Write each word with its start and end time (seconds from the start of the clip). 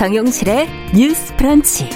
정용실의 0.00 0.66
뉴스 0.94 1.36
프런치. 1.36 1.90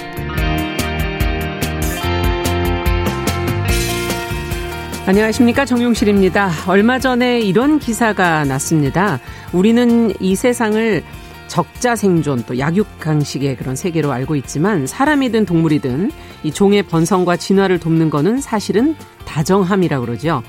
안녕하십니까. 5.07 5.65
정용실입니다. 5.65 6.51
얼마 6.67 6.99
전에 6.99 7.39
이런 7.39 7.79
기사가 7.79 8.43
났습니다. 8.43 9.19
우리는 9.53 10.13
이 10.19 10.35
세상을 10.35 11.03
적자 11.47 11.95
생존 11.95 12.43
또 12.45 12.59
약육강식의 12.59 13.57
그런 13.57 13.75
세계로 13.75 14.11
알고 14.11 14.35
있지만 14.35 14.85
사람이든 14.85 15.47
동물이든 15.47 16.11
이 16.43 16.51
종의 16.51 16.83
번성과 16.83 17.37
진화를 17.37 17.79
돕는 17.79 18.11
거는 18.11 18.39
사실은 18.39 18.95
다정함이라고 19.25 20.05
그러죠. 20.05 20.43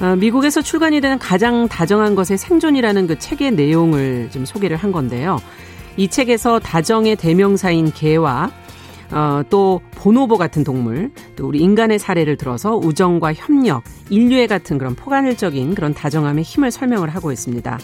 어, 0.00 0.16
미국에서 0.16 0.62
출간이 0.62 1.00
되는 1.00 1.20
가장 1.20 1.68
다정한 1.68 2.16
것의 2.16 2.38
생존이라는 2.38 3.06
그 3.06 3.20
책의 3.20 3.52
내용을 3.52 4.30
좀 4.32 4.44
소개를 4.44 4.76
한 4.76 4.90
건데요. 4.90 5.38
이 5.98 6.08
책에서 6.08 6.60
다정의 6.60 7.16
대명사인 7.16 7.92
개와 7.92 8.50
어, 9.10 9.42
또 9.50 9.80
보노보 9.96 10.36
같은 10.36 10.62
동물, 10.62 11.10
또 11.34 11.48
우리 11.48 11.58
인간의 11.60 11.98
사례를 11.98 12.36
들어서 12.36 12.76
우정과 12.76 13.34
협력, 13.34 13.82
인류애 14.10 14.46
같은 14.46 14.78
그런 14.78 14.94
포괄적인 14.94 15.74
그런 15.74 15.94
다정함의 15.94 16.44
힘을 16.44 16.70
설명을 16.70 17.08
하고 17.08 17.32
있습니다. 17.32 17.78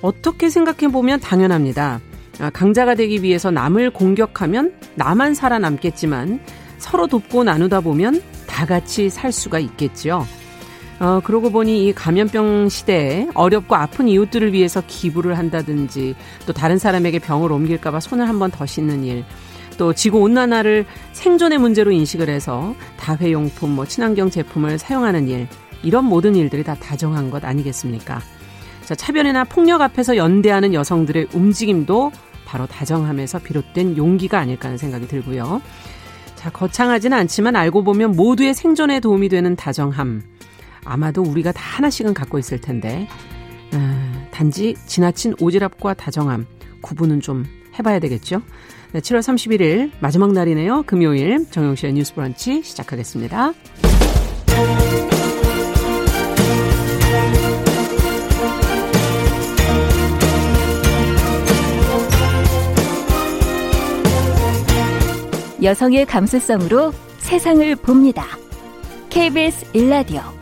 어떻게 0.00 0.50
생각해 0.50 0.90
보면 0.90 1.20
당연합니다. 1.20 2.00
아, 2.40 2.50
강자가 2.50 2.94
되기 2.94 3.22
위해서 3.22 3.50
남을 3.50 3.90
공격하면 3.90 4.74
나만 4.96 5.34
살아남겠지만 5.34 6.40
서로 6.78 7.06
돕고 7.06 7.44
나누다 7.44 7.82
보면 7.82 8.20
다 8.48 8.66
같이 8.66 9.10
살 9.10 9.30
수가 9.30 9.60
있겠죠. 9.60 10.26
어, 11.00 11.20
그러고 11.24 11.50
보니 11.50 11.88
이 11.88 11.92
감염병 11.92 12.68
시대에 12.68 13.26
어렵고 13.34 13.74
아픈 13.74 14.06
이웃들을 14.08 14.52
위해서 14.52 14.82
기부를 14.86 15.36
한다든지 15.36 16.14
또 16.46 16.52
다른 16.52 16.78
사람에게 16.78 17.18
병을 17.18 17.50
옮길까봐 17.50 17.98
손을 18.00 18.28
한 18.28 18.38
번 18.38 18.50
더 18.52 18.66
씻는 18.66 19.02
일, 19.04 19.24
또 19.78 19.92
지구 19.94 20.18
온난화를 20.20 20.84
생존의 21.12 21.58
문제로 21.58 21.90
인식을 21.90 22.28
해서 22.28 22.74
다회용품, 22.98 23.70
뭐 23.74 23.84
친환경 23.86 24.30
제품을 24.30 24.78
사용하는 24.78 25.26
일, 25.28 25.48
이런 25.82 26.04
모든 26.04 26.36
일들이 26.36 26.62
다 26.62 26.74
다정한 26.76 27.30
것 27.30 27.44
아니겠습니까? 27.44 28.20
자, 28.84 28.94
차별이나 28.94 29.44
폭력 29.44 29.80
앞에서 29.80 30.16
연대하는 30.16 30.72
여성들의 30.74 31.28
움직임도 31.32 32.12
바로 32.44 32.66
다정함에서 32.66 33.40
비롯된 33.40 33.96
용기가 33.96 34.38
아닐까 34.38 34.66
하는 34.68 34.78
생각이 34.78 35.08
들고요. 35.08 35.60
자, 36.36 36.50
거창하지는 36.50 37.16
않지만 37.18 37.56
알고 37.56 37.82
보면 37.82 38.12
모두의 38.12 38.54
생존에 38.54 39.00
도움이 39.00 39.28
되는 39.30 39.56
다정함. 39.56 40.22
아마도 40.84 41.22
우리가 41.22 41.52
다 41.52 41.62
하나씩은 41.62 42.14
갖고 42.14 42.38
있을 42.38 42.60
텐데, 42.60 43.08
아, 43.72 44.26
단지 44.30 44.74
지나친 44.86 45.34
오지랖과 45.36 45.96
다정함 45.96 46.46
구분은 46.80 47.20
좀 47.20 47.44
해봐야 47.78 47.98
되겠죠? 48.00 48.42
네, 48.92 49.00
7월 49.00 49.20
31일 49.20 49.90
마지막 50.00 50.32
날이네요. 50.32 50.82
금요일 50.86 51.46
정영실의 51.50 51.94
뉴스 51.94 52.14
브런치 52.14 52.62
시작하겠습니다. 52.62 53.52
여성의 65.62 66.06
감수성으로 66.06 66.92
세상을 67.18 67.76
봅니다. 67.76 68.26
KBS 69.10 69.66
일라디오 69.74 70.41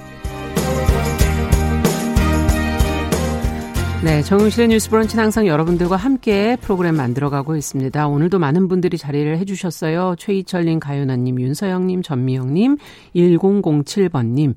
네, 4.03 4.23
정용실의 4.23 4.69
뉴스 4.69 4.89
브런치는 4.89 5.23
항상 5.23 5.45
여러분들과 5.45 5.95
함께 5.95 6.57
프로그램 6.59 6.95
만들어가고 6.95 7.55
있습니다. 7.55 8.07
오늘도 8.07 8.39
많은 8.39 8.67
분들이 8.67 8.97
자리를 8.97 9.37
해주셨어요. 9.37 10.15
최희철님, 10.17 10.79
가윤아님, 10.79 11.39
윤서영님, 11.39 12.01
전미영님, 12.01 12.77
1007번님. 13.15 14.55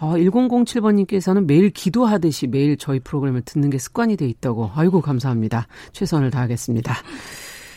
어, 0.00 0.12
1007번님께서는 0.16 1.46
매일 1.46 1.70
기도하듯이 1.70 2.46
매일 2.46 2.76
저희 2.76 3.00
프로그램을 3.00 3.40
듣는 3.46 3.70
게 3.70 3.78
습관이 3.78 4.18
돼 4.18 4.26
있다고. 4.26 4.70
아이고, 4.74 5.00
감사합니다. 5.00 5.66
최선을 5.92 6.30
다하겠습니다. 6.30 6.94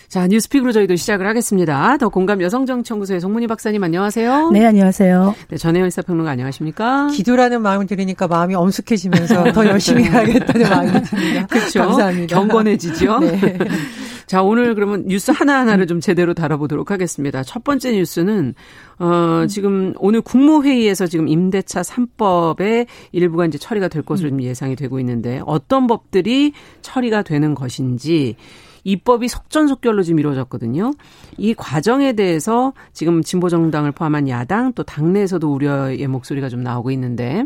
자, 0.08 0.26
뉴스픽으로 0.26 0.72
저희도 0.72 0.96
시작을 0.96 1.28
하겠습니다. 1.28 1.98
더 1.98 2.08
공감 2.08 2.42
여성정치연구소의 2.42 3.20
송문희 3.20 3.48
박사님 3.48 3.84
안녕하세요. 3.84 4.52
네, 4.52 4.66
안녕하세요. 4.66 5.36
네, 5.50 5.58
전혜연 5.58 5.90
시사평론가 5.90 6.32
안녕하십니까? 6.32 7.08
기도라는 7.08 7.62
마음을 7.62 7.88
들으니까 7.88 8.28
마음이 8.30 8.56
엄숙해지면서 8.56 9.52
더 9.52 9.66
열심히 9.66 10.04
해야겠다는 10.08 10.70
마음이 10.70 11.02
듭니다. 11.04 11.48
그렇죠. 11.48 11.80
감사합니다. 11.80 12.40
경건해지죠. 12.40 13.20
네. 13.20 13.58
자, 14.28 14.44
오늘 14.44 14.76
그러면 14.76 15.08
뉴스 15.08 15.32
하나하나를 15.32 15.88
좀 15.88 16.00
제대로 16.00 16.34
다뤄보도록 16.34 16.90
하겠습니다. 16.90 17.44
첫 17.44 17.66
번째 17.66 17.92
뉴스는, 17.92 18.56
어, 19.00 19.46
지금 19.50 19.94
오늘 19.98 20.22
국무회의에서 20.22 21.08
지금 21.08 21.28
임대차 21.28 21.82
3법의 21.82 22.88
일부가 23.12 23.46
이제 23.46 23.58
처리가 23.58 23.90
될 23.90 24.04
것으로 24.04 24.30
좀 24.30 24.42
예상이 24.42 24.78
되고 24.78 25.00
있는데 25.02 25.42
어떤 25.46 25.88
법들이 25.88 26.54
처리가 26.82 27.24
되는 27.24 27.56
것인지 27.56 28.36
입법이 28.88 29.28
속전속결로 29.28 30.02
지금 30.02 30.20
이루어졌거든요. 30.20 30.94
이 31.38 31.54
과정에 31.54 32.14
대해서 32.14 32.72
지금 32.94 33.22
진보 33.22 33.50
정당을 33.50 33.92
포함한 33.92 34.30
야당 34.30 34.72
또 34.74 34.84
당내에서도 34.84 35.54
우려의 35.54 36.08
목소리가 36.08 36.48
좀 36.48 36.64
나오고 36.64 36.92
있는데 36.92 37.46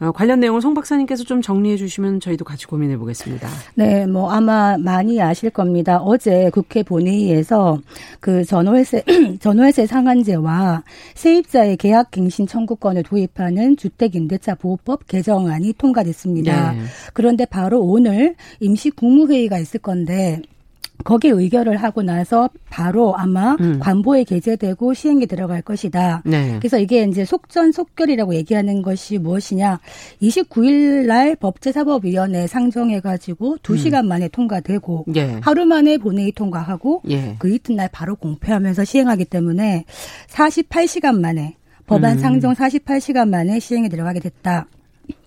어, 0.00 0.10
관련 0.10 0.40
내용을 0.40 0.60
송 0.60 0.74
박사님께서 0.74 1.22
좀 1.22 1.40
정리해 1.40 1.76
주시면 1.76 2.18
저희도 2.18 2.44
같이 2.44 2.66
고민해 2.66 2.96
보겠습니다. 2.96 3.48
네, 3.76 4.04
뭐 4.06 4.32
아마 4.32 4.76
많이 4.76 5.22
아실 5.22 5.50
겁니다. 5.50 5.98
어제 5.98 6.50
국회 6.50 6.82
본회의에서 6.82 7.78
그 8.18 8.44
전월세 8.44 9.04
전월세 9.38 9.86
상한제와 9.86 10.82
세입자의 11.14 11.76
계약 11.76 12.10
갱신 12.10 12.48
청구권을 12.48 13.04
도입하는 13.04 13.76
주택임대차 13.76 14.56
보호법 14.56 15.06
개정안이 15.06 15.74
통과됐습니다. 15.74 16.72
네. 16.72 16.80
그런데 17.12 17.44
바로 17.44 17.80
오늘 17.80 18.34
임시 18.58 18.90
국무회의가 18.90 19.58
있을 19.58 19.78
건데 19.78 20.42
거기에 21.04 21.30
의결을 21.30 21.76
하고 21.76 22.02
나서 22.02 22.48
바로 22.70 23.16
아마 23.16 23.56
음. 23.60 23.78
관보에 23.78 24.24
게재되고 24.24 24.94
시행에 24.94 25.26
들어갈 25.26 25.62
것이다. 25.62 26.22
네. 26.24 26.56
그래서 26.58 26.78
이게 26.78 27.04
이제 27.04 27.24
속전속결이라고 27.24 28.34
얘기하는 28.34 28.82
것이 28.82 29.18
무엇이냐? 29.18 29.78
29일 30.22 31.06
날 31.06 31.36
법제사법위원회 31.36 32.46
상정해가지고 32.46 33.58
2시간 33.58 34.06
만에 34.06 34.28
통과되고 34.28 35.04
예. 35.16 35.38
하루 35.42 35.66
만에 35.66 35.98
본회의 35.98 36.32
통과하고 36.32 37.02
예. 37.10 37.36
그 37.38 37.54
이튿날 37.54 37.88
바로 37.92 38.16
공표하면서 38.16 38.84
시행하기 38.84 39.26
때문에 39.26 39.84
48시간 40.28 41.20
만에 41.20 41.56
법안 41.86 42.12
음. 42.14 42.18
상정 42.18 42.54
48시간 42.54 43.28
만에 43.28 43.60
시행에 43.60 43.88
들어가게 43.88 44.20
됐다. 44.20 44.66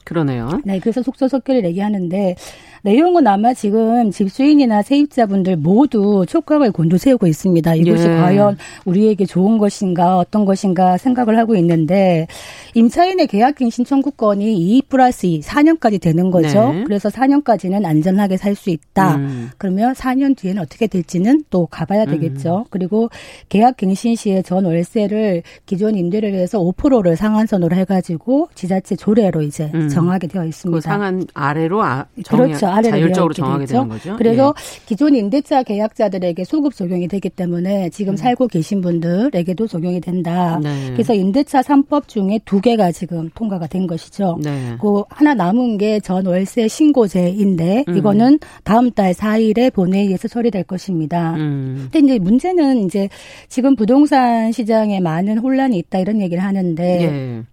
그러네요. 0.07 0.61
네, 0.63 0.79
그래서 0.79 1.03
속전속결을 1.03 1.65
얘기하는데 1.65 2.35
내용은 2.83 3.27
아마 3.27 3.53
지금 3.53 4.11
집주인이나 4.11 4.81
세입자분들 4.81 5.57
모두 5.57 6.25
촉각을 6.27 6.71
곤두세우고 6.71 7.27
있습니다. 7.27 7.75
이것이 7.75 8.07
예. 8.07 8.15
과연 8.15 8.57
우리에게 8.85 9.25
좋은 9.25 9.57
것인가 9.57 10.17
어떤 10.17 10.45
것인가 10.45 10.97
생각을 10.97 11.37
하고 11.37 11.55
있는데 11.55 12.27
임차인의 12.75 13.27
계약갱 13.27 13.69
신 13.69 13.83
청구권이 13.83 14.77
2 14.77 14.83
플러스 14.87 15.25
2, 15.25 15.41
4년까지 15.41 15.99
되는 15.99 16.31
거죠. 16.31 16.71
네. 16.71 16.83
그래서 16.85 17.09
4년까지는 17.09 17.85
안전하게 17.85 18.37
살 18.37 18.57
수 18.57 18.71
있다. 18.71 19.17
음. 19.17 19.49
그러면 19.59 19.93
4년 19.93 20.35
뒤에는 20.35 20.61
어떻게 20.63 20.87
될지는 20.87 21.43
또 21.51 21.67
가봐야 21.67 22.05
되겠죠. 22.05 22.65
그리고 22.71 23.09
계약갱신 23.49 24.15
시에 24.15 24.41
전 24.41 24.65
월세를 24.65 25.43
기존 25.67 25.95
임대를 25.95 26.33
위해서 26.33 26.59
5%를 26.59 27.15
상한선으로 27.15 27.75
해가지고 27.75 28.49
지자체 28.55 28.95
조례로 28.95 29.43
이제 29.43 29.69
음. 29.75 29.89
정하게 29.97 30.27
되어 30.27 30.45
있습니다. 30.45 30.75
그 30.75 30.81
상한 30.81 31.25
아래로 31.33 31.83
아, 31.83 32.05
정해, 32.23 32.47
그렇죠. 32.47 32.67
아래로 32.67 32.89
자율적으로 32.97 33.33
정하게 33.33 33.65
되죠. 33.65 33.73
되는 33.73 33.89
거죠. 33.89 34.15
그래서 34.17 34.53
예. 34.57 34.81
기존 34.85 35.15
임대차 35.15 35.63
계약자들에게 35.63 36.43
소급 36.45 36.73
적용이 36.75 37.07
되기 37.07 37.29
때문에 37.29 37.85
음. 37.85 37.89
지금 37.91 38.15
살고 38.15 38.47
계신 38.47 38.81
분들에게도 38.81 39.67
적용이 39.67 39.99
된다. 40.01 40.59
네. 40.63 40.91
그래서 40.93 41.13
임대차 41.13 41.61
3법 41.61 42.07
중에 42.07 42.39
두 42.45 42.59
개가 42.61 42.91
지금 42.91 43.29
통과가 43.35 43.67
된 43.67 43.85
것이죠. 43.87 44.37
네. 44.41 44.75
그 44.81 45.03
하나 45.09 45.33
남은 45.33 45.77
게 45.77 45.99
전 46.07 46.25
월세 46.25 46.67
신고제인데 46.69 47.83
음. 47.87 47.97
이거는 47.97 48.39
다음 48.63 48.91
달 48.91 49.13
4일에 49.13 49.73
본회의에서 49.73 50.27
처리될 50.29 50.63
것입니다. 50.63 51.33
음. 51.35 51.89
근데 51.91 51.99
이제 51.99 52.19
문제는 52.19 52.85
이제 52.85 53.09
지금 53.49 53.75
부동산 53.75 54.51
시장에 54.53 54.99
많은 55.01 55.37
혼란이 55.39 55.77
있다 55.79 55.99
이런 55.99 56.21
얘기를 56.21 56.41
하는데 56.43 57.01
예. 57.01 57.43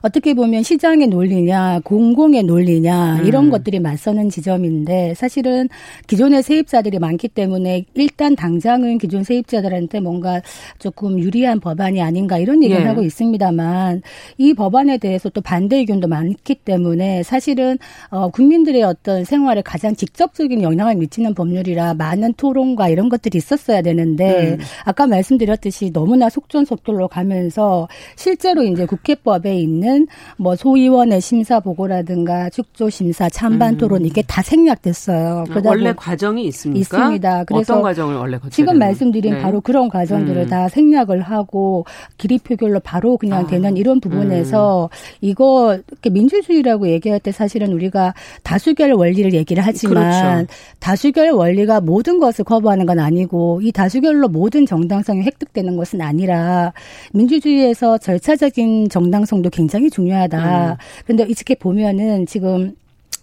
어떻게 0.00 0.34
보면 0.34 0.62
시장의 0.62 1.08
논리냐, 1.08 1.80
공공의 1.84 2.44
논리냐 2.44 3.22
이런 3.24 3.46
음. 3.46 3.50
것들이 3.50 3.80
맞서는 3.80 4.30
지점인데 4.30 5.14
사실은 5.14 5.68
기존의 6.06 6.42
세입자들이 6.42 6.98
많기 6.98 7.28
때문에 7.28 7.84
일단 7.94 8.36
당장은 8.36 8.98
기존 8.98 9.24
세입자들한테 9.24 10.00
뭔가 10.00 10.40
조금 10.78 11.18
유리한 11.18 11.60
법안이 11.60 12.00
아닌가 12.02 12.38
이런 12.38 12.62
얘기를 12.62 12.82
예. 12.82 12.86
하고 12.86 13.02
있습니다만 13.02 14.02
이 14.38 14.54
법안에 14.54 14.98
대해서 14.98 15.28
또 15.28 15.40
반대 15.40 15.76
의견도 15.76 16.08
많기 16.08 16.54
때문에 16.54 17.22
사실은 17.22 17.78
어 18.10 18.28
국민들의 18.28 18.82
어떤 18.82 19.24
생활에 19.24 19.62
가장 19.62 19.94
직접적인 19.94 20.62
영향을 20.62 20.96
미치는 20.96 21.34
법률이라 21.34 21.94
많은 21.94 22.34
토론과 22.34 22.88
이런 22.88 23.08
것들이 23.08 23.38
있었어야 23.38 23.82
되는데 23.82 24.52
음. 24.52 24.58
아까 24.84 25.06
말씀드렸듯이 25.06 25.92
너무나 25.92 26.28
속전속결로 26.28 27.08
가면서 27.08 27.88
실제로 28.16 28.62
이제 28.62 28.86
국회법에 28.86 29.54
있는 29.70 30.06
뭐 30.36 30.56
소위원회 30.56 31.20
심사 31.20 31.60
보고라든가 31.60 32.50
축조 32.50 32.90
심사 32.90 33.28
찬반 33.28 33.76
토론 33.76 34.02
음. 34.02 34.06
이게 34.06 34.22
다 34.22 34.42
생략됐어요. 34.42 35.44
아, 35.48 35.60
원래 35.64 35.92
과정이 35.96 36.44
있습니까? 36.46 36.80
있습니다. 36.80 37.44
그래서 37.44 37.74
어떤 37.74 37.82
과정을 37.82 38.16
원래 38.16 38.38
지금 38.50 38.78
말씀드린 38.78 39.34
네. 39.34 39.40
바로 39.40 39.60
그런 39.60 39.88
과정들을 39.88 40.42
음. 40.42 40.48
다 40.48 40.68
생략을 40.68 41.22
하고 41.22 41.84
기리 42.18 42.38
표결로 42.38 42.80
바로 42.80 43.16
그냥 43.16 43.44
아. 43.44 43.46
되는 43.46 43.76
이런 43.76 44.00
부분에서 44.00 44.90
음. 44.90 44.96
이거 45.20 45.78
민주주의라고 46.08 46.88
얘기할 46.88 47.20
때 47.20 47.30
사실은 47.32 47.72
우리가 47.72 48.14
다수결 48.42 48.92
원리를 48.92 49.32
얘기를 49.32 49.62
하지만 49.64 50.46
그렇죠. 50.46 50.52
다수결 50.80 51.30
원리가 51.30 51.80
모든 51.80 52.18
것을 52.18 52.44
커버하는 52.44 52.86
건 52.86 52.98
아니고 52.98 53.60
이 53.62 53.70
다수결로 53.72 54.28
모든 54.28 54.66
정당성이 54.66 55.22
획득되는 55.22 55.76
것은 55.76 56.00
아니라 56.00 56.72
민주주의에서 57.12 57.98
절차적인 57.98 58.88
정당성도 58.88 59.50
굉장히 59.60 59.90
중요하다. 59.90 60.72
음. 60.72 60.76
그런데 61.04 61.24
이렇게 61.24 61.54
보면은 61.54 62.26
지금 62.26 62.74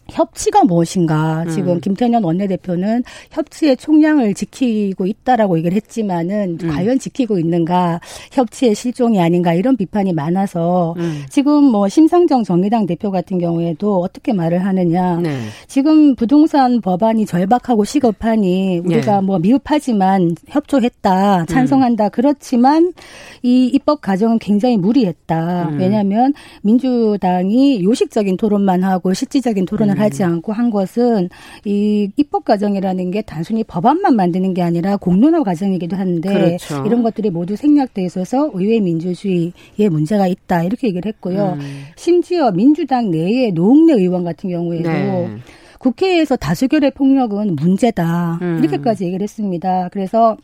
협치가 0.09 0.63
무엇인가. 0.63 1.43
음. 1.43 1.49
지금 1.49 1.79
김태년 1.79 2.23
원내대표는 2.23 3.03
협치의 3.31 3.77
총량을 3.77 4.33
지키고 4.33 5.05
있다라고 5.05 5.57
얘기를 5.57 5.75
했지만은 5.75 6.57
음. 6.61 6.69
과연 6.69 6.99
지키고 6.99 7.39
있는가. 7.39 7.99
협치의 8.31 8.75
실종이 8.75 9.21
아닌가 9.21 9.53
이런 9.53 9.75
비판이 9.77 10.13
많아서 10.13 10.95
음. 10.97 11.23
지금 11.29 11.63
뭐 11.63 11.87
심상정 11.87 12.43
정의당 12.43 12.85
대표 12.85 13.11
같은 13.11 13.37
경우에도 13.37 13.99
어떻게 13.99 14.33
말을 14.33 14.65
하느냐. 14.65 15.17
네. 15.17 15.37
지금 15.67 16.15
부동산 16.15 16.81
법안이 16.81 17.25
절박하고 17.25 17.83
시급하니 17.83 18.79
우리가 18.85 19.21
네. 19.21 19.25
뭐 19.25 19.39
미흡하지만 19.39 20.35
협조했다. 20.47 21.45
찬성한다. 21.45 22.05
음. 22.05 22.09
그렇지만 22.11 22.93
이 23.43 23.65
입법 23.67 24.01
과정은 24.01 24.39
굉장히 24.39 24.77
무리했다. 24.77 25.69
음. 25.69 25.79
왜냐하면 25.79 26.33
민주당이 26.61 27.83
요식적인 27.83 28.37
토론만 28.37 28.83
하고 28.83 29.13
실질적인 29.13 29.65
토론을 29.65 29.96
음. 29.97 30.01
하지 30.01 30.23
않고 30.23 30.53
한 30.53 30.69
것은 30.69 31.29
이 31.65 32.09
입법 32.15 32.45
과정이라는 32.45 33.11
게 33.11 33.21
단순히 33.21 33.63
법안만 33.63 34.15
만드는 34.15 34.53
게 34.53 34.61
아니라 34.61 34.97
공론화 34.97 35.43
과정이기도 35.43 35.95
한데 35.95 36.57
그렇죠. 36.57 36.83
이런 36.85 37.03
것들이 37.03 37.29
모두 37.29 37.55
생략돼 37.55 38.03
있어서 38.05 38.51
의회 38.53 38.79
민주주의에 38.79 39.89
문제가 39.89 40.27
있다 40.27 40.63
이렇게 40.63 40.87
얘기를 40.87 41.11
했고요. 41.11 41.57
음. 41.59 41.83
심지어 41.95 42.51
민주당 42.51 43.11
내의 43.11 43.51
노웅래 43.51 43.93
의원 43.93 44.23
같은 44.23 44.49
경우에도 44.49 44.89
네. 44.89 45.37
국회에서 45.79 46.35
다수결의 46.35 46.91
폭력은 46.91 47.55
문제다. 47.55 48.39
음. 48.41 48.59
이렇게까지 48.59 49.05
얘기를 49.05 49.23
했습니다. 49.23 49.89
그래서 49.91 50.37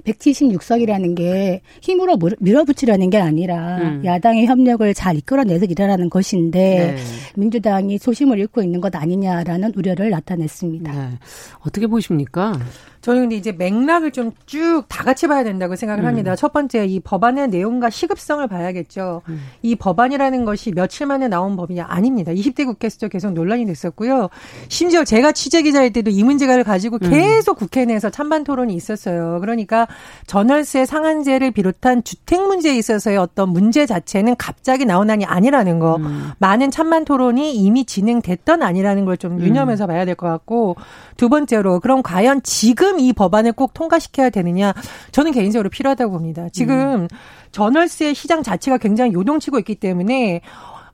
176석이라는 0.00 1.16
게 1.16 1.62
힘으로 1.80 2.18
밀어붙이려는 2.38 3.10
게 3.10 3.18
아니라 3.18 3.78
음. 3.78 4.02
야당의 4.04 4.46
협력을 4.46 4.92
잘 4.94 5.16
이끌어내서 5.16 5.66
일하라는 5.66 6.10
것인데 6.10 6.94
네. 6.94 6.96
민주당이 7.36 7.98
소심을 7.98 8.38
잃고 8.38 8.62
있는 8.62 8.80
것 8.80 8.94
아니냐라는 8.94 9.72
우려를 9.76 10.10
나타냈습니다. 10.10 10.92
네. 10.92 11.18
어떻게 11.60 11.86
보십니까? 11.86 12.58
저는 13.00 13.22
근데 13.22 13.36
이제 13.36 13.52
맥락을 13.52 14.10
좀 14.12 14.32
쭉 14.46 14.84
다 14.88 15.04
같이 15.04 15.26
봐야 15.26 15.42
된다고 15.44 15.76
생각을 15.76 16.04
음. 16.04 16.08
합니다. 16.08 16.36
첫 16.36 16.52
번째 16.52 16.84
이 16.84 17.00
법안의 17.00 17.48
내용과 17.48 17.90
시급성을 17.90 18.46
봐야겠죠. 18.48 19.22
음. 19.28 19.40
이 19.62 19.74
법안이라는 19.76 20.44
것이 20.44 20.72
며칠 20.72 21.06
만에 21.06 21.28
나온 21.28 21.56
법이 21.56 21.80
아닙니다. 21.80 22.32
20대 22.32 22.66
국회에서도 22.66 23.08
계속 23.08 23.32
논란이 23.32 23.64
됐었고요. 23.66 24.28
심지어 24.68 25.04
제가 25.04 25.32
취재 25.32 25.62
기자일 25.62 25.92
때도 25.92 26.10
이 26.10 26.22
문제를 26.22 26.64
가지고 26.64 26.98
음. 27.02 27.10
계속 27.10 27.56
국회 27.58 27.84
내에서 27.84 28.10
찬반 28.10 28.44
토론이 28.44 28.74
있었어요. 28.74 29.38
그러니까 29.40 29.86
전월세 30.26 30.84
상한제를 30.84 31.50
비롯한 31.52 32.04
주택 32.04 32.40
문제에 32.42 32.76
있어서의 32.76 33.16
어떤 33.16 33.50
문제 33.50 33.86
자체는 33.86 34.36
갑자기 34.36 34.84
나온 34.84 35.08
안이 35.10 35.24
아니라는 35.24 35.78
거. 35.78 35.96
음. 35.96 36.30
많은 36.38 36.70
찬반 36.70 37.04
토론이 37.04 37.54
이미 37.54 37.84
진행됐던 37.84 38.62
아니라는 38.62 39.04
걸좀 39.04 39.32
음. 39.32 39.40
유념해서 39.40 39.86
봐야 39.86 40.04
될 40.04 40.14
것 40.16 40.26
같고 40.26 40.76
두 41.16 41.28
번째로 41.28 41.78
그럼 41.80 42.02
과연 42.02 42.42
지금 42.42 42.89
이 42.98 43.12
법안을 43.12 43.52
꼭 43.52 43.74
통과시켜야 43.74 44.30
되느냐? 44.30 44.72
저는 45.12 45.32
개인적으로 45.32 45.70
필요하다고 45.70 46.12
봅니다. 46.12 46.48
지금 46.52 47.02
음. 47.02 47.08
전월세 47.52 48.14
시장 48.14 48.42
자체가 48.42 48.78
굉장히 48.78 49.12
요동치고 49.12 49.58
있기 49.60 49.76
때문에 49.76 50.40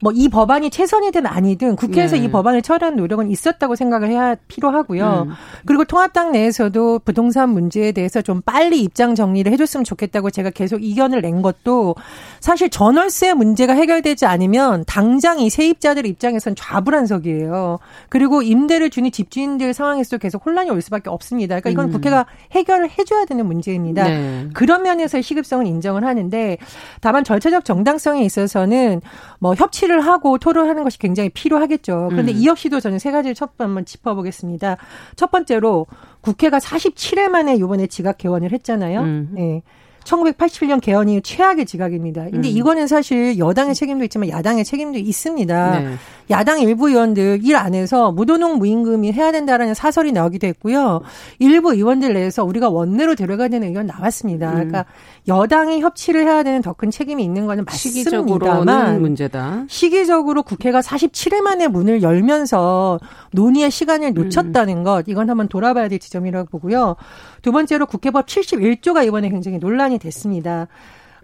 뭐 0.06 0.16
이 0.16 0.28
법안이 0.28 0.70
최선이든 0.70 1.26
아니든 1.26 1.76
국회에서 1.76 2.16
네. 2.16 2.24
이 2.24 2.30
법안을 2.30 2.62
처리하는 2.62 2.96
노력은 2.98 3.30
있었다고 3.30 3.74
생각을 3.74 4.08
해야 4.08 4.36
필요하고요. 4.48 5.26
음. 5.28 5.32
그리고 5.64 5.84
통합당 5.84 6.32
내에서도 6.32 7.00
부동산 7.00 7.50
문제에 7.50 7.92
대해서 7.92 8.22
좀 8.22 8.40
빨리 8.40 8.80
입장 8.82 9.14
정리를 9.14 9.50
해줬으면 9.52 9.84
좋겠다고 9.84 10.30
제가 10.30 10.50
계속 10.50 10.82
이견을 10.82 11.22
낸 11.22 11.42
것도 11.42 11.96
사실 12.40 12.70
전월세 12.70 13.34
문제가 13.34 13.72
해결되지 13.72 14.26
않으면 14.26 14.84
당장 14.86 15.40
이 15.40 15.50
세입자들 15.50 16.06
입장에선 16.06 16.54
좌불안석이에요. 16.54 17.78
그리고 18.08 18.42
임대를 18.42 18.90
주는 18.90 19.10
집주인들 19.10 19.74
상황에서 19.74 20.18
계속 20.18 20.46
혼란이 20.46 20.70
올 20.70 20.80
수밖에 20.80 21.10
없습니다. 21.10 21.60
그러니까 21.60 21.70
이건 21.70 21.86
음. 21.86 21.92
국회가 21.92 22.26
해결을 22.52 22.90
해줘야 22.98 23.24
되는 23.24 23.44
문제입니다. 23.46 24.04
네. 24.04 24.48
그런 24.54 24.82
면에서의 24.82 25.22
시급성은 25.22 25.66
인정을 25.66 26.04
하는데 26.04 26.58
다만 27.00 27.24
절차적 27.24 27.64
정당성에 27.64 28.22
있어서는 28.24 29.00
뭐 29.38 29.54
협치 29.54 29.86
협치를 29.96 30.00
하고 30.00 30.38
토론하는 30.38 30.84
것이 30.84 30.98
굉장히 30.98 31.30
필요하겠죠. 31.30 32.08
그런데 32.10 32.32
음. 32.32 32.36
이 32.36 32.46
역시도 32.46 32.80
저는 32.80 32.98
세 32.98 33.10
가지를 33.10 33.34
첫 33.34 33.50
한번 33.58 33.84
짚어보겠습니다. 33.84 34.76
첫 35.16 35.30
번째로 35.30 35.86
국회가 36.20 36.58
47일 36.58 37.28
만에 37.28 37.56
이번에 37.56 37.86
지각 37.86 38.18
개원을 38.18 38.52
했잖아요. 38.52 39.00
음. 39.00 39.28
네. 39.32 39.62
1987년 40.04 40.80
개헌이 40.80 41.22
최악의 41.22 41.66
지각입니다. 41.66 42.24
근데 42.30 42.48
음. 42.48 42.56
이거는 42.56 42.86
사실 42.86 43.38
여당의 43.38 43.74
책임도 43.74 44.04
있지만 44.04 44.28
야당의 44.28 44.64
책임도 44.64 44.98
있습니다. 44.98 45.80
네. 45.80 45.94
야당 46.30 46.60
일부 46.60 46.88
의원들 46.88 47.40
일 47.42 47.56
안에서 47.56 48.12
무도농 48.12 48.58
무임금이 48.58 49.12
해야 49.12 49.32
된다라는 49.32 49.74
사설이 49.74 50.12
나오기도 50.12 50.46
했고요. 50.46 51.00
일부 51.40 51.74
의원들 51.74 52.14
내에서 52.14 52.44
우리가 52.44 52.68
원내로 52.68 53.16
데려가야 53.16 53.48
되는 53.48 53.66
의견 53.66 53.86
나왔습니다. 53.86 54.50
음. 54.50 54.54
그러니까 54.54 54.84
여당이 55.28 55.80
협치를 55.80 56.24
해야 56.26 56.42
되는 56.42 56.62
더 56.62 56.72
큰 56.72 56.90
책임이 56.90 57.24
있는 57.24 57.46
거는 57.46 57.64
맞습니다만 57.64 59.00
문제다. 59.00 59.64
시기적으로 59.68 60.42
국회가 60.42 60.80
47일 60.80 61.40
만에 61.40 61.68
문을 61.68 62.02
열면서 62.02 63.00
논의의 63.32 63.70
시간을 63.70 64.12
놓쳤다는 64.14 64.84
것 64.84 65.04
이건 65.08 65.28
한번 65.30 65.48
돌아봐야 65.48 65.88
될 65.88 65.98
지점이라고 65.98 66.48
보고요. 66.50 66.96
두 67.42 67.50
번째로 67.52 67.86
국회법 67.86 68.26
71조가 68.26 69.06
이번에 69.06 69.28
굉장히 69.30 69.58
논란이 69.58 69.98
됐습니다. 69.98 70.68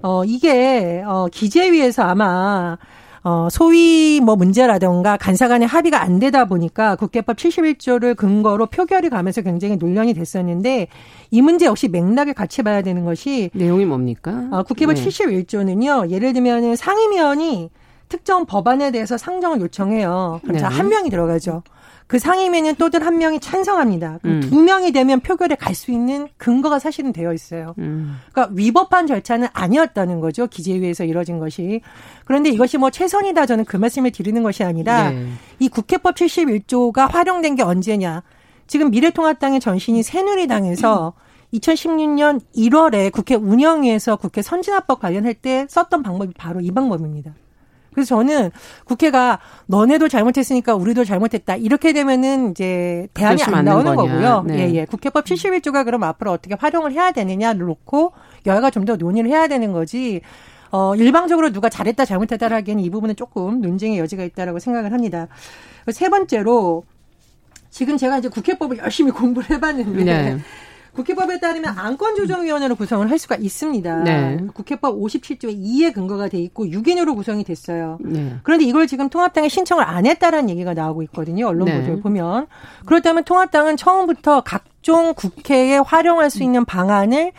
어 0.03 0.25
이게 0.25 1.03
어 1.07 1.27
기재위에서 1.31 2.03
아마 2.03 2.77
어, 3.25 3.49
소위 3.51 4.21
뭐 4.21 4.35
문제라던가 4.35 5.17
간사 5.17 5.49
간의 5.49 5.69
합의가 5.69 6.03
안 6.03 6.19
되다 6.19 6.45
보니까 6.47 6.97
국회법 6.97 7.37
71조를 7.37 8.17
근거로 8.17 8.67
표결이 8.67 9.11
가면서 9.11 9.43
굉장히 9.43 9.77
논란이 9.77 10.15
됐었는데 10.15 10.89
이 11.31 11.43
문제 11.43 11.67
역시 11.67 11.89
맥락을 11.89 12.35
같이 12.35 12.63
봐야 12.63 12.83
되는 12.83 13.05
것이 13.05 13.51
내용이 13.55 13.85
뭡니까? 13.85 14.49
어, 14.51 14.63
국회법 14.65 14.97
네. 14.97 15.05
71조는요. 15.05 16.11
예를 16.11 16.33
들면은 16.33 16.75
상임위원이 16.75 17.71
특정 18.09 18.45
법안에 18.45 18.91
대해서 18.91 19.17
상정을 19.17 19.61
요청해요. 19.61 20.41
그럼 20.43 20.57
네. 20.57 20.63
한 20.63 20.89
명이 20.89 21.09
들어가죠. 21.09 21.63
그 22.13 22.19
상임위는 22.19 22.75
또들 22.75 23.07
한 23.07 23.17
명이 23.17 23.41
찬성합니다. 23.41 24.19
음. 24.27 24.41
두 24.43 24.61
명이 24.61 24.93
되면 24.93 25.21
표결에 25.21 25.55
갈 25.55 25.75
수 25.75 25.91
있는 25.91 26.29
근거가 26.37 26.79
사실은 26.79 27.11
되어 27.11 27.33
있어요. 27.33 27.75
음. 27.79 28.19
그러니까 28.31 28.55
위법한 28.55 29.07
절차는 29.07 29.49
아니었다는 29.55 30.21
거죠. 30.21 30.47
기재위에서 30.47 31.05
이뤄진 31.05 31.39
것이. 31.39 31.81
그런데 32.27 32.51
이것이 32.51 32.77
뭐 32.77 32.91
최선이다 32.91 33.47
저는 33.47 33.65
그 33.65 33.79
말씀을 33.79 34.11
드리는 34.11 34.43
것이 34.43 34.63
아니라 34.63 35.11
네. 35.11 35.27
이 35.59 35.71
국회법 35.71 36.15
71조가 36.15 37.11
활용된 37.11 37.55
게 37.55 37.63
언제냐. 37.63 38.23
지금 38.67 38.91
미래통합당의 38.91 39.61
전신이 39.61 40.03
새누리당에서 40.03 41.15
2016년 41.55 42.43
1월에 42.55 43.11
국회 43.11 43.37
운영위에서 43.37 44.17
국회 44.17 44.43
선진화법 44.43 45.01
관련할 45.01 45.33
때 45.33 45.67
썼던 45.71 46.03
방법이 46.03 46.35
바로 46.37 46.61
이 46.61 46.71
방법입니다. 46.73 47.33
그래서 47.95 48.17
저는 48.17 48.51
국회가 48.85 49.39
너네도 49.67 50.09
잘못했으니까 50.09 50.75
우리도 50.75 51.05
잘못했다. 51.05 51.57
이렇게 51.57 51.93
되면은 51.93 52.51
이제 52.51 53.09
대안이 53.15 53.43
안 53.43 53.65
나오는 53.65 53.95
거냐. 53.97 54.13
거고요. 54.13 54.43
네. 54.47 54.59
예, 54.71 54.75
예. 54.75 54.85
국회법 54.85 55.25
71조가 55.25 55.85
그럼 55.85 56.03
앞으로 56.05 56.33
어떻게 56.33 56.55
활용을 56.59 56.93
해야 56.93 57.13
되느냐를 57.13 57.67
놓고 57.67 58.13
여야가 58.47 58.71
좀 58.71 58.83
더 58.83 58.97
논의를 58.97 59.31
해야 59.31 59.47
되는 59.47 59.73
거지. 59.73 60.21
어, 60.73 60.97
일방적으로 60.97 61.53
누가 61.53 61.69
잘했다 61.69 62.05
잘못했다를 62.05 62.57
하기에는 62.57 62.83
이 62.83 62.91
부분은 62.91 63.15
조금 63.15 63.61
논쟁의 63.61 63.99
여지가 63.99 64.25
있다라고 64.25 64.59
생각을 64.59 64.93
합니다. 64.93 65.29
세 65.93 66.09
번째로 66.09 66.83
지금 67.71 67.97
제가 67.97 68.19
이제 68.19 68.29
국회법을 68.29 68.79
열심히 68.79 69.13
공부를 69.13 69.51
해봤는데 69.51 70.05
네. 70.05 70.39
국회법에 70.95 71.41
따르면 71.41 71.79
안건조정위원회로 71.79 72.75
구성을 72.75 73.11
할 73.11 73.19
수가 73.19 73.37
있습니다. 73.37 73.97
네. 74.03 74.39
국회법 74.55 74.99
57조 75.01 75.45
2에 75.45 75.95
근거가 75.95 76.29
돼 76.29 76.39
있고 76.39 76.67
6인으로 76.67 77.15
구성이 77.15 77.45
됐어요. 77.45 77.99
네. 78.01 78.37
그런데 78.43 78.65
이걸 78.65 78.87
지금 78.87 79.09
통합당에 79.09 79.49
신청을 79.49 79.85
안 79.85 80.05
했다라는 80.07 80.51
얘기가 80.51 80.75
나오고 80.75 81.03
있거든요. 81.05 81.49
언론 81.49 81.67
네. 81.67 81.79
보도를 81.79 82.01
보면. 82.01 82.47
그렇다면 82.85 83.25
통합당은 83.25 83.77
처음부터 83.77 84.43
각종 84.43 85.15
국회에 85.15 85.79
활용할 85.79 86.29
수 86.29 86.43
있는 86.43 86.65
방안을 86.65 87.33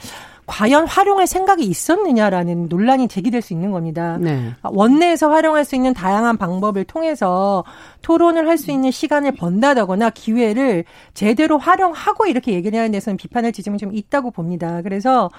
과연 0.54 0.88
활용할 0.88 1.26
생각이 1.26 1.64
있었느냐라는 1.64 2.68
논란이 2.70 3.08
제기될 3.08 3.42
수 3.42 3.54
있는 3.54 3.72
겁니다. 3.72 4.20
네. 4.22 4.52
원내에서 4.62 5.32
활용할 5.32 5.66
수 5.66 5.76
있는 5.76 5.96
다양한 5.96 6.38
방법을 6.38 6.84
통해서 6.84 7.64
토론을 8.04 8.48
할 8.48 8.54
수 8.60 8.70
있는 8.70 8.92
시간을 8.92 9.32
번다거나 9.32 10.12
기회를 10.12 10.84
제대로 11.16 11.58
활용하고 11.58 12.28
이렇게 12.28 12.54
얘기를 12.54 12.78
하는 12.78 12.92
데서는 12.92 13.18
비판할 13.18 13.52
지점이 13.52 13.80
좀 13.80 13.96
있다고 13.96 14.30
봅니다. 14.30 14.84
그래서 14.84 15.32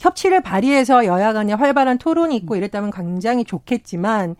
협치를 0.00 0.42
발휘해서 0.42 1.06
여야 1.06 1.32
간에 1.32 1.52
활발한 1.52 1.98
토론이 1.98 2.34
있고 2.38 2.56
이랬다면 2.56 2.90
굉장히 2.90 3.44
좋겠지만 3.44 4.34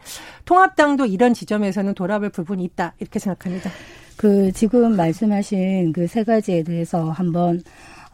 통합당도 0.45 1.06
이런 1.06 1.35
지점에서는 1.35 1.95
돌아볼 1.95 2.30
부분이 2.30 2.64
있다 2.64 2.95
이렇게 2.99 3.21
생각합니다. 3.21 3.71
그 4.16 4.50
지금 4.52 4.97
말씀하신 4.97 5.92
그 5.92 6.09
세 6.09 6.25
가지에 6.25 6.64
대해서 6.64 7.11
한번 7.11 7.62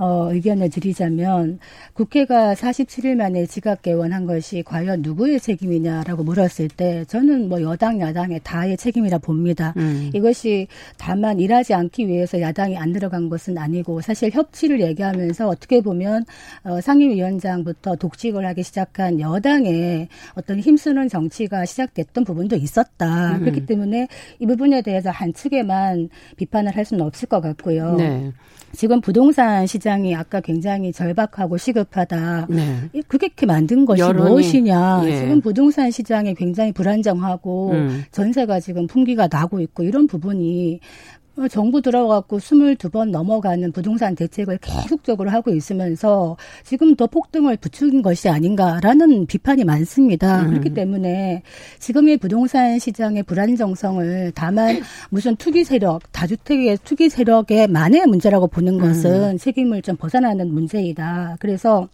어, 0.03 0.33
의견을 0.33 0.69
드리자면 0.69 1.61
국회가 1.93 2.55
47일 2.55 3.15
만에 3.15 3.47
지각 3.47 3.83
개원한 3.83 4.27
것이 4.27 4.65
과연 4.65 5.03
누구의 5.03 5.39
책임이냐라고 5.39 6.25
물었을 6.25 6.67
때 6.69 7.05
저는 7.05 7.49
뭐 7.49 7.63
여당 7.63 8.01
야당의 8.01 8.41
다의 8.43 8.77
책임이라 8.77 9.19
봅니다. 9.19 9.73
음. 9.77 10.11
이것이 10.13 10.67
다만 10.99 11.39
일하지 11.39 11.75
않기 11.75 12.09
위해서 12.09 12.41
야당이 12.41 12.77
안 12.77 12.93
들어간 12.93 13.29
것은 13.29 13.57
아니고 13.57 14.01
사실 14.01 14.33
협치를 14.33 14.81
얘기하면서 14.81 15.47
어떻게 15.47 15.81
보면 15.81 16.25
어, 16.65 16.81
상임위원장부터 16.81 17.95
독직을 17.95 18.45
하기 18.45 18.65
시작한 18.65 19.21
여당의 19.21 20.09
어떤 20.35 20.59
힘쓰는 20.59 21.09
정치가 21.09 21.65
시작됐던 21.65 22.25
부분도 22.25 22.57
있었다. 22.57 23.37
음. 23.37 23.41
그렇기 23.41 23.67
때문에 23.67 24.09
이 24.41 24.47
부분에 24.47 24.83
대해서 24.83 25.11
한 25.11 25.33
측에만 25.33 26.09
비판을 26.39 26.77
할 26.77 26.85
수는 26.85 27.05
없을 27.07 27.29
것 27.29 27.41
같고요. 27.41 27.95
네. 27.95 28.33
지금 28.75 29.01
부동산 29.01 29.67
시장이 29.67 30.15
아까 30.15 30.41
굉장히 30.41 30.93
절박하고 30.93 31.57
시급하다. 31.57 32.47
네. 32.51 32.91
그게 33.09 33.27
이렇게 33.27 33.47
만든 33.47 33.85
것이 33.85 34.01
여론이, 34.01 34.31
무엇이냐. 34.31 35.03
예. 35.07 35.19
지금 35.19 35.41
부동산 35.41 35.91
시장이 35.91 36.35
굉장히 36.35 36.73
불안정하고 36.73 37.71
음. 37.73 38.05
전세가 38.11 38.61
지금 38.61 38.87
풍기가 38.87 39.29
나고 39.31 39.61
있고 39.61 39.83
이런 39.83 40.07
부분이 40.07 40.81
어, 41.21 41.22
정부 41.51 41.81
들어갖고 41.81 42.39
22번 42.39 43.11
넘어가는 43.11 43.73
부동산 43.73 44.15
대책을 44.15 44.59
계속적으로 44.59 45.31
하고 45.31 45.51
있으면서 45.55 46.37
지금 46.63 46.95
더 46.95 47.07
폭등을 47.07 47.57
부추긴 47.57 48.03
것이 48.03 48.29
아닌가라는 48.29 49.27
비판이 49.27 49.65
많습니다. 49.65 50.43
음. 50.43 50.51
그렇기 50.51 50.75
때문에 50.75 51.43
지금의 51.79 52.19
부동산 52.19 52.79
시장의 52.79 53.23
불안정성을 53.23 54.33
다만 54.35 54.81
무슨 55.09 55.37
투기 55.37 55.65
세력, 55.65 56.01
다주택의 56.13 56.79
투기 56.85 57.09
세력의 57.09 57.69
만의 57.69 58.07
문제라고 58.07 58.47
보는 58.49 58.79
것은 58.79 59.33
음. 59.33 59.39
책임을 59.39 59.83
좀 59.83 59.97
벗어나는 59.97 60.53
문제이다. 60.53 61.37
그래서 61.41 61.89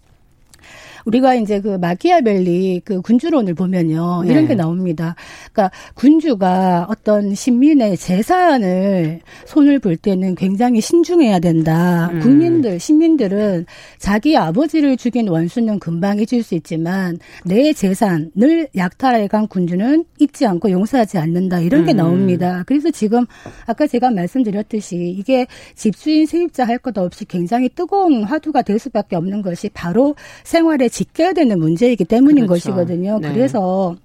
우리가 1.05 1.35
이제 1.35 1.61
그 1.61 1.77
마키아벨리 1.77 2.83
그 2.85 3.01
군주론을 3.03 3.55
보면요. 3.55 4.23
이런 4.25 4.43
네. 4.43 4.49
게 4.49 4.55
나옵니다. 4.55 5.15
그러니까 5.53 5.71
군주가 5.95 6.87
어떤 6.89 7.35
신민의 7.35 7.97
재산을 7.97 9.21
손을 9.47 9.79
볼 9.79 9.97
때는 9.97 10.35
굉장히 10.35 10.81
신중해야 10.81 11.39
된다. 11.39 12.11
음. 12.13 12.21
국민들, 12.21 12.81
시민들은 12.81 13.67
자기 13.99 14.37
아버지를 14.37 14.97
죽인 14.97 15.29
원수는 15.29 15.79
금방 15.79 16.19
잊을 16.19 16.43
수 16.43 16.55
있지만 16.55 17.19
내 17.45 17.73
재산을 17.73 18.69
약탈해 18.77 19.27
간 19.29 19.47
군주는 19.47 20.05
잊지 20.19 20.47
않고 20.47 20.71
용서하지 20.71 21.19
않는다. 21.19 21.61
이런 21.61 21.85
게 21.85 21.93
음. 21.93 21.97
나옵니다. 21.99 22.63
그래서 22.67 22.91
지금 22.91 23.27
아까 23.67 23.87
제가 23.87 24.11
말씀드렸듯이 24.11 24.97
이게 25.19 25.47
집주인 25.75 26.27
세입자 26.27 26.65
할 26.67 26.79
것 26.79 26.97
없이 26.97 27.25
굉장히 27.25 27.69
뜨거운 27.69 28.23
화두가 28.23 28.63
될 28.63 28.79
수밖에 28.79 29.17
없는 29.17 29.43
것이 29.43 29.69
바로 29.69 30.15
생활의 30.45 30.88
지켜야 30.89 31.33
되는 31.33 31.59
문제이기 31.59 32.05
때문인 32.05 32.47
그렇죠. 32.47 32.71
것이거든요. 32.71 33.19
네. 33.21 33.33
그래서 33.33 33.97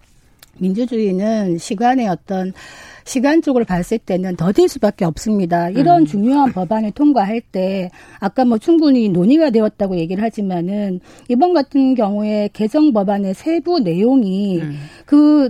민주주의는 0.58 1.58
시간의 1.58 2.08
어떤 2.08 2.54
시간적으로 3.06 3.66
봤을 3.66 3.98
때는 3.98 4.36
더딜 4.36 4.70
수밖에 4.70 5.06
없습니다. 5.06 5.70
이런 5.70 6.02
음. 6.02 6.06
중요한 6.06 6.54
법안을 6.54 6.92
통과할 6.92 7.42
때 7.42 7.90
아까 8.20 8.46
뭐 8.46 8.58
충분히 8.58 9.10
논의가 9.10 9.50
되었다고 9.50 9.98
얘기를 9.98 10.24
하지만은 10.24 11.00
이번 11.28 11.54
같은 11.54 11.96
경우에 11.96 12.50
개정 12.54 12.94
법안의 12.94 13.34
세부 13.34 13.80
내용이 13.80 14.62
음. 14.62 14.78
그 15.06 15.50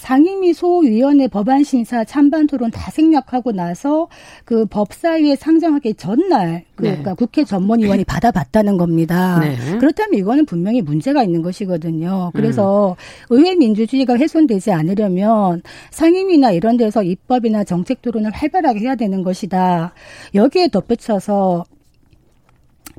상임위 0.00 0.54
소위원회 0.54 1.28
법안 1.28 1.62
심사 1.62 2.04
찬반 2.04 2.46
토론 2.46 2.70
다 2.70 2.90
생략하고 2.90 3.52
나서 3.52 4.08
그 4.46 4.64
법사위에 4.64 5.36
상정하기 5.36 5.94
전날 5.94 6.64
그 6.74 6.84
네. 6.84 6.88
그러니까 6.90 7.14
국회 7.14 7.44
전문위원이 7.44 8.04
받아봤다는 8.04 8.78
겁니다. 8.78 9.38
네. 9.40 9.56
그렇다면 9.78 10.18
이거는 10.18 10.46
분명히 10.46 10.80
문제가 10.80 11.22
있는 11.22 11.42
것이거든요. 11.42 12.30
그래서 12.32 12.96
음. 13.30 13.36
의회 13.36 13.54
민주주의가 13.54 14.16
훼손되지 14.16 14.72
않으려면 14.72 15.60
상임위나 15.90 16.52
이런 16.52 16.78
데서 16.78 17.02
입법이나 17.02 17.64
정책 17.64 18.00
토론을 18.00 18.30
활발하게 18.30 18.80
해야 18.80 18.94
되는 18.94 19.22
것이다. 19.22 19.92
여기에 20.34 20.68
덧붙여서 20.68 21.64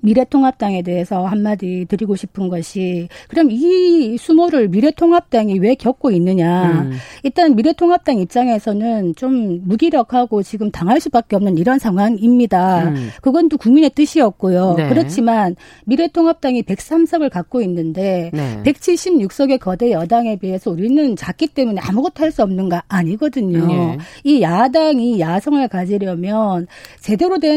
미래통합당에 0.01 0.81
대해서 0.81 1.25
한마디 1.25 1.85
드리고 1.87 2.15
싶은 2.15 2.49
것이 2.49 3.07
그럼 3.27 3.49
이 3.51 4.17
수모를 4.17 4.67
미래통합당이 4.69 5.59
왜 5.59 5.75
겪고 5.75 6.11
있느냐. 6.11 6.81
음. 6.81 6.91
일단 7.23 7.55
미래통합당 7.55 8.17
입장에서는 8.19 9.15
좀 9.15 9.61
무기력하고 9.67 10.43
지금 10.43 10.71
당할 10.71 10.99
수밖에 10.99 11.35
없는 11.35 11.57
이런 11.57 11.79
상황입니다. 11.79 12.89
음. 12.89 13.09
그건 13.21 13.49
또 13.49 13.57
국민의 13.57 13.91
뜻이었고요. 13.91 14.75
네. 14.77 14.89
그렇지만 14.89 15.55
미래통합당이 15.85 16.63
103석을 16.63 17.29
갖고 17.29 17.61
있는데 17.61 18.31
네. 18.33 18.61
176석의 18.63 19.59
거대 19.59 19.91
여당에 19.91 20.37
비해서 20.37 20.71
우리는 20.71 21.15
작기 21.15 21.47
때문에 21.47 21.79
아무것도 21.81 22.23
할 22.23 22.31
수 22.31 22.43
없는 22.43 22.69
가 22.69 22.81
아니거든요. 22.87 23.67
네. 23.67 23.97
이 24.23 24.41
야당이 24.41 25.19
야성을 25.19 25.67
가지려면 25.67 26.65
제대로 27.01 27.39
된 27.39 27.51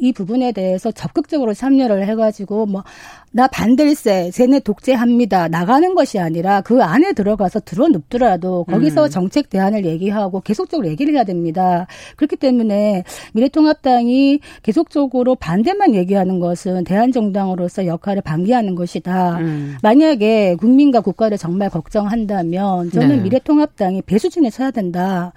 이 0.00 0.12
부분에 0.12 0.52
대해서 0.52 0.90
적극적으로 0.90 1.52
참여 1.54 1.88
참여를 1.90 2.06
해가지고 2.06 2.66
뭐 2.66 2.84
나 3.32 3.46
반댈세, 3.46 4.32
쟤네 4.32 4.60
독재합니다. 4.60 5.46
나가는 5.48 5.94
것이 5.94 6.18
아니라 6.18 6.62
그 6.62 6.82
안에 6.82 7.12
들어가서 7.12 7.60
들어눕더라도 7.60 8.64
거기서 8.64 9.04
음. 9.04 9.08
정책 9.08 9.50
대안을 9.50 9.84
얘기하고 9.84 10.40
계속적으로 10.40 10.88
얘기를 10.88 11.14
해야 11.14 11.22
됩니다. 11.22 11.86
그렇기 12.16 12.34
때문에 12.36 13.04
미래통합당이 13.34 14.40
계속적으로 14.64 15.36
반대만 15.36 15.94
얘기하는 15.94 16.40
것은 16.40 16.82
대한정당으로서 16.82 17.86
역할을 17.86 18.22
방기하는 18.22 18.74
것이다. 18.74 19.38
음. 19.38 19.76
만약에 19.80 20.56
국민과 20.56 21.00
국가를 21.00 21.38
정말 21.38 21.70
걱정한다면 21.70 22.90
저는 22.90 23.16
네. 23.16 23.22
미래통합당이 23.22 24.02
배수진에 24.02 24.50
서야 24.50 24.72
된다. 24.72 25.32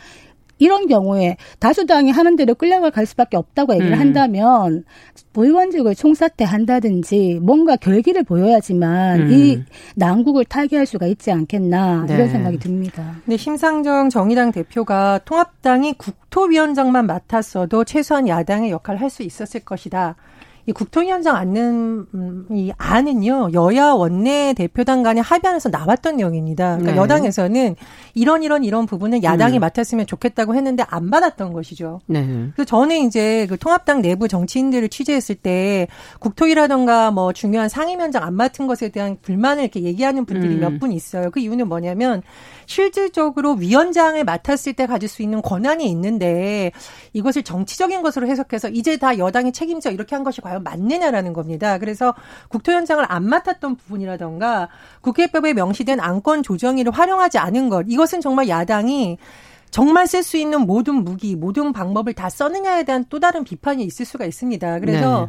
이런 0.60 0.88
경우에 0.88 1.38
다수당이 1.60 2.12
하는 2.12 2.36
대로 2.36 2.54
끌려갈 2.56 3.06
수밖에 3.06 3.38
없다고 3.38 3.74
얘기를 3.74 3.94
음. 3.94 4.00
한다면 4.00 4.84
의원직을 5.36 5.96
총사퇴한다든지 5.96 7.40
뭔가 7.42 7.76
결기를 7.76 8.24
보여야지만 8.24 9.22
음. 9.22 9.32
이 9.32 9.64
난국을 9.96 10.46
타개할 10.46 10.86
수가 10.86 11.08
있지 11.08 11.32
않겠나 11.32 12.06
네. 12.08 12.14
이런 12.16 12.30
생각이 12.30 12.60
듭니다. 12.60 13.16
근데 13.26 13.38
심상정 13.38 14.10
정의당 14.10 14.52
대표가 14.52 15.20
통합당이 15.26 15.94
국토위원장만 15.94 17.08
맡았어도 17.08 17.84
최소한 17.86 18.28
야당의 18.28 18.72
역할을 18.72 19.00
할 19.02 19.14
수 19.14 19.22
있었을 19.22 19.60
것이다. 19.60 20.16
이 20.66 20.72
국토위원장 20.72 21.36
앉는 21.36 22.06
음, 22.14 22.46
이 22.52 22.72
안은요 22.78 23.50
여야 23.54 23.92
원내 23.92 24.54
대표단 24.54 25.04
간에 25.04 25.20
합의안에서 25.20 25.70
나왔던 25.70 26.18
내용입니다. 26.18 26.78
그러니까 26.78 26.92
네. 26.94 26.98
여당에서는 26.98 27.76
이런 28.14 28.44
이런 28.44 28.64
이런 28.64 28.86
부분은 28.86 29.24
야당이 29.24 29.58
음. 29.58 29.62
맡았으면 29.62 30.06
좋겠다고 30.08 30.56
했는데 30.56 30.86
안 30.88 31.10
받았던 31.10 31.52
것이죠. 31.52 32.00
네. 32.08 32.26
그래서 32.54 32.66
전에 32.66 33.00
이제 33.00 33.46
그 33.48 33.58
통합당 33.58 34.02
내부 34.02 34.28
정치인들을 34.30 34.88
취재했을 34.88 35.36
때 35.36 35.88
국토위라던가 36.20 37.12
뭐 37.12 37.34
중요한 37.34 37.68
상임위원장 37.68 38.24
안 38.24 38.34
맡은 38.34 38.66
것에 38.68 38.88
대한 38.90 39.18
불만을 39.22 39.64
이렇게 39.64 39.82
얘기하는 39.82 40.26
분들이 40.26 40.56
음. 40.56 40.60
몇분 40.62 40.94
있어요. 40.94 41.30
그 41.30 41.42
이유는 41.42 41.68
뭐냐면 41.68 42.22
실질적으로 42.66 43.54
위원장을 43.54 44.24
맡았을 44.24 44.74
때 44.74 44.86
가질 44.86 45.10
수 45.10 45.22
있는 45.22 45.42
권한이 45.42 45.90
있는데 45.92 46.72
이것을 47.14 47.44
정치적인 47.44 48.02
것으로 48.02 48.28
해석해서 48.28 48.70
이제 48.70 48.98
다 48.98 49.18
여당이 49.18 49.52
책임져 49.52 49.92
이렇게 49.92 50.16
한 50.16 50.24
것이 50.24 50.42
과연 50.42 50.64
맞느냐라는 50.64 51.34
겁니다. 51.34 51.78
그래서 51.78 52.14
국토위원장을 52.50 53.04
안 53.08 53.28
맡았던 53.28 53.76
부분이라던가 53.76 54.70
국회법에 55.02 55.54
명시된 55.54 56.00
안건 56.00 56.44
조정위를 56.44 56.92
활용하지 56.92 57.38
않은 57.38 57.70
것 57.70 57.86
이것은 57.88 58.22
정말 58.22 58.48
야당이 58.48 59.18
정말 59.74 60.06
쓸 60.06 60.22
수 60.22 60.38
있는 60.38 60.68
모든 60.68 61.04
무기, 61.04 61.36
모든 61.36 61.74
방법을 61.74 62.14
다 62.14 62.30
써느냐에 62.30 62.84
대한 62.84 63.06
또 63.10 63.20
다른 63.20 63.44
비판이 63.44 63.84
있을 63.84 64.06
수가 64.06 64.24
있습니다. 64.26 64.80
그래서 64.80 65.22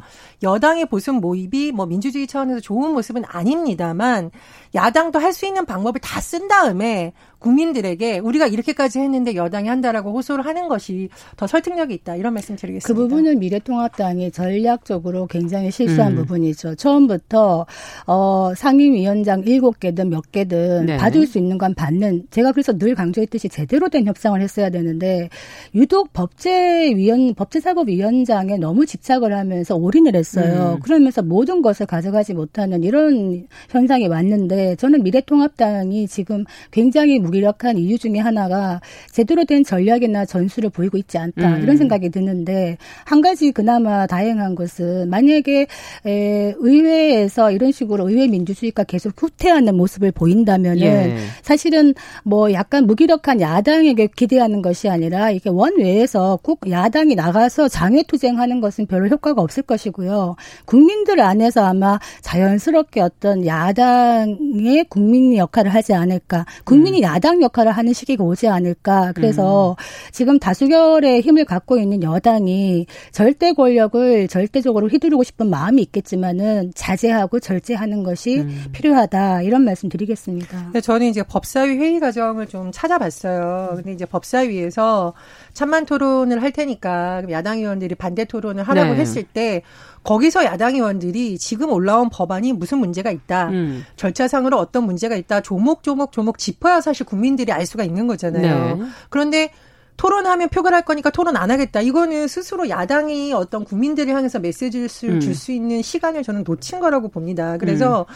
네. 0.43 0.47
여당의 0.47 0.85
보수 0.85 1.15
모입이 1.15 1.73
뭐 1.73 1.87
민주주의 1.87 2.27
차원에서 2.27 2.61
좋은 2.61 2.93
모습은 2.93 3.25
아닙니다만 3.27 4.31
야당도 4.75 5.19
할 5.19 5.33
수 5.33 5.47
있는 5.47 5.65
방법을 5.65 6.01
다 6.01 6.21
쓴 6.21 6.47
다음에 6.47 7.15
국민들에게 7.45 8.21
우리가 8.21 8.47
이렇게까지 8.47 9.01
했는데 9.01 9.35
여당이 9.35 9.69
한다라고 9.69 10.13
호소를 10.15 10.47
하는 10.47 10.67
것이 10.69 11.11
더 11.37 11.47
설득력이 11.47 11.93
있다 11.93 12.17
이런 12.17 12.33
말씀 12.33 12.57
드리겠습니다. 12.57 12.89
그 12.89 12.95
부분은 12.95 13.39
미래통합당이 13.39 14.31
전략적으로 14.31 15.27
굉장히 15.27 15.71
실수한 15.71 16.13
음. 16.13 16.17
부분이죠. 16.17 16.77
처음부터 16.77 17.67
어 18.07 18.53
상임위원장 18.57 19.43
일곱 19.45 19.79
개든 19.79 20.09
몇 20.09 20.33
개든 20.33 20.87
네. 20.87 20.97
받을 20.97 21.27
수 21.27 21.37
있는 21.37 21.59
건 21.59 21.75
받는 21.75 22.29
제가 22.31 22.53
그래서 22.53 22.73
늘 22.79 22.95
강조했듯이 22.95 23.51
제대로 23.51 23.91
된 23.91 24.07
협상을 24.07 24.41
했어야 24.41 24.71
되는데 24.71 25.29
유독 25.75 26.15
법제위원 26.15 27.35
법제사법위원장에 27.35 28.57
너무 28.57 28.87
집착을 28.87 29.37
하면서 29.37 29.77
올인을 29.77 30.17
했어요. 30.17 30.77
음. 30.77 30.81
그러면서 30.81 31.21
모든 31.23 31.61
것을 31.61 31.85
가져가지 31.85 32.33
못하는 32.33 32.83
이런 32.83 33.47
현상이 33.69 34.07
왔는데 34.09 34.77
저는 34.77 35.03
미래통합당이 35.03 36.09
지금 36.09 36.45
굉장히 36.71 37.19
무 37.19 37.34
기력한 37.35 37.79
이유 37.79 37.99
중에 37.99 38.19
하나가 38.19 38.81
제대로 39.11 39.45
된 39.45 39.65
전략이나 39.65 40.25
전술을 40.25 40.71
보이고 40.71 40.97
있지 40.97 41.19
않다 41.19 41.57
음. 41.57 41.63
이런 41.63 41.77
생각이 41.77 42.11
드는데 42.11 42.79
한 43.05 43.21
가지 43.21 43.51
그나마 43.51 44.07
다행한 44.07 44.55
것은 44.55 45.11
만약에 45.11 45.67
에, 46.07 46.55
의회에서 46.57 47.51
이런 47.51 47.73
식으로 47.73 48.09
의회 48.09 48.29
민주주의가 48.29 48.85
계속 48.85 49.15
후퇴하는 49.21 49.75
모습을 49.75 50.13
보인다면은 50.13 50.83
예. 50.83 51.17
사실은 51.43 51.95
뭐 52.23 52.53
약간 52.53 52.87
무기력한 52.87 53.41
야당에게 53.41 54.09
기대하는 54.15 54.63
것이 54.63 54.89
아니라 54.89 55.31
이게 55.31 55.51
원외에서 55.51 56.39
꼭 56.43 56.71
야당이 56.71 57.17
나가서 57.17 57.69
장애 57.69 58.05
투쟁하는 58.05 58.61
것은 58.61 58.87
별로 58.87 59.09
효과가 59.09 59.43
없을 59.43 59.65
것이고요. 59.65 60.37
국민들 60.67 61.21
안에서 61.21 61.65
아마 61.65 61.99
자연스럽게 62.21 63.01
어떤 63.01 63.45
야당의 63.45 64.85
국민 64.89 65.37
역할을 65.37 65.75
하지 65.75 65.95
않을까. 65.95 66.47
국민이 66.65 66.99
음. 66.99 67.03
야당 67.03 67.24
역할을 67.43 67.73
하는 67.73 67.93
시기가 67.93 68.25
오지 68.25 68.49
않을까. 68.49 69.13
그래서 69.15 69.73
음. 69.73 70.11
지금 70.13 70.39
다수결의 70.39 71.21
힘을 71.21 71.45
갖고 71.45 71.79
있는 71.79 72.03
여당이 72.03 72.87
절대 73.13 73.53
권력을 73.53 74.29
절대적으로 74.29 74.89
휘두르고 74.89 75.23
싶은 75.23 75.49
마음이 75.51 75.83
있겠지만은 75.83 76.73
자제하고 76.75 77.41
절제하는 77.41 78.03
것이 78.03 78.41
음. 78.41 78.65
필요하다. 78.73 79.43
이런 79.43 79.65
말씀 79.65 79.89
드리겠습니다. 79.89 80.71
네, 80.73 80.81
저는 80.81 81.07
이제 81.07 81.23
법사위 81.23 81.77
회의 81.77 82.01
과정을 82.01 82.47
좀 82.47 82.71
찾아봤어요. 82.73 83.73
근데 83.77 83.93
이제 83.93 84.05
법사위에서 84.05 85.15
찬반 85.53 85.87
토론을 85.87 86.43
할 86.43 86.53
테니까 86.53 87.23
야당 87.31 87.59
의원들이 87.59 87.95
반대 87.95 88.25
토론을 88.25 88.63
하라고 88.65 88.95
네. 88.95 89.01
했을 89.01 89.23
때 89.23 89.63
거기서 90.05 90.45
야당 90.45 90.75
의원들이 90.75 91.39
지금 91.39 91.71
올라온 91.71 92.11
법안이 92.11 92.53
무슨 92.53 92.79
문제가 92.79 93.11
있다. 93.11 93.49
음. 93.49 93.85
절차상으로 93.97 94.59
어떤 94.59 94.85
문제가 94.85 95.17
있다. 95.17 95.41
조목조목 95.41 96.13
조목 96.13 96.39
짚어야 96.39 96.81
사실 96.81 97.05
국민들이 97.07 97.51
알 97.51 97.67
수가 97.67 97.83
있는 97.85 98.07
거잖아요. 98.07 98.77
네. 98.77 98.83
그런데 99.09 99.51
토론하면 99.97 100.49
표결할 100.49 100.83
거니까 100.83 101.11
토론 101.11 101.37
안 101.37 101.51
하겠다. 101.51 101.81
이거는 101.81 102.27
스스로 102.27 102.69
야당이 102.69 103.33
어떤 103.33 103.65
국민들을 103.65 104.13
향해서 104.13 104.41
메시지를 104.41 104.89
음. 105.05 105.21
줄 105.21 105.35
수 105.35 105.53
있는 105.53 105.83
시간을 105.83 106.23
저는 106.23 106.43
놓친 106.45 106.81
거라고 106.81 107.09
봅니다. 107.09 107.57
그래서 107.59 108.07
음. 108.09 108.15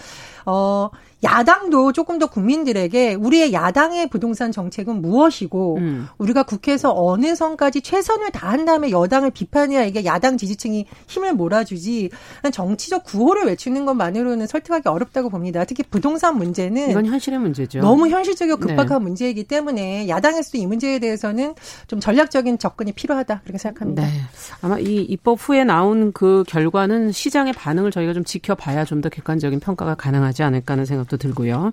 어 0.48 0.90
야당도 1.24 1.92
조금 1.92 2.18
더 2.18 2.26
국민들에게 2.26 3.14
우리의 3.14 3.52
야당의 3.52 4.08
부동산 4.08 4.52
정책은 4.52 5.02
무엇이고 5.02 5.76
음. 5.78 6.06
우리가 6.18 6.44
국회에서 6.44 6.92
어느 6.94 7.34
선까지 7.34 7.80
최선을 7.80 8.30
다한 8.30 8.64
다음에 8.64 8.90
여당을 8.90 9.32
비판해야 9.32 9.82
이게 9.82 10.04
야당 10.04 10.38
지지층이 10.38 10.86
힘을 11.08 11.32
몰아주지 11.34 12.10
정치적 12.52 13.04
구호를 13.04 13.46
외치는 13.46 13.84
것만으로는 13.84 14.46
설득하기 14.46 14.88
어렵다고 14.88 15.28
봅니다. 15.28 15.64
특히 15.64 15.82
부동산 15.82 16.36
문제는 16.38 16.90
이건 16.90 17.06
현실의 17.06 17.40
문제죠. 17.40 17.80
너무 17.80 18.08
현실적이고 18.08 18.60
네. 18.60 18.66
급박한 18.66 19.00
네. 19.00 19.02
문제이기 19.02 19.44
때문에 19.44 20.08
야당에서도 20.08 20.56
이 20.58 20.66
문제에 20.66 21.00
대해서는 21.00 21.54
좀 21.88 21.98
전략적인 21.98 22.58
접근이 22.58 22.92
필요하다 22.92 23.40
그렇게 23.42 23.58
생각합니다. 23.58 24.02
네. 24.04 24.12
아마 24.60 24.78
이 24.78 25.02
입법 25.02 25.38
후에 25.40 25.64
나온 25.64 26.12
그 26.12 26.44
결과는 26.46 27.10
시장의 27.10 27.54
반응을 27.54 27.90
저희가 27.90 28.12
좀 28.14 28.24
지켜봐야 28.24 28.84
좀 28.84 28.98
더 28.98 29.08
객관적인 29.08 29.60
평가가 29.60 29.94
가능하 29.94 30.32
지 30.38 30.44
않을까 30.44 30.74
하는 30.74 30.84
생각. 30.84 30.98
생각도 30.98 31.16
들고요. 31.16 31.72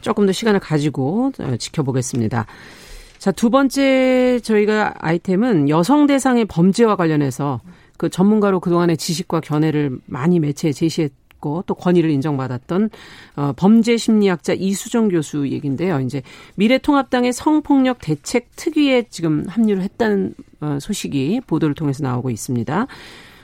조금 0.00 0.26
더 0.26 0.32
시간을 0.32 0.60
가지고 0.60 1.32
어, 1.38 1.56
지켜보겠습니다. 1.58 2.46
자, 3.18 3.32
두 3.32 3.50
번째 3.50 4.40
저희가 4.42 4.94
아이템은 4.98 5.68
여성 5.68 6.06
대상의 6.06 6.44
범죄와 6.44 6.96
관련해서 6.96 7.60
그 7.96 8.10
전문가로 8.10 8.60
그동안의 8.60 8.98
지식과 8.98 9.40
견해를 9.40 9.98
많이 10.04 10.38
매체에 10.38 10.72
제시했고 10.72 11.64
또 11.66 11.74
권위를 11.74 12.10
인정받았던 12.10 12.90
어, 13.36 13.52
범죄 13.56 13.96
심리학자 13.96 14.52
이수정 14.52 15.08
교수 15.08 15.48
얘기인데요. 15.48 16.00
이제 16.00 16.22
미래통합당의 16.56 17.32
성폭력 17.32 17.98
대책 18.00 18.54
특위에 18.56 19.04
지금 19.08 19.46
합류를 19.48 19.82
했다는 19.82 20.34
어, 20.60 20.78
소식이 20.80 21.42
보도를 21.46 21.74
통해서 21.74 22.02
나오고 22.02 22.30
있습니다. 22.30 22.86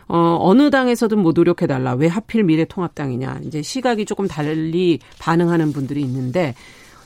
어, 0.09 0.38
어느 0.41 0.71
당에서든 0.71 1.19
뭐 1.19 1.33
노력해달라. 1.35 1.95
왜 1.95 2.07
하필 2.07 2.45
미래통합당이냐. 2.45 3.41
이제 3.45 3.62
시각이 3.62 4.05
조금 4.05 4.27
달리 4.29 4.99
반응하는 5.19 5.73
분들이 5.73 6.01
있는데 6.03 6.55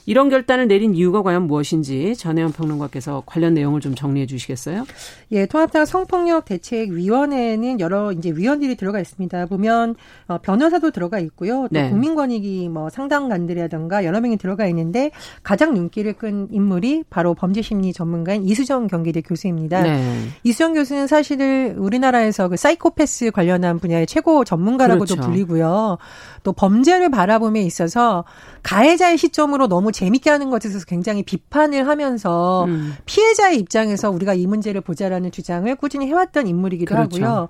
이런 0.07 0.29
결단을 0.29 0.69
내린 0.69 0.95
이유가 0.95 1.23
과연 1.23 1.49
무엇인지 1.49 2.15
전혜연 2.17 2.53
평론가께서 2.53 3.25
관련 3.27 3.55
내용을 3.55 3.81
좀 3.81 3.95
정리해 3.95 4.27
주시겠어요? 4.27 4.87
예, 5.33 5.47
통합당 5.47 5.85
성폭력 5.85 6.45
대책 6.45 6.91
위원회는 6.91 7.81
여러 7.81 8.13
이제 8.13 8.31
위원들이 8.31 8.77
들어가 8.77 9.01
있습니다. 9.01 9.47
보면 9.47 9.97
어, 10.29 10.39
변호사도 10.39 10.93
들어가 10.93 11.19
있고요. 11.19 11.63
또 11.63 11.69
네. 11.73 11.91
국민권익위 11.91 12.69
뭐 12.69 12.89
상당관들이라든가 12.89 14.05
여러 14.05 14.21
명이 14.21 14.37
들어가 14.37 14.67
있는데 14.69 15.11
가장 15.43 15.75
눈길을 15.75 16.15
끈 16.15 16.49
인물이 16.51 17.05
바로 17.11 17.35
범죄 17.35 17.61
심리 17.61 17.93
전문가인 17.93 18.45
이수정 18.45 18.87
경기대 18.87 19.23
교수입니다. 19.23 19.83
네. 19.83 20.29
이수정 20.45 20.75
교수는 20.75 21.09
사실은 21.09 21.77
우리나라에서 21.77 22.49
그 22.49 22.57
사이코패스 22.57 23.33
관련한 23.33 23.81
분야의 23.81 24.07
최고 24.07 24.45
전문가라고도 24.45 25.15
그렇죠. 25.17 25.29
불리고요. 25.29 25.99
또 26.45 26.53
범죄를 26.53 27.11
바라봄에 27.11 27.61
있어서 27.63 28.25
가해자의 28.63 29.19
시점으로 29.19 29.67
너무 29.67 29.91
재밌게 29.97 30.29
하는 30.29 30.51
것에 30.51 30.69
있어서 30.69 30.85
굉장히 30.85 31.23
비판을 31.23 31.89
하면서 31.89 32.67
음. 32.67 32.95
피해자의 33.07 33.59
입장에서 33.59 34.11
우리가 34.11 34.35
이 34.35 34.47
문제를 34.47 34.83
보자라는 34.83 35.31
주장을 35.31 35.75
꾸준히 35.77 36.07
해왔던 36.09 36.47
인물이기도 36.47 36.95
그렇죠. 36.95 37.25
하고요. 37.25 37.49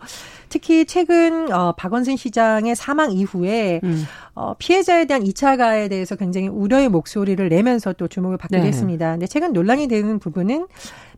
특히 0.49 0.85
최근 0.87 1.53
어, 1.53 1.73
박원순 1.73 2.17
시장의 2.17 2.77
사망 2.77 3.11
이후에 3.11 3.81
음. 3.83 4.05
어, 4.37 4.55
피해자에 4.59 5.07
대한 5.07 5.25
2차 5.25 5.57
가해에 5.57 5.89
대해서 5.89 6.15
굉장히 6.15 6.47
우려의 6.47 6.89
목소리를 6.89 7.49
내면서 7.49 7.93
또 7.93 8.07
주목을 8.07 8.37
받기도 8.37 8.63
네. 8.63 8.69
했습니다. 8.69 9.11
근데 9.11 9.27
최근 9.27 9.53
논란이 9.53 9.89
되는 9.89 10.21
부분은 10.21 10.69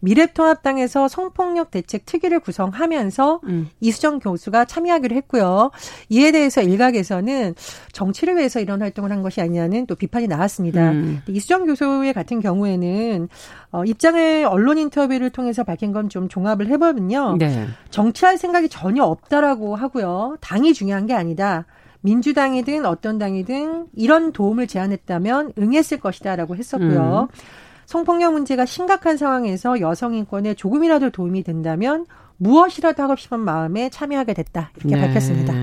미래통합당에서 0.00 1.06
성폭력 1.08 1.70
대책 1.70 2.04
특위를 2.04 2.40
구성하면서 2.40 3.40
음. 3.44 3.68
이수정 3.80 4.18
교수가 4.18 4.64
참여하기로 4.64 5.14
했고요. 5.16 5.70
이에 6.08 6.32
대해서 6.32 6.62
일각에서는 6.62 7.54
정치를 7.92 8.36
위해서 8.36 8.58
이런 8.60 8.82
활동을 8.82 9.12
한 9.12 9.22
것이 9.22 9.40
아니냐는 9.40 9.86
또 9.86 9.94
비판이 9.94 10.26
나왔습니다. 10.26 10.90
음. 10.90 11.22
이수정 11.28 11.66
교수의 11.66 12.12
같은 12.12 12.40
경우에는 12.40 13.28
어, 13.70 13.84
입장을 13.84 14.46
언론 14.48 14.78
인터뷰를 14.78 15.30
통해서 15.30 15.62
밝힌 15.62 15.92
건 15.92 16.08
좀 16.08 16.28
종합을 16.28 16.68
해보면요. 16.68 17.36
네. 17.38 17.66
정치할 17.90 18.38
생각이 18.38 18.68
전혀 18.68 19.04
없다라고 19.04 19.76
하고요. 19.76 20.36
당이 20.40 20.74
중요한 20.74 21.06
게 21.06 21.14
아니다. 21.14 21.66
민주당이든 22.00 22.86
어떤 22.86 23.18
당이든 23.18 23.88
이런 23.94 24.32
도움을 24.32 24.66
제안했다면 24.66 25.52
응했을 25.58 25.98
것이다라고 26.00 26.56
했었고요. 26.56 27.28
음. 27.30 27.38
성폭력 27.88 28.34
문제가 28.34 28.66
심각한 28.66 29.16
상황에서 29.16 29.80
여성 29.80 30.12
인권에 30.12 30.52
조금이라도 30.52 31.08
도움이 31.08 31.42
된다면 31.42 32.04
무엇이라도 32.36 33.02
하고 33.02 33.16
싶은 33.16 33.40
마음에 33.40 33.88
참여하게 33.88 34.34
됐다 34.34 34.70
이렇게 34.76 34.94
네. 34.94 35.00
밝혔습니다. 35.00 35.54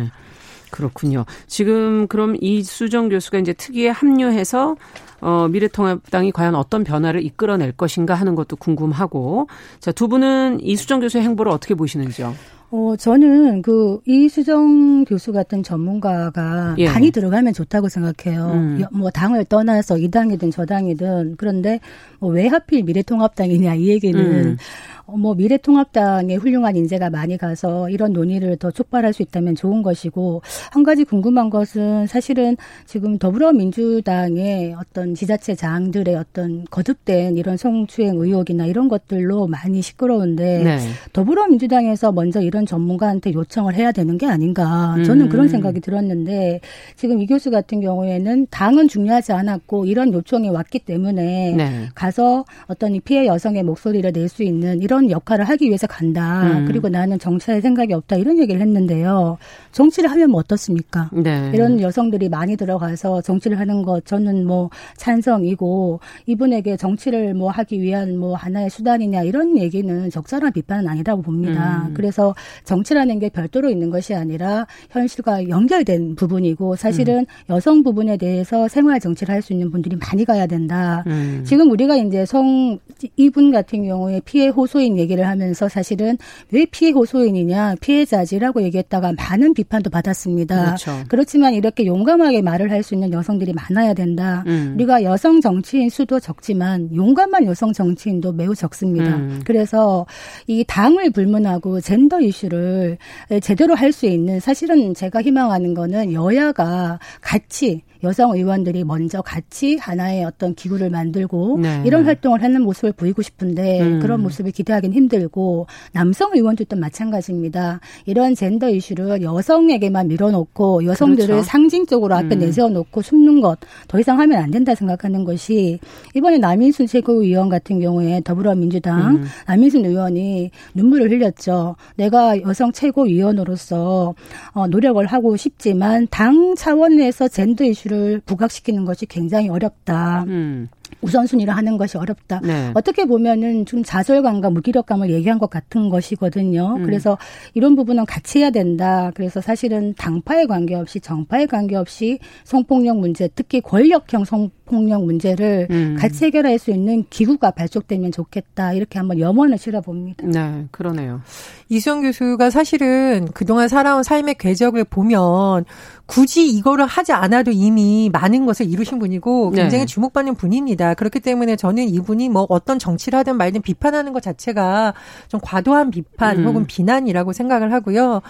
그렇군요. 0.72 1.26
지금 1.46 2.08
그럼 2.08 2.36
이수정 2.42 3.10
교수가 3.10 3.38
이제 3.38 3.54
특위에 3.54 3.90
합류해서 3.90 4.76
어, 5.22 5.48
미래통합당이 5.50 6.32
과연 6.32 6.56
어떤 6.56 6.84
변화를 6.84 7.24
이끌어낼 7.24 7.72
것인가 7.72 8.16
하는 8.16 8.34
것도 8.34 8.56
궁금하고 8.56 9.48
자 9.80 9.92
두 9.92 10.08
분은 10.08 10.62
이수정 10.62 11.02
교수의 11.02 11.24
행보를 11.24 11.52
어떻게 11.52 11.76
보시는지요? 11.76 12.34
어, 12.72 12.96
저는 12.98 13.62
그 13.62 14.00
이수정 14.06 15.06
교수 15.06 15.32
같은 15.32 15.64
전문가가 15.64 16.76
예. 16.78 16.86
당이 16.88 17.12
들어가면 17.12 17.54
좋다고 17.54 17.88
생각해요. 17.90 18.52
음. 18.54 18.82
여- 18.82 18.90
뭐 18.92 19.10
당을 19.12 19.46
떠나서 19.46 19.98
이 19.98 20.10
당이든 20.10 20.52
저 20.52 20.66
당이든 20.66 21.36
그런데 21.38 21.80
뭐 22.20 22.32
왜 22.32 22.48
하필 22.48 22.84
미래통합당이냐 22.84 23.76
이 23.76 23.88
얘기는 23.90 24.20
음. 24.20 24.58
어, 25.08 25.18
뭐 25.18 25.36
미래통합당에 25.36 26.36
훌륭한 26.36 26.76
인재가 26.76 27.10
많이 27.10 27.38
가서 27.38 27.90
이런 27.90 28.14
논의를 28.14 28.58
더 28.58 28.72
촉발할 28.72 29.14
수 29.14 29.22
있다면 29.22 29.56
좋은 29.56 29.82
것이고 29.82 30.42
한 30.72 30.84
가지 30.84 31.04
궁금한 31.04 31.50
것은 31.50 32.08
사실은 32.08 32.58
지금 32.86 33.18
더불어민주당의 33.18 34.76
어떤 34.80 35.16
지자체 35.16 35.56
장들의 35.56 36.16
어떤 36.16 36.66
거듭된 36.70 37.38
이런 37.38 37.58
성추행 37.58 38.18
의혹이나 38.18 38.66
이런 38.66 38.90
것들로 38.90 39.48
많이 39.48 39.82
시끄러운데 39.82 40.64
네. 40.64 40.80
더불어민주당에서 41.14 42.12
먼저 42.12 42.42
이런 42.42 42.66
전문가한테 42.66 43.34
요청을 43.34 43.76
해야 43.76 43.92
되는 43.92 44.18
게 44.18 44.28
아닌가 44.28 44.96
저는 45.06 45.26
음. 45.26 45.30
그런 45.30 45.48
생각이 45.48 45.80
들었는데 45.80 46.62
지금 46.96 47.22
이 47.22 47.28
교수 47.28 47.52
같은 47.52 47.82
경우에는 47.82 48.48
당은 48.50 48.88
중요하지 48.88 49.32
않았고 49.34 49.86
이런 49.86 50.14
요청이 50.14 50.50
왔기 50.50 50.80
때문에 50.80 51.54
네. 51.56 51.90
가서 51.96 52.46
어떤 52.68 52.96
이 52.96 53.00
피해 53.00 53.26
여성의 53.28 53.64
목소리를 53.64 54.12
낼 54.12 54.26
수 54.26 54.44
있는 54.44 54.82
이런 54.82 54.95
역할을 55.10 55.46
하기 55.46 55.68
위해서 55.68 55.88
간다. 55.88 56.44
음. 56.44 56.66
그리고 56.66 56.90
나는 56.90 57.18
정치할 57.20 57.62
생각이 57.62 57.94
없다. 57.94 58.18
이런 58.18 58.38
얘기를 58.40 58.60
했는데요. 58.62 59.38
정치를 59.72 60.10
하면 60.12 60.32
뭐 60.32 60.40
어떻습니까? 60.40 61.10
네. 61.14 61.52
이런 61.54 61.80
여성들이 61.80 62.30
많이 62.30 62.58
들어가서 62.58 63.22
정치를 63.22 63.60
하는 63.60 63.84
것 63.84 64.06
저는 64.06 64.46
뭐 64.46 64.70
찬성이고 64.98 66.00
이분에게 66.26 66.78
정치를 66.78 67.34
뭐 67.34 67.50
하기 67.50 67.82
위한 67.82 68.18
뭐 68.18 68.36
하나의 68.36 68.70
수단이냐 68.70 69.24
이런 69.24 69.58
얘기는 69.58 70.10
적절한 70.10 70.52
비판은 70.52 70.88
아니라고 70.88 71.22
봅니다. 71.22 71.86
음. 71.88 71.94
그래서 71.94 72.36
정치라는 72.66 73.20
게 73.20 73.30
별도로 73.30 73.70
있는 73.70 73.90
것이 73.90 74.14
아니라 74.14 74.68
현실과 74.90 75.48
연결된 75.48 76.16
부분이고 76.16 76.76
사실은 76.76 77.20
음. 77.20 77.26
여성 77.56 77.84
부분에 77.84 78.18
대해서 78.18 78.68
생활 78.68 79.00
정치를 79.00 79.34
할 79.34 79.46
수 79.46 79.54
있는 79.54 79.70
분들이 79.70 79.96
많이 79.96 80.26
가야 80.26 80.48
된다. 80.48 81.04
음. 81.06 81.44
지금 81.46 81.70
우리가 81.70 81.98
이제 81.98 82.26
성 82.26 82.80
이분 83.16 83.52
같은 83.52 83.86
경우에 83.86 84.20
피해 84.26 84.48
호소 84.48 84.80
인 84.86 84.98
얘기를 84.98 85.28
하면서 85.28 85.68
사실은 85.68 86.18
왜 86.52 86.66
피해 86.66 86.92
호소인이냐 86.92 87.76
피해자지라고 87.82 88.62
얘기했다가 88.64 89.14
많은 89.18 89.54
비판도 89.54 89.90
받았습니다. 89.90 90.66
그렇죠. 90.66 91.04
그렇지만 91.10 91.54
이렇게 91.54 91.86
용감하게 91.86 92.42
말을 92.42 92.72
할 92.72 92.86
수 92.86 92.94
있는 92.94 93.12
여성들이 93.12 93.54
많아야 93.54 93.96
된다. 93.96 94.44
음. 94.46 94.74
우리가 94.76 95.02
여성 95.02 95.42
정치인 95.42 95.90
수도 95.90 96.20
적지만 96.20 96.96
용감한 96.96 97.46
여성 97.48 97.74
정치인도 97.74 98.32
매우 98.32 98.54
적습니다. 98.54 99.16
음. 99.16 99.42
그래서 99.44 100.06
이 100.46 100.64
당을 100.68 101.10
불문하고 101.10 101.82
젠더 101.82 102.22
이슈를 102.22 102.98
제대로 103.42 103.74
할 103.74 103.92
수 103.92 104.06
있는 104.06 104.40
사실은 104.40 104.94
제가 104.94 105.22
희망하는 105.22 105.74
거는 105.74 106.12
여야가 106.14 107.00
같이 107.22 107.82
여성 108.04 108.36
의원들이 108.36 108.84
먼저 108.84 109.22
같이 109.22 109.78
하나의 109.78 110.24
어떤 110.24 110.56
기구를 110.56 110.90
만들고 110.90 111.60
네. 111.62 111.82
이런 111.86 112.06
활동을 112.06 112.44
하는 112.44 112.62
모습을 112.62 112.92
보이고 112.94 113.22
싶은데 113.22 113.82
음. 113.82 114.00
그런 114.00 114.22
모습을 114.22 114.52
기대하기는 114.52 114.96
힘들고 114.96 115.68
남성 115.92 116.32
의원들도 116.34 116.76
마찬가지입니다. 116.76 117.80
이런 118.06 118.36
젠더 118.36 118.70
이슈를 118.70 119.22
여성에게만 119.22 120.08
밀어놓고 120.08 120.86
여성들을 120.86 121.28
그렇죠. 121.28 121.44
상징적으로 121.44 122.16
앞에 122.16 122.36
음. 122.36 122.40
내세워놓고 122.40 123.02
숨는 123.02 123.42
것 123.42 123.58
더 123.88 124.00
이상 124.00 124.20
하면 124.20 124.42
안 124.42 124.52
된다 124.52 124.76
생각하는 124.76 125.24
것이 125.24 125.80
이번에 126.14 126.38
남인순 126.38 126.88
최고위원 126.88 127.50
같은 127.50 127.80
경우에 127.80 128.22
더불어민주당 128.24 129.18
음. 129.18 129.26
남인순 129.48 129.86
의원이 129.86 130.52
눈물을 130.74 131.12
흘렸죠. 131.12 131.76
내가 131.96 132.40
여성 132.42 132.72
최고위원으로서 132.72 134.16
어, 134.54 134.68
노력을 134.68 135.06
하고 135.06 135.38
싶지만 135.38 136.08
당 136.10 136.56
차원에서 136.56 137.28
젠더 137.28 137.64
이슈 137.66 137.85
를 137.88 138.20
부각시키는 138.26 138.84
것이 138.84 139.06
굉장히 139.06 139.48
어렵다. 139.50 140.24
음. 140.24 140.70
우선순위를 141.02 141.56
하는 141.56 141.78
것이 141.78 141.98
어렵다. 141.98 142.42
네. 142.44 142.72
어떻게 142.74 143.06
보면은 143.06 143.66
좀 143.66 143.84
좌절감과 143.84 144.50
무기력감을 144.50 145.10
얘기한 145.10 145.40
것 145.40 145.50
같은 145.50 145.90
것이거든요. 145.90 146.76
음. 146.78 146.84
그래서 146.84 147.18
이런 147.54 147.76
부분은 147.76 148.06
같이 148.06 148.40
해야 148.40 148.50
된다. 148.50 149.12
그래서 149.16 149.42
사실은 149.42 149.94
당파에 149.98 150.46
관계없이 150.46 151.00
정파에 151.00 151.46
관계없이 151.46 152.20
성폭력 152.44 152.98
문제, 152.98 153.30
특히 153.36 153.62
권력형 153.62 154.26
성폭력 154.26 155.04
문제를 155.06 155.68
음. 155.70 155.96
같이 156.00 156.26
해결할 156.26 156.60
수 156.60 156.72
있는 156.72 157.06
기구가 157.10 157.52
발족되면 157.52 158.12
좋겠다. 158.12 158.74
이렇게 158.74 159.00
한번 159.00 159.20
염원을 159.20 159.58
실어봅니다. 159.58 160.28
네, 160.28 160.66
그러네요. 160.72 161.22
이수영 161.70 162.02
교수가 162.02 162.50
사실은 162.50 163.28
그동안 163.34 163.68
살아온 163.68 164.04
삶의 164.04 164.36
궤적을 164.36 164.84
보면 164.86 165.66
굳이 166.06 166.48
이거를 166.48 166.86
하지 166.86 167.14
않아도 167.14 167.52
이미 167.52 168.10
많은 168.12 168.46
것을 168.46 168.68
이루신 168.70 169.00
분이고 169.00 169.52
굉장히 169.52 169.84
네. 169.84 169.86
주목받는 169.86 170.36
분입니다. 170.36 170.75
그렇기 170.96 171.20
때문에 171.20 171.56
저는 171.56 171.84
이분이 171.90 172.30
뭐 172.30 172.46
어떤 172.50 172.80
정치를 172.80 173.18
하든 173.20 173.38
말든 173.38 173.62
비판하는 173.62 174.14
것 174.14 174.22
자체가 174.22 174.94
좀 175.28 175.40
과도한 175.44 175.92
비판 175.92 176.40
음. 176.40 176.46
혹은 176.48 176.66
비난이라고 176.66 177.34
생각을 177.34 177.72
하고요. 177.74 178.22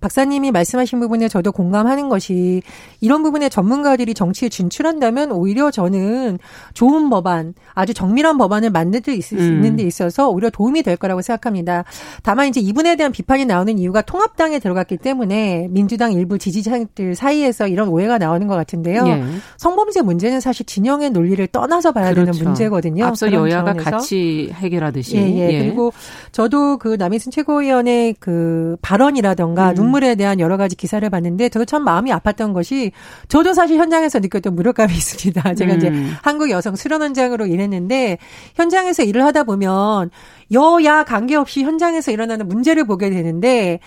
박사님이 0.00 0.50
말씀하신 0.50 1.00
부분에 1.00 1.28
저도 1.28 1.52
공감하는 1.52 2.08
것이 2.08 2.62
이런 3.00 3.22
부분에 3.22 3.48
전문가들이 3.48 4.14
정치에 4.14 4.48
진출한다면 4.48 5.32
오히려 5.32 5.70
저는 5.70 6.38
좋은 6.74 7.10
법안, 7.10 7.54
아주 7.74 7.94
정밀한 7.94 8.38
법안을 8.38 8.70
만들 8.70 9.00
수 9.04 9.10
있- 9.12 9.32
음. 9.32 9.38
있는 9.38 9.76
데 9.76 9.82
있어서 9.84 10.28
오히려 10.28 10.50
도움이 10.50 10.82
될 10.82 10.96
거라고 10.96 11.22
생각합니다. 11.22 11.84
다만 12.22 12.48
이제 12.48 12.60
이분에 12.60 12.96
대한 12.96 13.12
비판이 13.12 13.44
나오는 13.44 13.78
이유가 13.78 14.02
통합당에 14.02 14.58
들어갔기 14.58 14.96
때문에 14.98 15.68
민주당 15.70 16.12
일부 16.12 16.38
지지자들 16.38 17.14
사이에서 17.14 17.68
이런 17.68 17.88
오해가 17.88 18.18
나오는 18.18 18.46
것 18.46 18.54
같은데요. 18.54 19.06
예. 19.06 19.22
성범죄 19.58 20.02
문제는 20.02 20.40
사실 20.40 20.64
진영의 20.66 21.10
논리를 21.10 21.44
떠나서 21.48 21.92
봐야 21.94 22.08
되는 22.10 22.24
그렇죠. 22.24 22.44
문제거든요. 22.44 23.06
앞서 23.06 23.32
여야가 23.32 23.72
차원에서. 23.72 23.90
같이 23.90 24.50
해결하듯이. 24.52 25.16
예, 25.16 25.48
예. 25.52 25.58
그리고 25.60 25.92
저도 26.32 26.76
그 26.76 26.96
남인순 26.98 27.32
최고위원의 27.32 28.16
그 28.20 28.76
발언이라던가 28.82 29.70
음. 29.70 29.74
눈물에 29.74 30.14
대한 30.16 30.40
여러 30.40 30.58
가지 30.58 30.76
기사를 30.76 31.08
봤는데 31.08 31.48
저도 31.48 31.64
참 31.64 31.84
마음이 31.84 32.10
아팠던 32.10 32.52
것이 32.52 32.92
저도 33.28 33.54
사실 33.54 33.78
현장에서 33.78 34.18
느꼈던 34.18 34.54
무력감이 34.54 34.92
있습니다. 34.94 35.54
제가 35.54 35.74
이제 35.74 35.88
음. 35.88 36.12
한국 36.22 36.50
여성 36.50 36.76
수련 36.76 37.00
원장으로 37.00 37.46
일했는데 37.46 38.18
현장에서 38.56 39.02
일을 39.04 39.24
하다 39.24 39.44
보면 39.44 40.10
여야 40.52 41.04
관계없이 41.04 41.62
현장에서 41.62 42.10
일어나는 42.12 42.48
문제를 42.48 42.84
보게 42.84 43.08
되는데 43.08 43.80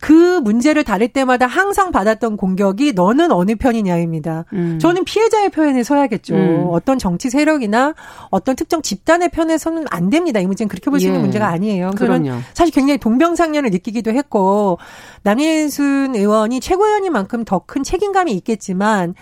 그 0.00 0.40
문제를 0.40 0.82
다룰 0.82 1.08
때마다 1.08 1.46
항상 1.46 1.92
받았던 1.92 2.38
공격이 2.38 2.94
너는 2.94 3.32
어느 3.32 3.54
편이냐입니다. 3.54 4.46
음. 4.54 4.78
저는 4.80 5.04
피해자의 5.04 5.50
편에 5.50 5.82
서야겠죠. 5.82 6.34
음. 6.34 6.66
어떤 6.70 6.98
정치 6.98 7.28
세력이나 7.28 7.94
어떤 8.30 8.56
특정 8.56 8.80
집단의 8.80 9.28
편에 9.28 9.58
서는 9.58 9.84
안 9.90 10.08
됩니다. 10.08 10.40
이 10.40 10.46
문제는 10.46 10.68
그렇게 10.68 10.90
볼수 10.90 11.06
있는 11.06 11.20
예. 11.20 11.22
문제가 11.22 11.48
아니에요. 11.48 11.90
그럼요. 11.96 12.30
사실 12.54 12.72
굉장히 12.74 12.98
동병상련을 12.98 13.70
느끼기도 13.70 14.10
했고 14.12 14.78
남인순 15.22 16.14
의원이 16.16 16.60
최고위원이만큼 16.60 17.44
더 17.44 17.60
큰 17.66 17.82
책임감이 17.84 18.32
있겠지만 18.32 19.14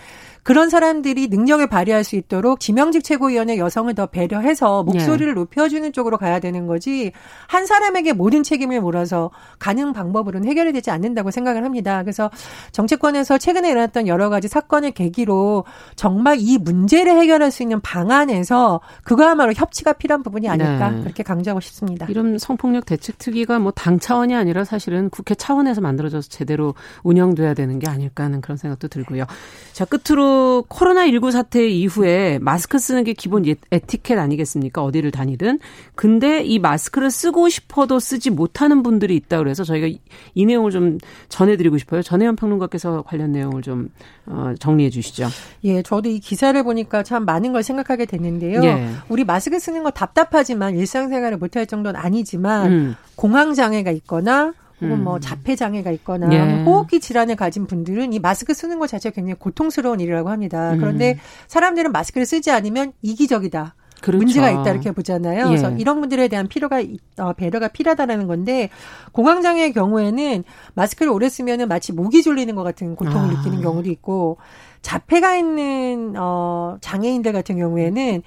그런 0.49 0.71
사람들이 0.71 1.27
능력을 1.27 1.67
발휘할 1.67 2.03
수 2.03 2.15
있도록 2.15 2.59
지명직 2.59 3.03
최고위원의 3.03 3.59
여성을 3.59 3.93
더 3.93 4.07
배려해서 4.07 4.81
목소리를 4.81 5.31
높여주는 5.35 5.93
쪽으로 5.93 6.17
가야 6.17 6.39
되는 6.39 6.65
거지 6.65 7.11
한 7.45 7.67
사람에게 7.67 8.13
모든 8.13 8.41
책임을 8.41 8.81
몰아서 8.81 9.29
가는 9.59 9.93
방법으로는 9.93 10.49
해결이 10.49 10.73
되지 10.73 10.89
않는다고 10.89 11.29
생각을 11.29 11.63
합니다. 11.63 12.01
그래서 12.01 12.31
정치권에서 12.71 13.37
최근에 13.37 13.69
일어났던 13.69 14.07
여러 14.07 14.29
가지 14.29 14.47
사건을 14.47 14.89
계기로 14.89 15.65
정말 15.95 16.37
이 16.39 16.57
문제를 16.57 17.15
해결할 17.19 17.51
수 17.51 17.61
있는 17.61 17.79
방안에서 17.81 18.81
그거야말로 19.03 19.53
협치가 19.53 19.93
필요한 19.93 20.23
부분이 20.23 20.49
아닐까 20.49 20.89
네. 20.89 21.03
그렇게 21.03 21.21
강조하고 21.21 21.59
싶습니다. 21.59 22.07
이런 22.09 22.39
성폭력 22.39 22.87
대책특위가 22.87 23.59
뭐 23.59 23.71
당 23.75 23.99
차원이 23.99 24.33
아니라 24.33 24.63
사실은 24.63 25.11
국회 25.11 25.35
차원에서 25.35 25.79
만들어져서 25.81 26.27
제대로 26.27 26.73
운영돼야 27.03 27.53
되는 27.53 27.77
게 27.77 27.87
아닐까 27.87 28.23
하는 28.23 28.41
그런 28.41 28.57
생각도 28.57 28.87
들고요. 28.87 29.25
자, 29.73 29.85
끝으로 29.85 30.38
코로나19 30.69 31.31
사태 31.31 31.67
이후에 31.67 32.39
마스크 32.41 32.79
쓰는 32.79 33.03
게 33.03 33.13
기본 33.13 33.45
예- 33.47 33.55
에티켓 33.71 34.17
아니겠습니까? 34.17 34.83
어디를 34.83 35.11
다니든. 35.11 35.59
근데 35.95 36.41
이 36.43 36.59
마스크를 36.59 37.11
쓰고 37.11 37.49
싶어도 37.49 37.99
쓰지 37.99 38.29
못하는 38.29 38.83
분들이 38.83 39.15
있다 39.15 39.37
그래서 39.39 39.63
저희가 39.63 39.87
이, 39.87 39.99
이 40.33 40.45
내용을 40.45 40.71
좀 40.71 40.97
전해드리고 41.29 41.77
싶어요. 41.77 42.01
전혜연 42.01 42.35
평론가께서 42.35 43.03
관련 43.03 43.31
내용을 43.31 43.61
좀 43.61 43.89
어, 44.25 44.53
정리해 44.59 44.89
주시죠. 44.89 45.27
예, 45.63 45.81
저도 45.81 46.09
이 46.09 46.19
기사를 46.19 46.61
보니까 46.63 47.03
참 47.03 47.25
많은 47.25 47.51
걸 47.51 47.63
생각하게 47.63 48.05
됐는데요. 48.05 48.63
예. 48.63 48.89
우리 49.09 49.23
마스크 49.23 49.59
쓰는 49.59 49.83
거 49.83 49.91
답답하지만 49.91 50.75
일상생활을 50.77 51.37
못할 51.37 51.65
정도는 51.65 51.99
아니지만 51.99 52.71
음. 52.71 52.95
공황 53.15 53.53
장애가 53.53 53.91
있거나 53.91 54.53
혹은 54.81 54.91
음. 54.91 55.03
뭐 55.03 55.19
자폐 55.19 55.55
장애가 55.55 55.91
있거나 55.91 56.31
예. 56.31 56.63
뭐 56.63 56.75
호흡기 56.75 56.99
질환을 56.99 57.35
가진 57.35 57.67
분들은 57.67 58.13
이 58.13 58.19
마스크 58.19 58.53
쓰는 58.53 58.79
것 58.79 58.87
자체가 58.87 59.13
굉장히 59.13 59.37
고통스러운 59.39 59.99
일이라고 59.99 60.29
합니다. 60.29 60.73
음. 60.73 60.79
그런데 60.79 61.19
사람들은 61.47 61.91
마스크를 61.91 62.25
쓰지 62.25 62.51
않으면 62.51 62.93
이기적이다. 63.01 63.75
그렇죠. 64.01 64.17
문제가 64.17 64.49
있다 64.49 64.71
이렇게 64.71 64.91
보잖아요. 64.91 65.41
예. 65.41 65.47
그래서 65.47 65.71
이런 65.71 65.99
분들에 65.99 66.27
대한 66.27 66.47
필요가 66.47 66.81
어, 67.17 67.33
배려가 67.33 67.67
필요하다라는 67.67 68.27
건데 68.27 68.69
공황 69.11 69.41
장애의 69.41 69.73
경우에는 69.73 70.43
마스크를 70.73 71.11
오래 71.11 71.29
쓰면은 71.29 71.67
마치 71.67 71.91
목이 71.93 72.23
졸리는 72.23 72.55
것 72.55 72.63
같은 72.63 72.95
고통을 72.95 73.35
아. 73.35 73.37
느끼는 73.37 73.61
경우도 73.61 73.89
있고 73.91 74.37
자폐가 74.81 75.35
있는 75.35 76.13
어 76.17 76.77
장애인들 76.79 77.33
같은 77.33 77.57
경우에는 77.57 78.23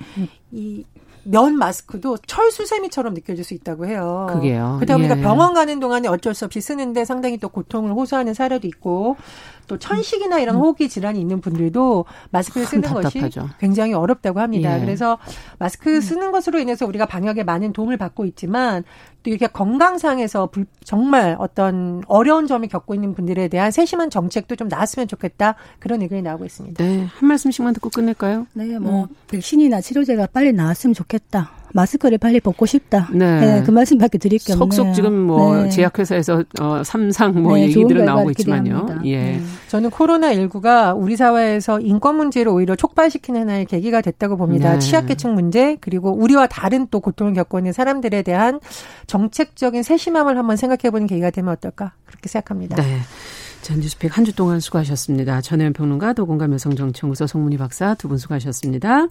이 0.50 0.84
면 1.24 1.56
마스크도 1.56 2.18
철수세미처럼 2.26 3.14
느껴질 3.14 3.44
수 3.44 3.54
있다고 3.54 3.86
해요. 3.86 4.28
그게요. 4.32 4.76
그러다 4.80 4.96
보니까 4.96 5.18
예. 5.18 5.22
병원 5.22 5.54
가는 5.54 5.78
동안에 5.80 6.08
어쩔 6.08 6.34
수 6.34 6.44
없이 6.44 6.60
쓰는데 6.60 7.04
상당히 7.04 7.38
또 7.38 7.48
고통을 7.48 7.92
호소하는 7.92 8.34
사례도 8.34 8.66
있고 8.66 9.16
또 9.66 9.78
천식이나 9.78 10.40
이런 10.40 10.56
음. 10.56 10.60
호흡기 10.60 10.88
질환이 10.88 11.20
있는 11.20 11.40
분들도 11.40 12.04
마스크를 12.30 12.66
쓰는 12.66 12.82
답답하죠. 12.82 13.42
것이 13.42 13.52
굉장히 13.58 13.94
어렵다고 13.94 14.40
합니다. 14.40 14.76
예. 14.76 14.80
그래서 14.80 15.18
마스크 15.58 15.96
음. 15.96 16.00
쓰는 16.00 16.32
것으로 16.32 16.58
인해서 16.58 16.86
우리가 16.86 17.06
방역에 17.06 17.42
많은 17.42 17.72
도움을 17.72 17.96
받고 17.96 18.24
있지만 18.26 18.84
또 19.22 19.30
이렇게 19.30 19.46
건강상에서 19.46 20.46
불, 20.46 20.66
정말 20.84 21.36
어떤 21.38 22.02
어려운 22.06 22.46
점을 22.46 22.66
겪고 22.66 22.94
있는 22.94 23.14
분들에 23.14 23.48
대한 23.48 23.70
세심한 23.70 24.10
정책도 24.10 24.56
좀 24.56 24.68
나왔으면 24.68 25.08
좋겠다 25.08 25.54
그런 25.78 26.02
의견이 26.02 26.22
나오고 26.22 26.44
있습니다. 26.44 26.82
네, 26.82 27.04
한 27.04 27.28
말씀씩만 27.28 27.74
듣고 27.74 27.90
끝낼까요? 27.90 28.46
네, 28.54 28.78
뭐 28.78 29.04
음. 29.04 29.08
백신이나 29.28 29.80
치료제가 29.80 30.26
빨리 30.32 30.52
나왔으면 30.52 30.94
좋겠다. 30.94 31.61
마스크를 31.72 32.18
빨리 32.18 32.40
벗고 32.40 32.66
싶다. 32.66 33.08
네. 33.12 33.40
네. 33.40 33.62
그 33.64 33.70
말씀밖에 33.70 34.18
드릴 34.18 34.38
게 34.38 34.52
없네요. 34.52 34.70
속속 34.70 34.94
지금 34.94 35.14
뭐 35.14 35.56
네. 35.56 35.68
제약회사에서 35.70 36.44
어, 36.60 36.82
삼상 36.84 37.42
뭐 37.42 37.56
네, 37.56 37.64
얘기들은 37.64 38.04
나오고 38.04 38.30
있지만요. 38.30 38.86
예. 39.04 39.16
네. 39.16 39.40
저는 39.68 39.90
코로나 39.90 40.32
19가 40.34 40.96
우리 40.96 41.16
사회에서 41.16 41.80
인권 41.80 42.16
문제를 42.16 42.52
오히려 42.52 42.76
촉발시키는 42.76 43.42
하나의 43.42 43.64
계기가 43.66 44.00
됐다고 44.00 44.36
봅니다. 44.36 44.72
네. 44.74 44.78
취약계층 44.78 45.34
문제 45.34 45.76
그리고 45.80 46.12
우리와 46.12 46.46
다른 46.46 46.86
또 46.90 47.00
고통을 47.00 47.34
겪고 47.34 47.58
있는 47.58 47.72
사람들에 47.72 48.22
대한 48.22 48.60
정책적인 49.06 49.82
세심함을 49.82 50.36
한번 50.36 50.56
생각해보는 50.56 51.06
계기가 51.06 51.30
되면 51.30 51.52
어떨까 51.52 51.92
그렇게 52.06 52.28
생각합니다. 52.28 52.76
네. 52.76 52.98
자, 53.62 53.74
뉴스픽 53.76 54.16
한 54.16 54.24
주 54.24 54.34
동안 54.34 54.60
수고하셨습니다. 54.60 55.40
전혜연 55.40 55.72
평론가, 55.72 56.12
도공감 56.14 56.52
여성정치연구소 56.52 57.26
송문희 57.26 57.56
박사 57.58 57.94
두 57.94 58.08
분 58.08 58.18
수고하셨습니다. 58.18 59.06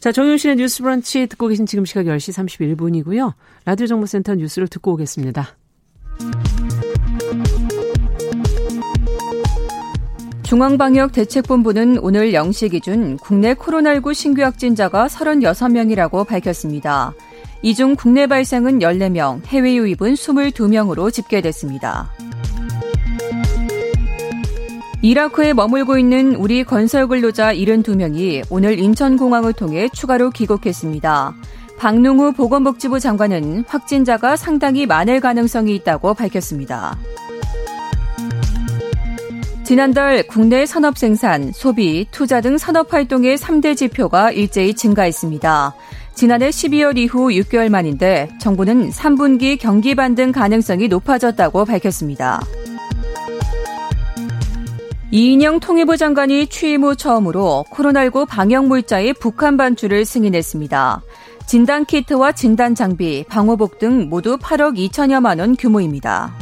자, 0.00 0.12
정용실의 0.12 0.56
뉴스 0.56 0.82
브런치 0.82 1.26
듣고 1.26 1.48
계신 1.48 1.66
지금 1.66 1.84
시각 1.84 2.04
10시 2.06 2.32
31분이고요. 2.76 3.34
라디오 3.64 3.86
정보센터 3.86 4.34
뉴스를 4.34 4.68
듣고 4.68 4.92
오겠습니다. 4.94 5.56
중앙방역대책본부는 10.62 11.98
오늘 12.00 12.32
0시 12.32 12.70
기준 12.70 13.16
국내 13.16 13.54
코로나19 13.54 14.14
신규 14.14 14.42
확진자가 14.42 15.06
36명이라고 15.06 16.26
밝혔습니다. 16.26 17.12
이 17.62 17.74
중 17.74 17.94
국내 17.94 18.26
발생은 18.26 18.80
14명, 18.80 19.44
해외 19.46 19.76
유입은 19.76 20.14
22명으로 20.14 21.12
집계됐습니다. 21.12 22.10
이라크에 25.04 25.52
머물고 25.52 25.98
있는 25.98 26.36
우리 26.36 26.62
건설 26.62 27.08
근로자 27.08 27.52
72명이 27.52 28.44
오늘 28.50 28.78
인천공항을 28.78 29.52
통해 29.52 29.88
추가로 29.92 30.30
귀국했습니다. 30.30 31.34
박능우 31.76 32.34
보건복지부 32.34 33.00
장관은 33.00 33.64
확진자가 33.66 34.36
상당히 34.36 34.86
많을 34.86 35.18
가능성이 35.18 35.74
있다고 35.74 36.14
밝혔습니다. 36.14 36.96
지난달 39.64 40.22
국내 40.28 40.66
산업 40.66 40.96
생산, 40.96 41.50
소비, 41.50 42.06
투자 42.12 42.40
등 42.40 42.56
산업 42.56 42.92
활동의 42.92 43.38
3대 43.38 43.76
지표가 43.76 44.30
일제히 44.30 44.74
증가했습니다. 44.74 45.74
지난해 46.14 46.50
12월 46.50 46.96
이후 46.96 47.30
6개월 47.30 47.70
만인데 47.70 48.28
정부는 48.40 48.90
3분기 48.90 49.58
경기 49.58 49.96
반등 49.96 50.30
가능성이 50.30 50.86
높아졌다고 50.86 51.64
밝혔습니다. 51.64 52.40
이인영 55.14 55.60
통일부 55.60 55.98
장관이 55.98 56.46
취임 56.46 56.84
후 56.84 56.96
처음으로 56.96 57.66
코로나19 57.70 58.26
방역 58.26 58.64
물자의 58.64 59.12
북한 59.12 59.58
반출을 59.58 60.06
승인했습니다. 60.06 61.02
진단 61.46 61.84
키트와 61.84 62.32
진단 62.32 62.74
장비, 62.74 63.22
방호복 63.28 63.78
등 63.78 64.08
모두 64.08 64.38
8억 64.38 64.78
2천여만 64.78 65.38
원 65.38 65.54
규모입니다. 65.54 66.34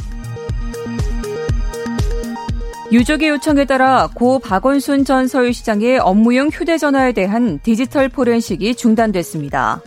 유족의 2.93 3.27
요청에 3.27 3.65
따라 3.65 4.07
고 4.13 4.39
박원순 4.39 5.03
전 5.03 5.27
서울시장의 5.27 5.99
업무용 5.99 6.47
휴대전화에 6.47 7.11
대한 7.11 7.59
디지털 7.63 8.07
포렌식이 8.07 8.75
중단됐습니다. 8.75 9.81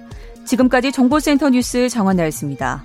지금까지 0.44 0.92
정보센터 0.92 1.48
뉴스 1.48 1.88
정원나였습니다. 1.88 2.84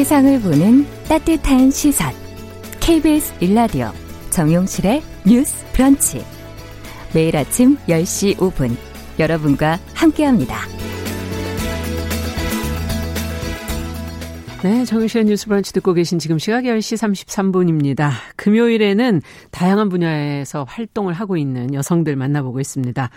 세상을 0.00 0.40
보는 0.40 0.86
따뜻한 1.10 1.70
시선. 1.70 2.10
KBS 2.80 3.34
일라디오 3.40 3.90
정용실의 4.30 5.02
뉴스 5.26 5.62
브런치. 5.74 6.24
매일 7.14 7.36
아침 7.36 7.76
10시 7.86 8.36
5분 8.36 8.74
여러분과 9.18 9.78
함께합니다. 9.92 10.56
네, 14.62 14.86
정유실의 14.86 15.26
뉴스 15.26 15.46
브런치 15.46 15.74
듣고 15.74 15.92
계신 15.92 16.18
지금 16.18 16.38
시각 16.38 16.62
10시 16.62 17.26
33분입니다. 17.26 18.10
금요일에는 18.36 19.20
다양한 19.50 19.90
분야에서 19.90 20.64
활동을 20.66 21.12
하고 21.12 21.36
있는 21.36 21.74
여성들 21.74 22.16
만나보고 22.16 22.58
있습니다. 22.58 23.10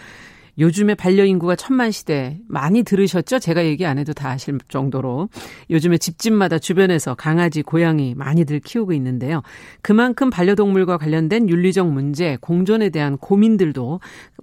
요즘에 0.57 0.95
반려인구가 0.95 1.55
천만 1.55 1.91
시대 1.91 2.39
많이 2.47 2.83
들으셨죠? 2.83 3.39
제가 3.39 3.65
얘기 3.65 3.85
안 3.85 3.97
해도 3.97 4.13
다 4.13 4.29
아실 4.29 4.59
정도로 4.67 5.29
요즘에 5.69 5.97
집집마다 5.97 6.59
주변에서 6.59 7.15
강아지, 7.15 7.61
고양이 7.63 8.13
많이들 8.15 8.59
키우고 8.59 8.93
있는데요. 8.93 9.41
그만큼 9.81 10.29
반려동물과 10.29 10.97
관련된 10.97 11.49
윤리적 11.49 11.91
문제, 11.91 12.37
공존에 12.39 12.89
대한 12.89 13.17
고민들도 13.17 13.99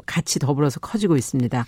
같이 0.06 0.38
더불어서 0.38 0.80
커지고 0.80 1.16
있습니다. 1.16 1.64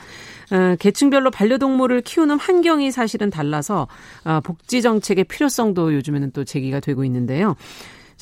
어, 0.53 0.77
계층별로 0.79 1.31
반려동물을 1.31 2.01
키우는 2.03 2.39
환경이 2.39 2.91
사실은 2.91 3.31
달라서 3.31 3.87
어, 4.25 4.41
복지 4.41 4.83
정책의 4.83 5.25
필요성도 5.25 5.95
요즘에는 5.95 6.33
또 6.33 6.45
제기가 6.45 6.81
되고 6.81 7.05
있는데요. 7.05 7.55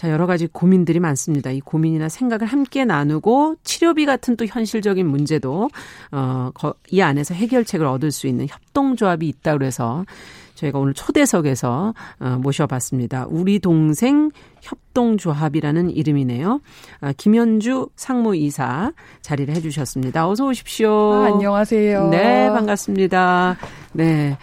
자, 0.00 0.10
여러 0.10 0.26
가지 0.26 0.46
고민들이 0.46 0.98
많습니다. 0.98 1.50
이 1.50 1.60
고민이나 1.60 2.08
생각을 2.08 2.46
함께 2.46 2.86
나누고 2.86 3.56
치료비 3.64 4.06
같은 4.06 4.34
또 4.34 4.46
현실적인 4.46 5.06
문제도 5.06 5.68
어, 6.10 6.50
이 6.88 7.02
안에서 7.02 7.34
해결책을 7.34 7.84
얻을 7.84 8.10
수 8.10 8.26
있는 8.26 8.46
협동조합이 8.48 9.28
있다 9.28 9.58
그래서 9.58 10.06
저희가 10.54 10.78
오늘 10.78 10.94
초대석에서 10.94 11.92
어, 12.18 12.38
모셔봤습니다. 12.40 13.26
우리 13.28 13.58
동생 13.58 14.30
협동조합이라는 14.62 15.90
이름이네요. 15.90 16.62
아, 17.02 17.12
김현주 17.14 17.90
상무이사 17.94 18.92
자리를 19.20 19.54
해주셨습니다. 19.54 20.26
어서 20.26 20.46
오십시오. 20.46 21.12
아, 21.12 21.26
안녕하세요. 21.26 22.08
네, 22.08 22.48
반갑습니다. 22.48 23.58
네. 23.92 24.38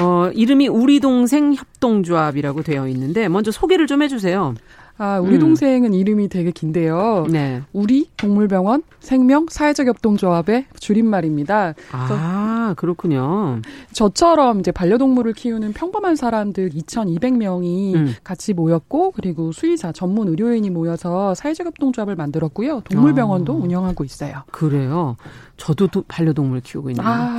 어, 0.00 0.30
이름이 0.32 0.68
우리 0.68 1.00
동생 1.00 1.52
협동조합이라고 1.52 2.62
되어 2.62 2.86
있는데 2.86 3.26
먼저 3.28 3.50
소개를 3.50 3.88
좀 3.88 4.02
해주세요. 4.02 4.54
아, 5.02 5.18
우리 5.18 5.36
음. 5.36 5.40
동생은 5.40 5.94
이름이 5.94 6.28
되게 6.28 6.50
긴데요. 6.50 7.26
네. 7.30 7.62
우리 7.72 8.10
동물병원 8.18 8.82
생명 8.98 9.46
사회적 9.48 9.86
협동조합의 9.86 10.66
줄임말입니다. 10.78 11.72
아, 11.92 12.74
그렇군요. 12.76 13.62
저처럼 13.94 14.60
이제 14.60 14.70
반려동물을 14.70 15.32
키우는 15.32 15.72
평범한 15.72 16.16
사람들 16.16 16.68
2,200명이 16.70 17.94
음. 17.94 18.14
같이 18.22 18.52
모였고 18.52 19.12
그리고 19.12 19.52
수의사 19.52 19.90
전문 19.90 20.28
의료인이 20.28 20.68
모여서 20.68 21.34
사회적 21.34 21.66
협동조합을 21.68 22.14
만들었고요. 22.14 22.82
동물병원도 22.90 23.54
아. 23.54 23.56
운영하고 23.56 24.04
있어요. 24.04 24.42
그래요. 24.50 25.16
저도 25.60 25.88
반려동물 26.08 26.62
키우고 26.62 26.88
있는데. 26.90 27.06
아. 27.06 27.38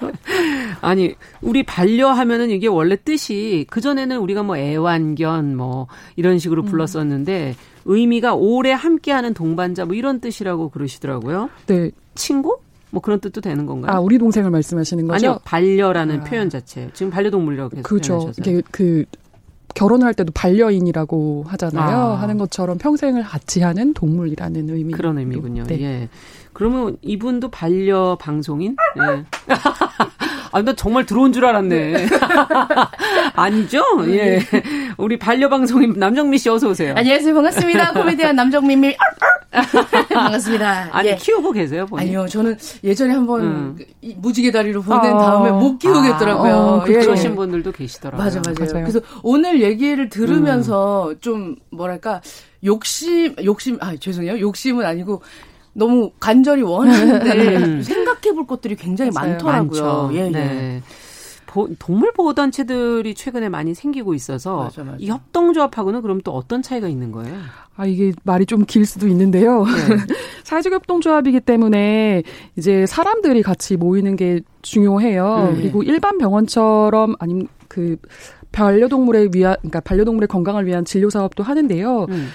아니, 0.80 1.14
우리 1.42 1.62
반려하면은 1.62 2.48
이게 2.48 2.68
원래 2.68 2.96
뜻이 2.96 3.66
그전에는 3.68 4.16
우리가 4.18 4.42
뭐 4.42 4.56
애완견 4.56 5.54
뭐 5.54 5.88
이런 6.16 6.38
식으로 6.38 6.62
음. 6.62 6.64
불렀었는데 6.64 7.54
의미가 7.84 8.34
오래 8.34 8.72
함께하는 8.72 9.34
동반자 9.34 9.84
뭐 9.84 9.94
이런 9.94 10.20
뜻이라고 10.20 10.70
그러시더라고요. 10.70 11.50
네. 11.66 11.90
친구? 12.14 12.60
뭐 12.90 13.02
그런 13.02 13.20
뜻도 13.20 13.42
되는 13.42 13.66
건가요? 13.66 13.94
아, 13.94 14.00
우리 14.00 14.16
동생을 14.16 14.50
말씀하시는 14.50 15.06
거죠? 15.06 15.14
아니요. 15.14 15.40
반려라는 15.44 16.20
아. 16.22 16.24
표현 16.24 16.48
자체. 16.48 16.88
지금 16.94 17.12
반려동물이라고 17.12 17.68
계속 17.68 17.82
그렇죠. 17.82 18.32
이게 18.38 18.62
그 18.70 19.04
결혼할 19.74 20.14
때도 20.14 20.32
반려인이라고 20.32 21.44
하잖아요. 21.46 21.96
아. 21.98 22.14
하는 22.14 22.38
것처럼 22.38 22.78
평생을 22.78 23.22
같이 23.22 23.60
하는 23.60 23.92
동물이라는 23.92 24.70
의미. 24.70 24.94
그런 24.94 25.18
의미군요. 25.18 25.64
네. 25.64 25.80
예. 25.82 26.08
그러면 26.58 26.96
이분도 27.02 27.52
반려 27.52 28.18
방송인? 28.20 28.74
예. 28.96 29.24
아, 30.50 30.62
나 30.62 30.72
정말 30.74 31.06
들어온 31.06 31.32
줄 31.32 31.44
알았네. 31.44 32.08
아니죠? 33.36 33.84
예. 34.08 34.40
우리 34.96 35.20
반려 35.20 35.48
방송인 35.48 35.92
남정미 35.96 36.36
씨 36.36 36.48
어서 36.48 36.68
오세요. 36.68 36.94
안녕하세요. 36.96 37.32
반갑습니다. 37.32 37.92
코미디언 37.94 38.34
남정민밀. 38.34 38.96
반갑습니다. 40.12 40.88
아니 40.90 41.10
예. 41.10 41.14
키우고 41.14 41.52
계세요, 41.52 41.86
본인? 41.86 42.08
아니요, 42.08 42.26
저는 42.26 42.58
예전에 42.82 43.14
한번 43.14 43.40
음. 43.42 43.76
그이 43.76 44.16
무지개 44.16 44.50
다리로 44.50 44.82
보낸 44.82 45.14
아. 45.14 45.18
다음에 45.18 45.52
못 45.52 45.78
키우겠더라고요. 45.78 46.52
아, 46.52 46.74
어, 46.78 46.84
예, 46.88 46.94
그러신 46.94 47.30
예. 47.30 47.34
분들도 47.36 47.70
계시더라고요. 47.70 48.24
맞아, 48.24 48.42
맞아요. 48.44 48.56
맞아요. 48.58 48.84
그래서 48.84 49.00
오늘 49.22 49.62
얘기를 49.62 50.06
음. 50.06 50.10
들으면서 50.10 51.14
좀 51.20 51.54
뭐랄까 51.70 52.20
욕심, 52.64 53.36
욕심, 53.44 53.78
아 53.80 53.94
죄송해요. 53.94 54.40
욕심은 54.40 54.84
아니고 54.84 55.22
너무 55.78 56.10
간절히 56.18 56.62
원하는데 56.62 57.56
음. 57.56 57.82
생각해 57.86 58.34
볼 58.34 58.46
것들이 58.46 58.76
굉장히 58.76 59.10
맞아요. 59.14 59.30
많더라고요. 59.32 59.82
많죠. 60.02 60.10
예, 60.14 60.26
예. 60.26 60.30
네. 60.30 60.82
보- 61.46 61.68
동물 61.78 62.12
보호 62.12 62.34
단체들이 62.34 63.14
최근에 63.14 63.48
많이 63.48 63.74
생기고 63.74 64.12
있어서 64.12 64.64
맞아, 64.64 64.84
맞아. 64.84 64.96
이 65.00 65.08
협동조합하고는 65.08 66.02
그럼 66.02 66.20
또 66.22 66.32
어떤 66.32 66.60
차이가 66.60 66.88
있는 66.88 67.10
거예요? 67.10 67.34
아, 67.76 67.86
이게 67.86 68.12
말이 68.24 68.44
좀 68.44 68.64
길 68.66 68.84
수도 68.84 69.08
있는데요. 69.08 69.64
네. 69.64 69.70
사회적 70.44 70.72
협동조합이기 70.74 71.40
때문에 71.40 72.22
이제 72.56 72.84
사람들이 72.84 73.42
같이 73.42 73.76
모이는 73.78 74.16
게 74.16 74.40
중요해요. 74.62 75.52
네. 75.54 75.60
그리고 75.62 75.82
일반 75.82 76.18
병원처럼 76.18 77.14
아니면 77.18 77.48
그 77.68 77.96
반려동물에 78.52 79.28
위한 79.32 79.56
그러니까 79.60 79.80
반려동물의 79.80 80.28
건강을 80.28 80.66
위한 80.66 80.84
진료 80.84 81.08
사업도 81.10 81.42
하는데요. 81.44 82.06
음. 82.10 82.28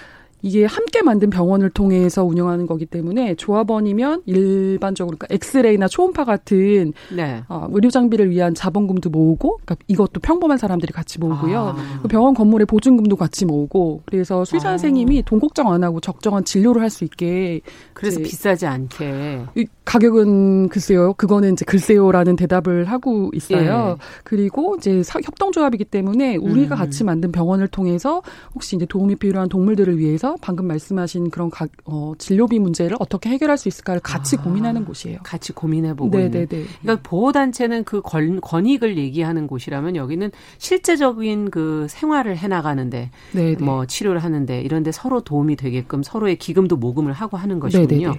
이게 0.46 0.66
함께 0.66 1.02
만든 1.02 1.30
병원을 1.30 1.70
통해서 1.70 2.24
운영하는 2.26 2.68
거기 2.68 2.86
때문에 2.86 3.36
조합원이면 3.36 4.24
일반적으로 4.26 5.16
그러니까 5.18 5.34
엑스레이나 5.34 5.88
초음파 5.88 6.26
같은 6.26 6.92
네. 7.16 7.44
어, 7.48 7.68
의료 7.72 7.90
장비를 7.90 8.30
위한 8.30 8.54
자본금도 8.54 9.10
모으고 9.10 9.60
그러니까 9.64 9.78
이것도 9.88 10.20
평범한 10.22 10.58
사람들이 10.58 10.92
같이 10.92 11.18
모으고요. 11.20 11.76
아. 11.78 12.00
그 12.02 12.10
병원 12.10 12.34
건물에 12.34 12.66
보증금도 12.66 13.16
같이 13.16 13.46
모으고 13.46 14.02
그래서 14.06 14.44
수의사 14.44 14.68
아. 14.68 14.72
선생님이 14.74 15.24
돈 15.24 15.40
걱정 15.40 15.72
안 15.72 15.82
하고 15.84 16.00
적정한 16.02 16.44
진료를 16.44 16.82
할 16.82 16.90
수 16.94 17.06
있게 17.06 17.62
그래서 17.94 18.20
비싸지 18.20 18.68
않게. 18.68 19.46
이 19.56 19.66
가격은 19.86 20.70
글쎄요. 20.70 21.14
그거는 21.14 21.54
이제 21.54 21.66
글쎄요라는 21.66 22.36
대답을 22.36 22.86
하고 22.86 23.32
있어요. 23.34 23.98
예. 23.98 24.04
그리고 24.24 24.76
이제 24.78 25.02
사- 25.04 25.20
협동조합이기 25.24 25.86
때문에 25.86 26.36
우리가 26.36 26.76
음. 26.76 26.78
같이 26.78 27.04
만든 27.04 27.32
병원을 27.32 27.68
통해서 27.70 28.22
혹시 28.54 28.76
이제 28.76 28.86
도움이 28.86 29.16
필요한 29.16 29.50
동물들을 29.50 29.98
위해서 29.98 30.33
방금 30.42 30.68
말씀하신 30.68 31.30
그런 31.30 31.50
가, 31.50 31.68
어, 31.86 32.14
진료비 32.18 32.60
문제를 32.60 32.98
어떻게 33.00 33.30
해결할 33.30 33.58
수 33.58 33.68
있을까를 33.68 34.02
같이 34.02 34.38
아. 34.40 34.44
고민하는 34.44 34.86
곳이에요. 34.86 35.20
같이 35.24 35.54
고민해보고. 35.54 36.18
네네네. 36.18 36.48
그러니까 36.48 37.00
보호단체는 37.04 37.84
그 37.84 38.02
권, 38.02 38.42
권익을 38.42 38.98
얘기하는 38.98 39.48
곳이라면 39.48 39.96
여기는 39.96 40.32
실제적인 40.58 41.52
그 41.52 41.88
생활을 41.90 42.38
해나가는데 42.38 43.12
네네. 43.34 43.64
뭐 43.64 43.86
치료를 43.86 44.24
하는데 44.24 44.62
이런데 44.62 44.92
서로 44.92 45.22
도움이 45.22 45.56
되게끔 45.56 46.04
서로의 46.04 46.38
기금도 46.38 46.78
모금을 46.78 47.14
하고 47.14 47.38
하는 47.38 47.60
것이군요. 47.60 48.08
네네네. 48.08 48.18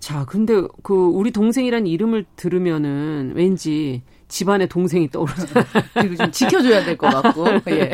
자, 0.00 0.26
근데 0.26 0.60
그 0.82 0.94
우리 0.94 1.30
동생이란 1.30 1.86
이름을 1.86 2.26
들으면은 2.36 3.32
왠지 3.34 4.02
집안에 4.34 4.66
동생이 4.66 5.08
떠오르잖아요. 5.10 5.64
그리고 5.94 6.16
좀 6.16 6.32
지켜줘야 6.32 6.84
될 6.84 6.96
것 6.96 7.08
같고. 7.08 7.46
예. 7.70 7.92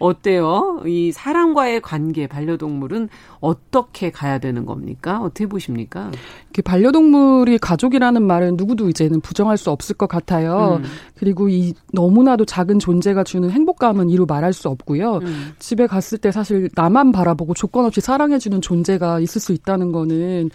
어때요? 0.00 0.82
이 0.84 1.12
사람과의 1.12 1.82
관계, 1.82 2.26
반려동물은 2.26 3.08
어떻게 3.38 4.10
가야 4.10 4.38
되는 4.38 4.66
겁니까? 4.66 5.20
어떻게 5.22 5.46
보십니까? 5.46 6.10
이렇게 6.46 6.62
반려동물이 6.62 7.58
가족이라는 7.58 8.20
말은 8.24 8.56
누구도 8.56 8.88
이제는 8.88 9.20
부정할 9.20 9.56
수 9.56 9.70
없을 9.70 9.94
것 9.94 10.08
같아요. 10.08 10.80
음, 10.82 10.84
그리고 11.14 11.48
이 11.48 11.74
너무나도 11.92 12.44
작은 12.44 12.80
존재가 12.80 13.22
주는 13.22 13.48
행복감은 13.48 14.10
이루 14.10 14.26
말할 14.26 14.52
수 14.52 14.68
없고요. 14.68 15.18
음. 15.18 15.52
집에 15.60 15.86
갔을 15.86 16.18
때 16.18 16.32
사실 16.32 16.68
나만 16.74 17.12
바라보고 17.12 17.54
조건 17.54 17.84
없이 17.84 18.00
사랑해주는 18.00 18.60
존재가 18.60 19.20
있을 19.20 19.40
수 19.40 19.52
있다는 19.52 19.92
거는 19.92 20.50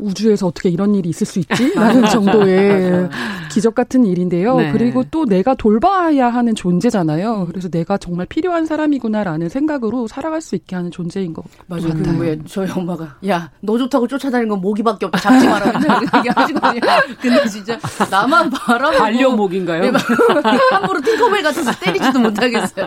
우주에서 0.00 0.46
어떻게 0.46 0.68
이런 0.70 0.94
일이 0.94 1.08
있을 1.10 1.26
수 1.26 1.38
있지? 1.38 1.72
라는 1.74 2.04
정도의 2.08 3.08
기적 3.50 3.74
같은 3.74 4.04
일인데요. 4.04 4.56
네. 4.56 4.72
그리고 4.72 5.04
또 5.10 5.24
내가 5.26 5.54
돌봐야 5.54 6.28
하는 6.28 6.54
존재잖아요. 6.54 7.46
그래서 7.48 7.68
내가 7.68 7.98
정말 7.98 8.26
필요한 8.26 8.66
사람이구나라는 8.66 9.48
생각으로 9.48 10.06
살아갈 10.06 10.40
수 10.40 10.54
있게 10.56 10.76
하는 10.76 10.90
존재인 10.90 11.32
것 11.32 11.44
맞아요. 11.66 11.88
그 11.88 11.98
같아요. 11.98 12.14
뭐야 12.16 12.36
저희 12.46 12.70
엄마가 12.70 13.16
야 13.28 13.50
너 13.60 13.76
좋다고 13.78 14.06
쫓아다니는 14.06 14.48
건 14.48 14.60
모기밖에 14.60 15.06
없다 15.06 15.18
잡지 15.18 15.46
마라 15.48 15.78
맨날 15.78 16.00
그 16.00 16.18
얘기 16.18 16.28
하시거든요. 16.28 16.80
근데 17.20 17.48
진짜 17.48 17.78
나만 18.10 18.50
바라보고 18.50 18.98
반려목인가요? 19.02 19.82
네, 19.82 19.90
막 19.90 20.00
함부로 20.72 21.00
팅커벨 21.00 21.42
같아서 21.42 21.72
때리지도 21.78 22.18
못하겠어요. 22.20 22.86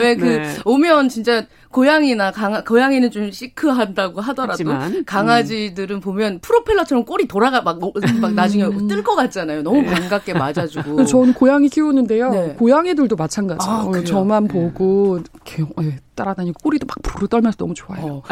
왜그 0.00 0.24
네. 0.24 0.56
오면 0.64 1.08
진짜 1.08 1.44
고양이나 1.70 2.30
강아 2.32 2.62
고양이는 2.64 3.10
좀 3.10 3.30
시크한다고 3.30 4.20
하더라도 4.20 4.52
하지만, 4.52 4.94
음. 4.94 5.04
강아지들은 5.04 6.00
보면 6.00 6.38
프로펠러처럼 6.40 7.04
꼬리 7.04 7.28
돌아가 7.28 7.60
막, 7.62 7.78
뭐- 7.78 7.92
막 8.20 8.32
나중에 8.32 8.64
음. 8.64 8.88
뜰것 8.88 9.14
같잖아요. 9.16 9.62
너무 9.62 9.82
네. 9.82 9.86
반갑게 9.88 10.32
맞아주고. 10.34 11.04
저는 11.04 11.34
고양이 11.34 11.68
키우는데요. 11.68 12.30
네. 12.30 12.54
고양이들도 12.58 13.16
마찬가지예요. 13.16 13.92
아? 13.94 14.04
저만 14.04 14.48
보고 14.48 15.18
이렇게 15.18 15.64
예, 15.82 15.98
따라다니고 16.14 16.58
꼬리도 16.62 16.86
막 16.86 16.96
부르르 17.02 17.28
떨면서 17.28 17.56
너무 17.58 17.74
좋아해요. 17.74 18.06
어. 18.06 18.22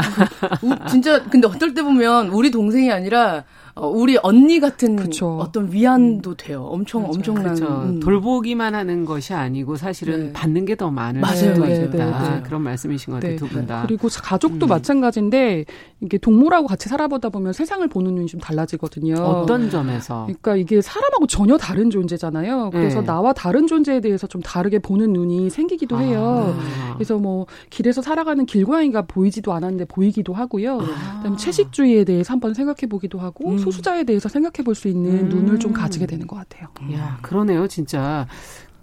우- 0.63 0.89
진짜 0.89 1.23
근데 1.25 1.47
어떨 1.47 1.75
때 1.75 1.83
보면 1.83 2.29
우리 2.29 2.51
동생이 2.51 2.91
아니라 2.91 3.45
어, 3.79 3.89
우리 3.89 4.17
언니 4.23 4.59
같은 4.59 4.97
그쵸. 4.97 5.37
어떤 5.39 5.71
위안도 5.71 6.35
돼요. 6.37 6.65
엄청 6.65 7.03
맞아요. 7.03 7.13
엄청난. 7.15 7.57
음. 7.59 8.01
돌보기만 8.01 8.75
하는 8.75 9.05
것이 9.05 9.35
아니고 9.35 9.77
사실은 9.77 10.27
네. 10.29 10.33
받는 10.33 10.65
게 10.65 10.77
더 10.77 10.91
많을 10.91 11.21
맞아요, 11.23 11.37
수도 11.37 11.61
맞아요, 11.61 11.85
있다. 11.85 12.11
맞아요. 12.11 12.43
그런 12.43 12.63
말씀이신 12.63 13.11
것 13.11 13.17
같아요, 13.17 13.33
네. 13.33 13.37
두분 13.37 13.67
다. 13.67 13.83
그리고 13.87 14.09
가족도 14.11 14.67
음. 14.67 14.69
마찬가지인데 14.69 15.65
이게 16.01 16.19
동물하고 16.19 16.67
같이 16.67 16.89
살아보다 16.89 17.29
보면 17.31 17.53
세상을 17.55 17.87
보는 17.89 18.15
눈이 18.15 18.27
좀 18.29 18.41
달라지거든요. 18.41 19.15
어떤 19.15 19.71
점에서? 19.71 20.25
그러니까 20.25 20.57
이게 20.57 20.81
사람하고 20.83 21.27
전혀 21.27 21.57
다른 21.59 21.89
존재잖아요. 21.91 22.71
그래서 22.73 23.01
네. 23.01 23.07
나와 23.07 23.33
다른 23.33 23.67
존재에 23.67 24.01
대해서 24.01 24.27
좀 24.27 24.41
다르게 24.43 24.79
보는 24.79 25.13
눈이 25.13 25.49
생기기도 25.51 25.99
해요. 25.99 26.55
아. 26.59 26.95
그래서 26.95 27.17
뭐 27.19 27.47
길에서 27.71 28.01
살아가는 28.03 28.45
길고양이가 28.47 29.03
보이지도 29.03 29.53
않았는데 29.53 29.87
보이기도 29.87 30.33
하고요. 30.35 30.79
아. 30.81 31.17
그다음에 31.19 31.37
채식주의에 31.37 32.05
대해서 32.05 32.33
한번 32.33 32.53
생각해 32.55 32.87
보기도 32.91 33.19
하고 33.19 33.51
음. 33.51 33.59
소수자에 33.71 34.05
대해서 34.05 34.29
생각해 34.29 34.65
볼 34.65 34.75
수 34.75 34.89
있는 34.89 35.25
음. 35.25 35.29
눈을 35.29 35.59
좀 35.59 35.73
가지게 35.73 36.07
되는 36.07 36.27
것 36.27 36.37
같아요. 36.37 36.69
야, 36.95 37.19
그러네요, 37.23 37.67
진짜. 37.67 38.27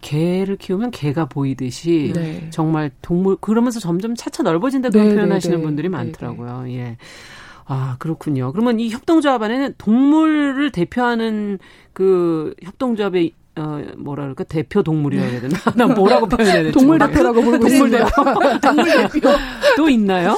개를 0.02 0.58
키우면 0.58 0.92
개가 0.92 1.26
보이듯이 1.26 2.12
네. 2.14 2.48
정말 2.50 2.92
동물 3.02 3.38
그러면서 3.38 3.80
점점 3.80 4.16
차차 4.16 4.44
넓어진다 4.44 4.90
그런 4.90 5.08
네, 5.10 5.16
표현하시는 5.16 5.56
네, 5.56 5.62
네. 5.62 5.66
분들이 5.66 5.88
네, 5.88 5.92
많더라고요. 5.96 6.66
예. 6.74 6.98
아, 7.66 7.96
그렇군요. 8.00 8.52
그러면 8.52 8.80
이 8.82 8.90
협동조합 8.90 9.42
안에는 9.42 9.76
동물을 9.78 10.72
대표하는 10.72 11.60
그 11.94 12.54
협동조합의 12.64 13.32
어, 13.56 13.80
뭐라 13.98 14.24
그럴까? 14.24 14.46
대표 14.46 14.82
동물이라 14.82 15.24
해야 15.24 15.42
되나? 15.42 15.56
난 15.76 15.94
뭐라고 15.94 16.26
표현해야 16.28 16.64
될지 16.64 16.72
동물. 16.72 16.98
대표라고 16.98 17.42
부르고 17.42 17.68
동물. 17.70 17.90
대표. 17.92 18.10
동물 18.62 18.86
대표. 19.12 19.30
또 19.78 19.90
있나요? 19.90 20.36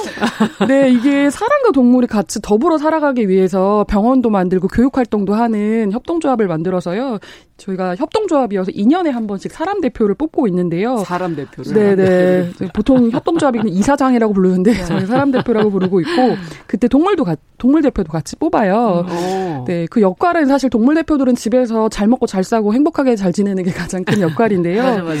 네, 0.68 0.90
이게 0.90 1.30
사람과 1.30 1.70
동물이 1.72 2.08
같이 2.08 2.40
더불어 2.42 2.76
살아가기 2.76 3.28
위해서 3.28 3.86
병원도 3.88 4.28
만들고 4.28 4.68
교육 4.68 4.98
활동도 4.98 5.34
하는 5.34 5.92
협동조합을 5.92 6.46
만들어서요. 6.46 7.18
저희가 7.56 7.96
협동조합이어서 7.96 8.70
2년에 8.72 9.10
한 9.10 9.26
번씩 9.26 9.50
사람 9.50 9.80
대표를 9.80 10.14
뽑고 10.14 10.46
있는데요. 10.48 10.98
사람 10.98 11.34
대표를. 11.36 11.72
네네. 11.96 12.68
보통 12.74 13.08
협동조합이면 13.10 13.68
이사장이라고 13.68 14.34
부르는데 14.34 14.74
저희 14.84 15.06
사람 15.06 15.30
대표라고 15.32 15.70
부르고 15.70 16.00
있고 16.00 16.36
그때 16.66 16.86
동물도 16.86 17.24
가, 17.24 17.34
동물 17.56 17.80
대표도 17.80 18.12
같이 18.12 18.36
뽑아요. 18.36 19.06
오. 19.08 19.64
네, 19.66 19.86
그 19.90 20.02
역할은 20.02 20.44
사실 20.44 20.68
동물 20.68 20.96
대표들은 20.96 21.34
집에서 21.34 21.88
잘 21.88 22.08
먹고 22.08 22.26
잘 22.26 22.44
싸고 22.44 22.74
행복하게 22.74 23.05
잘 23.14 23.32
지내는 23.32 23.62
게 23.62 23.70
가장 23.70 24.02
큰 24.02 24.20
역할인데요. 24.20 24.82
맞아 24.82 25.02
맞아. 25.02 25.20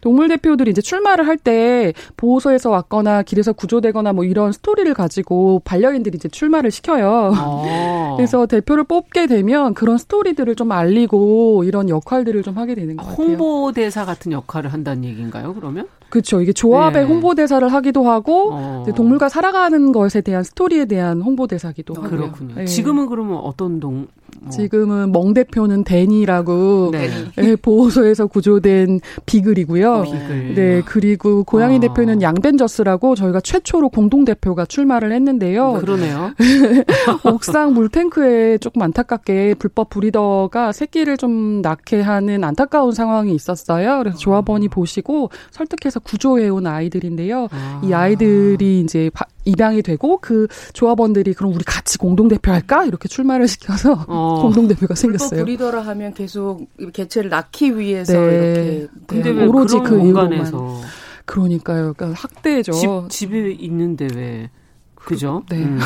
동물 0.00 0.28
대표들이 0.28 0.70
이제 0.70 0.82
출마를 0.82 1.26
할 1.26 1.38
때 1.38 1.92
보호소에서 2.16 2.70
왔거나 2.70 3.22
길에서 3.22 3.52
구조되거나 3.52 4.12
뭐 4.12 4.24
이런 4.24 4.52
스토리를 4.52 4.92
가지고 4.94 5.60
반려인들이 5.64 6.16
이제 6.16 6.28
출마를 6.28 6.70
시켜요. 6.70 7.32
어. 7.38 8.14
그래서 8.16 8.46
대표를 8.46 8.84
뽑게 8.84 9.26
되면 9.26 9.74
그런 9.74 9.98
스토리들을 9.98 10.54
좀 10.54 10.72
알리고 10.72 11.64
이런 11.64 11.88
역할들을 11.88 12.42
좀 12.42 12.56
하게 12.56 12.74
되는 12.74 12.96
것 12.96 13.04
같아요. 13.06 13.26
홍보대사 13.26 14.04
같은 14.04 14.32
역할을 14.32 14.72
한다는 14.72 15.04
얘기인가요, 15.04 15.54
그러면? 15.54 15.88
그렇죠. 16.08 16.40
이게 16.40 16.52
조합의 16.52 17.02
네. 17.02 17.08
홍보대사를 17.08 17.66
하기도 17.72 18.04
하고 18.08 18.50
어. 18.52 18.84
동물과 18.94 19.28
살아가는 19.28 19.90
것에 19.92 20.20
대한 20.20 20.44
스토리에 20.44 20.84
대한 20.84 21.20
홍보대사기도 21.20 21.94
하고요. 21.94 22.10
그렇군요. 22.10 22.54
네. 22.54 22.64
지금은 22.66 23.06
그러면 23.06 23.38
어떤 23.38 23.80
동 23.80 24.06
지금은 24.50 25.12
멍 25.12 25.34
대표는 25.34 25.84
데니라고 25.84 26.90
네. 26.92 27.08
네, 27.36 27.56
보호소에서 27.56 28.26
구조된 28.26 29.00
비글이고요. 29.26 29.92
어, 29.92 30.02
비글. 30.02 30.54
네, 30.54 30.82
그리고 30.84 31.44
고양이 31.44 31.76
아. 31.76 31.80
대표는 31.80 32.22
양벤저스라고 32.22 33.14
저희가 33.14 33.40
최초로 33.40 33.88
공동 33.88 34.24
대표가 34.24 34.64
출마를 34.66 35.12
했는데요. 35.12 35.74
그러네요. 35.74 36.32
옥상 37.24 37.74
물탱크에 37.74 38.58
조금 38.58 38.82
안타깝게 38.82 39.54
불법 39.58 39.90
브리더가 39.90 40.72
새끼를 40.72 41.16
좀 41.16 41.62
낳게 41.62 42.00
하는 42.00 42.44
안타까운 42.44 42.92
상황이 42.92 43.34
있었어요. 43.34 43.98
그래서 43.98 44.18
조합원이 44.18 44.68
보시고 44.68 45.30
설득해서 45.50 46.00
구조해온 46.00 46.66
아이들인데요. 46.66 47.48
아. 47.50 47.80
이 47.84 47.92
아이들이 47.92 48.80
이제 48.80 49.10
입양이 49.44 49.82
되고 49.82 50.18
그 50.18 50.48
조합원들이 50.72 51.34
그럼 51.34 51.54
우리 51.54 51.64
같이 51.64 51.98
공동 51.98 52.28
대표할까 52.28 52.84
이렇게 52.84 53.08
출마를 53.08 53.48
시켜서 53.48 54.04
어. 54.08 54.40
공동 54.42 54.68
대표가 54.68 54.94
생겼어요. 54.94 55.44
브리더라 55.44 55.80
하면 55.82 56.14
계속 56.14 56.66
개체를 56.92 57.30
낳기 57.30 57.78
위해서 57.78 58.12
네. 58.12 58.18
이렇게 58.18 58.88
근데 59.06 59.30
왜 59.30 59.46
오로지 59.46 59.78
그 59.78 59.98
공간에서 59.98 60.80
그러니까요. 61.26 61.94
그러니까 61.94 62.20
학대죠. 62.20 62.72
집, 62.72 62.88
집에 63.08 63.52
있는데 63.52 64.08
왜 64.14 64.50
그죠? 64.94 65.42
네. 65.48 65.58
음. 65.58 65.78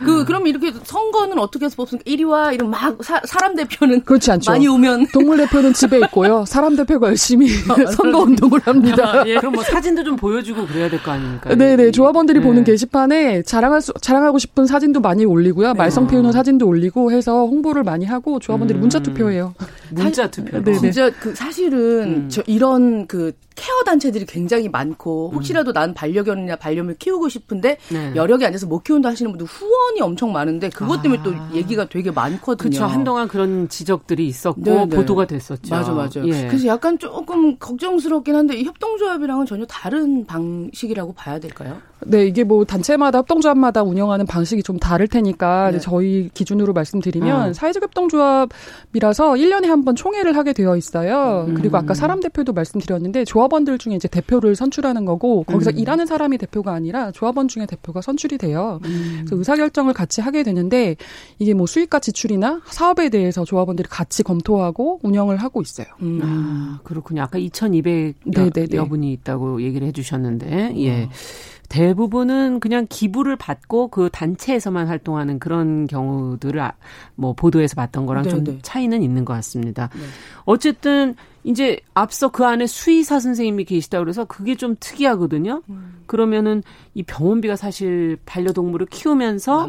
네. 0.00 0.06
그 0.06 0.24
그럼 0.24 0.46
이렇게 0.46 0.72
선거는 0.84 1.38
어떻게 1.38 1.64
해서 1.66 1.76
뽑습니까? 1.76 2.08
1위와 2.10 2.54
이런 2.54 2.70
막 2.70 2.96
사, 3.02 3.20
람 3.40 3.54
대표는 3.56 4.02
그렇지 4.04 4.30
않죠. 4.30 4.50
많이 4.50 4.66
오면 4.68 5.08
동물 5.12 5.38
대표는 5.38 5.72
집에 5.72 5.98
있고요. 6.00 6.44
사람 6.46 6.76
대표가 6.76 7.08
열심히 7.08 7.48
선거 7.96 8.18
운동을 8.20 8.60
합니다. 8.64 9.24
예, 9.26 9.36
그럼 9.36 9.54
뭐 9.54 9.62
사진도 9.64 10.04
좀 10.04 10.16
보여주고 10.16 10.66
그래야 10.66 10.88
될 10.88 10.98
거 11.02 11.12
아닙니까? 11.12 11.54
네, 11.54 11.76
네. 11.76 11.90
조합원들이 11.90 12.40
네. 12.40 12.44
보는 12.44 12.64
게시판에 12.64 13.42
자랑할 13.42 13.80
수, 13.80 13.92
자랑하고 14.00 14.38
싶은 14.38 14.66
사진도 14.66 15.00
많이 15.00 15.24
올리고요. 15.24 15.74
말썽 15.74 16.04
네. 16.04 16.10
피우는 16.10 16.32
사진도 16.32 16.66
올리고 16.66 17.12
해서 17.12 17.46
홍보를 17.46 17.82
많이 17.84 18.04
하고 18.04 18.38
조합원들이 18.38 18.78
음. 18.78 18.80
문자 18.80 18.98
투표해요. 19.00 19.54
문자 19.90 20.30
투표. 20.30 20.62
네, 20.62 20.74
진짜 20.74 21.10
그 21.18 21.34
사실은 21.34 21.78
음. 22.02 22.28
저 22.30 22.42
이런 22.46 23.06
그 23.06 23.32
케어 23.54 23.82
단체들이 23.84 24.26
굉장히 24.26 24.68
많고 24.68 25.32
혹시라도 25.34 25.72
난 25.72 25.92
반려견이나 25.94 26.56
반려묘 26.56 26.94
키우고 26.98 27.28
싶은데 27.28 27.78
네. 27.88 28.12
여력이 28.14 28.44
안 28.46 28.52
돼서 28.52 28.66
못 28.66 28.84
키운다 28.84 29.08
하시는 29.08 29.30
분들 29.32 29.46
후원 29.46 29.77
이 29.96 30.00
엄청 30.00 30.32
많은데 30.32 30.68
그것 30.70 31.02
때문에 31.02 31.20
아. 31.20 31.22
또 31.22 31.34
얘기가 31.54 31.88
되게 31.88 32.10
많거든요. 32.10 32.70
그렇죠. 32.70 32.84
한동안 32.84 33.28
그런 33.28 33.68
지적들이 33.68 34.26
있었고 34.26 34.62
네네. 34.62 34.86
네. 34.86 34.96
보도가 34.96 35.26
됐었죠. 35.26 35.74
맞아 35.74 35.92
맞아. 35.92 36.24
예. 36.24 36.46
그래서 36.46 36.66
약간 36.66 36.98
조금 36.98 37.58
걱정스럽긴 37.58 38.34
한데 38.34 38.56
이 38.56 38.64
협동조합이랑은 38.64 39.46
전혀 39.46 39.64
다른 39.66 40.26
방식이라고 40.26 41.14
봐야 41.14 41.38
될까요? 41.38 41.80
네, 42.06 42.26
이게 42.26 42.44
뭐 42.44 42.64
단체마다 42.64 43.18
협동조합마다 43.18 43.82
운영하는 43.82 44.24
방식이 44.26 44.62
좀 44.62 44.78
다를 44.78 45.08
테니까 45.08 45.72
네. 45.72 45.78
저희 45.80 46.30
기준으로 46.32 46.72
말씀드리면 46.72 47.50
어. 47.50 47.52
사회적 47.52 47.82
협동조합이라서 47.82 49.32
1년에 49.34 49.66
한 49.66 49.78
번 49.84 49.94
총회를 49.94 50.36
하게 50.36 50.52
되어 50.52 50.76
있어요. 50.76 51.46
음. 51.48 51.54
그리고 51.54 51.76
아까 51.76 51.94
사람 51.94 52.20
대표도 52.20 52.52
말씀드렸는데 52.52 53.24
조합원들 53.24 53.78
중에 53.78 53.94
이제 53.94 54.08
대표를 54.08 54.54
선출하는 54.56 55.04
거고 55.04 55.44
거기서 55.44 55.70
음. 55.70 55.78
일하는 55.78 56.04
사람이 56.04 56.36
대표가 56.38 56.72
아니라 56.72 57.10
조합원 57.12 57.46
중에 57.48 57.64
대표가 57.66 58.00
선출이 58.00 58.38
돼요. 58.38 58.80
음. 58.84 59.24
그래서 59.24 59.36
의사결정을 59.36 59.92
같이 59.94 60.20
하게 60.20 60.42
되는데 60.42 60.96
이게 61.38 61.54
뭐 61.54 61.66
수익과 61.66 62.00
지출이나 62.00 62.60
사업에 62.66 63.08
대해서 63.08 63.44
조합원들이 63.44 63.88
같이 63.88 64.22
검토하고 64.24 65.00
운영을 65.02 65.36
하고 65.36 65.62
있어요. 65.62 65.86
음. 66.02 66.20
아, 66.22 66.80
그렇군요. 66.82 67.22
아까 67.22 67.38
2,200여 67.38 68.88
분이 68.88 69.12
있다고 69.12 69.62
얘기를 69.62 69.86
해 69.86 69.92
주셨는데, 69.92 70.74
예. 70.76 71.04
어. 71.04 71.08
대부분은 71.68 72.60
그냥 72.60 72.86
기부를 72.88 73.36
받고 73.36 73.88
그 73.88 74.08
단체에서만 74.10 74.86
활동하는 74.86 75.38
그런 75.38 75.86
경우들을 75.86 76.60
아, 76.60 76.72
뭐 77.14 77.34
보도에서 77.34 77.74
봤던 77.76 78.06
거랑 78.06 78.24
네네. 78.24 78.34
좀 78.34 78.44
네. 78.44 78.58
차이는 78.62 79.02
있는 79.02 79.24
것 79.24 79.34
같습니다. 79.34 79.90
네. 79.94 80.00
어쨌든 80.48 81.14
이제 81.44 81.78
앞서 81.94 82.28
그 82.28 82.44
안에 82.44 82.66
수의사 82.66 83.20
선생님이 83.20 83.64
계시다 83.64 83.98
그래서 84.00 84.24
그게 84.24 84.54
좀 84.54 84.76
특이하거든요. 84.80 85.62
음. 85.68 86.02
그러면은 86.06 86.62
이 86.94 87.02
병원비가 87.02 87.54
사실 87.54 88.16
반려동물을 88.24 88.86
키우면서 88.86 89.68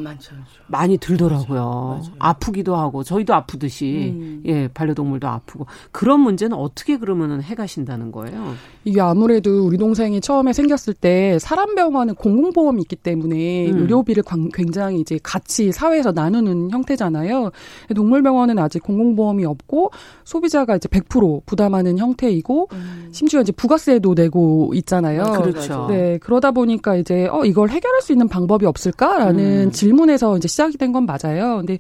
많이 0.67 0.97
들더라고요. 0.97 1.59
맞아요. 1.59 2.03
아프기도 2.17 2.75
하고 2.75 3.03
저희도 3.03 3.33
아프듯이 3.33 4.13
음. 4.15 4.41
예 4.45 4.67
반려동물도 4.69 5.27
아프고 5.27 5.67
그런 5.91 6.21
문제는 6.21 6.55
어떻게 6.57 6.97
그러면은 6.97 7.41
해가신다는 7.41 8.11
거예요? 8.11 8.53
이게 8.85 9.01
아무래도 9.01 9.65
우리 9.65 9.77
동생이 9.77 10.21
처음에 10.21 10.53
생겼을 10.53 10.93
때 10.93 11.37
사람 11.39 11.75
병원은 11.75 12.15
공공보험이 12.15 12.81
있기 12.83 12.95
때문에 12.95 13.69
음. 13.71 13.79
의료비를 13.79 14.23
굉장히 14.53 15.01
이제 15.01 15.19
같이 15.21 15.71
사회에서 15.71 16.13
나누는 16.13 16.71
형태잖아요. 16.71 17.51
동물병원은 17.95 18.59
아직 18.59 18.81
공공보험이 18.83 19.45
없고 19.45 19.91
소비자 20.23 20.65
가 20.69 20.75
이제 20.75 20.87
100% 20.87 21.41
부담하는 21.45 21.97
형태이고 21.97 22.69
음. 22.71 23.09
심지어 23.11 23.41
이제 23.41 23.51
부가세도 23.51 24.13
내고 24.13 24.71
있잖아요. 24.75 25.23
그렇죠. 25.41 25.87
네 25.89 26.17
그러다 26.21 26.51
보니까 26.51 26.95
이제 26.95 27.27
어 27.31 27.43
이걸 27.43 27.69
해결할 27.69 28.01
수 28.01 28.11
있는 28.11 28.27
방법이 28.29 28.65
없을까라는 28.67 29.67
음. 29.67 29.71
질문에서 29.71 30.37
이제 30.37 30.47
시작이 30.47 30.77
된 30.77 30.89
건 30.93 31.05
맞아요. 31.05 31.57
근데 31.57 31.77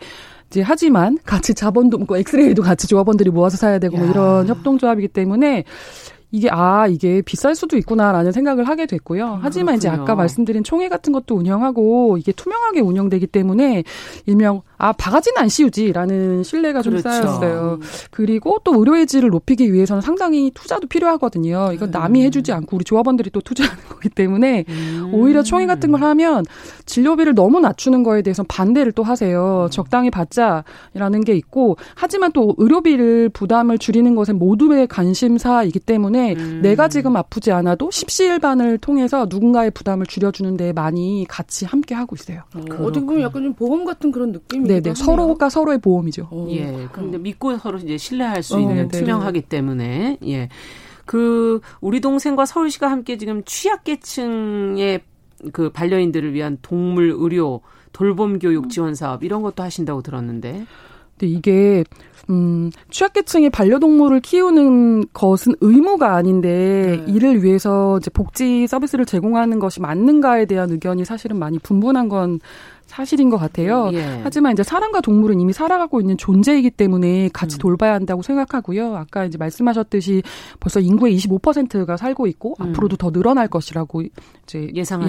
이제 0.49 0.61
하지만 0.61 1.17
같이 1.25 1.53
자본도 1.53 1.99
뭐 1.99 2.17
엑스레이도 2.17 2.63
같이 2.63 2.87
조합원들이 2.87 3.29
모아서 3.29 3.55
사야 3.57 3.77
되고 3.79 3.97
뭐 3.97 4.07
이런 4.07 4.47
협동조합이기 4.47 5.09
때문에 5.09 5.63
이게 6.31 6.47
아 6.51 6.85
이게 6.87 7.21
비쌀 7.23 7.55
수도 7.55 7.75
있구나라는 7.77 8.31
생각을 8.31 8.67
하게 8.67 8.85
됐고요. 8.85 9.25
음, 9.25 9.39
하지만 9.41 9.75
그렇군요. 9.75 9.77
이제 9.77 9.89
아까 9.89 10.15
말씀드린 10.15 10.63
총회 10.63 10.87
같은 10.87 11.11
것도 11.11 11.35
운영하고 11.35 12.17
이게 12.19 12.31
투명하게 12.31 12.81
운영되기 12.81 13.27
때문에 13.27 13.83
일명 14.27 14.61
아 14.77 14.93
바가지는 14.93 15.41
안 15.41 15.49
씌우지라는 15.49 16.43
신뢰가 16.43 16.81
좀 16.81 16.91
그렇죠. 16.93 17.09
쌓였어요. 17.09 17.79
그리고 18.11 18.59
또 18.63 18.75
의료의 18.75 19.07
질을 19.07 19.29
높이기 19.29 19.73
위해서는 19.73 20.01
상당히 20.01 20.51
투자도 20.53 20.87
필요하거든요. 20.87 21.71
이건 21.73 21.89
남이 21.91 22.21
음. 22.21 22.25
해주지 22.25 22.51
않고 22.53 22.77
우리 22.77 22.85
조합원들이 22.85 23.31
또 23.31 23.41
투자하는 23.41 23.83
거기 23.89 24.09
때문에 24.09 24.65
음. 24.69 25.11
오히려 25.13 25.41
총회 25.41 25.65
같은 25.65 25.91
걸 25.91 26.01
하면 26.03 26.45
진료비를 26.85 27.33
너무 27.33 27.59
낮추는 27.59 28.03
거에 28.03 28.21
대해서 28.21 28.43
반대를 28.47 28.91
또 28.91 29.03
하세요. 29.03 29.65
음. 29.65 29.71
적당히 29.71 30.11
받자라는 30.11 31.23
게 31.25 31.33
있고 31.33 31.77
하지만 31.95 32.31
또 32.33 32.53
의료비를 32.57 33.29
부담을 33.29 33.79
줄이는 33.79 34.13
것은 34.15 34.37
모두의 34.37 34.87
관심사이기 34.87 35.79
때문에 35.79 36.18
음. 36.37 36.61
내가 36.61 36.87
지금 36.87 37.15
아프지 37.15 37.51
않아도 37.51 37.91
십시일반을 37.91 38.77
통해서 38.77 39.27
누군가의 39.29 39.71
부담을 39.71 40.05
줄여주는 40.05 40.57
데 40.57 40.73
많이 40.73 41.25
같이 41.27 41.65
함께 41.65 41.95
하고 41.95 42.15
있어요. 42.15 42.43
어, 42.55 42.83
어떻게 42.83 43.05
보면 43.05 43.21
약간 43.21 43.43
좀 43.43 43.53
보험 43.53 43.85
같은 43.85 44.11
그런 44.11 44.31
느낌이 44.31 44.67
네네. 44.67 44.95
서로가 44.95 45.49
서로의 45.49 45.79
보험이죠. 45.79 46.27
오, 46.31 46.49
예. 46.51 46.87
그런데 46.91 47.17
믿고 47.17 47.57
서로 47.57 47.77
이제 47.77 47.97
신뢰할 47.97 48.43
수 48.43 48.55
어, 48.55 48.59
있는 48.59 48.87
네 48.87 48.99
투명하기 48.99 49.41
때문에 49.43 50.17
예. 50.25 50.49
그 51.05 51.59
우리 51.81 52.01
동생과 52.01 52.45
서울시가 52.45 52.89
함께 52.89 53.17
지금 53.17 53.43
취약계층의 53.43 55.01
그 55.53 55.71
반려인들을 55.71 56.33
위한 56.33 56.57
동물 56.61 57.13
의료 57.17 57.61
돌봄 57.93 58.39
교육 58.39 58.69
지원 58.69 58.93
사업 58.95 59.23
이런 59.23 59.41
것도 59.41 59.63
하신다고 59.63 60.01
들었는데. 60.01 60.65
근데 61.17 61.27
이게 61.27 61.83
음, 62.29 62.69
취약계층의 62.91 63.49
반려동물을 63.49 64.19
키우는 64.21 65.07
것은 65.13 65.53
의무가 65.61 66.15
아닌데 66.15 67.03
네. 67.05 67.11
이를 67.11 67.43
위해서 67.43 67.97
이제 67.97 68.09
복지 68.11 68.67
서비스를 68.67 69.05
제공하는 69.05 69.59
것이 69.59 69.81
맞는가에 69.81 70.45
대한 70.45 70.69
의견이 70.69 71.05
사실은 71.05 71.37
많이 71.37 71.57
분분한 71.59 72.09
건 72.09 72.39
사실인 72.89 73.29
것 73.29 73.37
같아요. 73.37 73.91
예. 73.93 74.19
하지만 74.23 74.53
이제 74.53 74.63
사람과 74.63 74.99
동물은 75.01 75.39
이미 75.39 75.53
살아가고 75.53 76.01
있는 76.01 76.17
존재이기 76.17 76.71
때문에 76.71 77.29
같이 77.31 77.57
음. 77.57 77.59
돌봐야 77.59 77.93
한다고 77.93 78.23
생각하고요. 78.23 78.95
아까 78.95 79.25
이제 79.25 79.37
말씀하셨듯이 79.37 80.23
벌써 80.59 80.79
인구의 80.79 81.15
25%가 81.15 81.97
살고 81.97 82.25
있고 82.25 82.55
음. 82.59 82.69
앞으로도 82.69 82.97
더 82.97 83.11
늘어날 83.11 83.47
것이라고 83.47 84.01
이제 84.43 84.71
예상이 84.73 85.05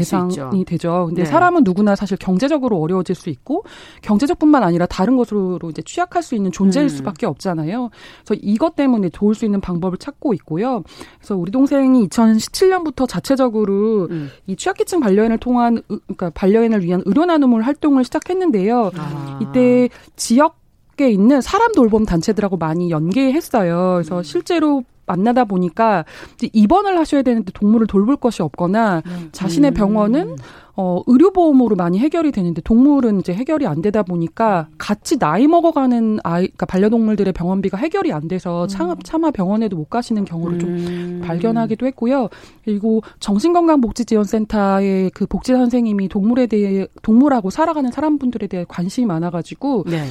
되죠. 0.66 1.06
근데 1.06 1.22
네. 1.22 1.26
사람은 1.30 1.64
누구나 1.64 1.96
사실 1.96 2.18
경제적으로 2.18 2.78
어려워질 2.78 3.14
수 3.14 3.30
있고 3.30 3.64
경제적뿐만 4.02 4.62
아니라 4.62 4.84
다른 4.84 5.16
것으로 5.16 5.58
이제 5.70 5.80
취약할 5.82 6.22
수 6.22 6.34
있는 6.34 6.52
존재일 6.52 6.84
음. 6.84 6.88
수밖에 7.10 7.26
없잖아요. 7.26 7.90
그래서 8.24 8.40
이것 8.42 8.76
때문에 8.76 9.08
도울 9.10 9.34
수 9.34 9.44
있는 9.44 9.60
방법을 9.60 9.98
찾고 9.98 10.34
있고요. 10.34 10.82
그래서 11.18 11.36
우리 11.36 11.50
동생이 11.50 12.08
2017년부터 12.08 13.08
자체적으로 13.08 14.08
음. 14.10 14.30
이 14.46 14.56
취약계층 14.56 15.00
반려인을 15.00 15.38
통한 15.38 15.82
그러니까 15.88 16.30
반려인을 16.30 16.82
위한 16.84 17.02
의료 17.04 17.24
나눔을 17.24 17.62
활동을 17.62 18.04
시작했는데요. 18.04 18.90
아. 18.96 19.38
이때 19.42 19.88
지역 20.16 20.60
에 21.00 21.10
있는 21.10 21.40
사람 21.40 21.72
돌봄 21.72 22.04
단체들하고 22.04 22.58
많이 22.58 22.90
연계했어요. 22.90 23.94
그래서 23.94 24.18
음. 24.18 24.22
실제로 24.22 24.84
만나다 25.06 25.44
보니까 25.44 26.04
입원을 26.52 26.98
하셔야 26.98 27.22
되는데 27.22 27.50
동물을 27.52 27.86
돌볼 27.86 28.16
것이 28.16 28.42
없거나 28.42 29.02
음. 29.06 29.28
자신의 29.32 29.70
병원은 29.72 30.36
어, 30.76 31.02
의료보험으로 31.06 31.76
많이 31.76 31.98
해결이 31.98 32.32
되는데 32.32 32.60
동물은 32.62 33.20
이제 33.20 33.32
해결이 33.32 33.66
안 33.66 33.82
되다 33.82 34.02
보니까 34.02 34.68
같이 34.78 35.18
나이 35.18 35.46
먹어가는 35.46 36.20
아이, 36.22 36.42
그러니까 36.46 36.66
반려동물들의 36.66 37.32
병원비가 37.32 37.76
해결이 37.78 38.12
안 38.12 38.28
돼서 38.28 38.66
차마, 38.66 38.94
차마 39.02 39.30
병원에도 39.30 39.76
못 39.76 39.90
가시는 39.90 40.24
경우를 40.24 40.58
좀 40.58 40.70
음. 40.70 41.22
발견하기도 41.24 41.86
했고요. 41.86 42.28
그리고 42.64 43.02
정신건강복지지원센터의 43.20 45.10
그 45.10 45.26
복지 45.26 45.52
선생님이 45.52 46.08
동물에 46.08 46.46
대해 46.46 46.86
동물하고 47.02 47.50
살아가는 47.50 47.90
사람분들에 47.90 48.46
대해 48.46 48.64
관심이 48.68 49.06
많아가지고 49.06 49.84
네. 49.86 50.04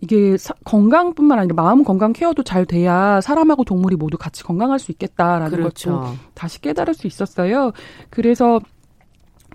이게 0.00 0.36
사, 0.36 0.54
건강뿐만 0.64 1.38
아니라 1.38 1.54
마음 1.54 1.84
건강 1.84 2.12
케어도 2.12 2.42
잘 2.42 2.66
돼야 2.66 3.20
사람하고 3.20 3.64
동물이 3.64 3.96
모두 3.96 4.18
같이 4.18 4.42
건강할 4.42 4.78
수 4.78 4.92
있겠다라는 4.92 5.50
그렇죠. 5.50 6.00
것도 6.00 6.12
다시 6.34 6.60
깨달을 6.60 6.94
수 6.94 7.06
있었어요. 7.06 7.72
그래서 8.10 8.60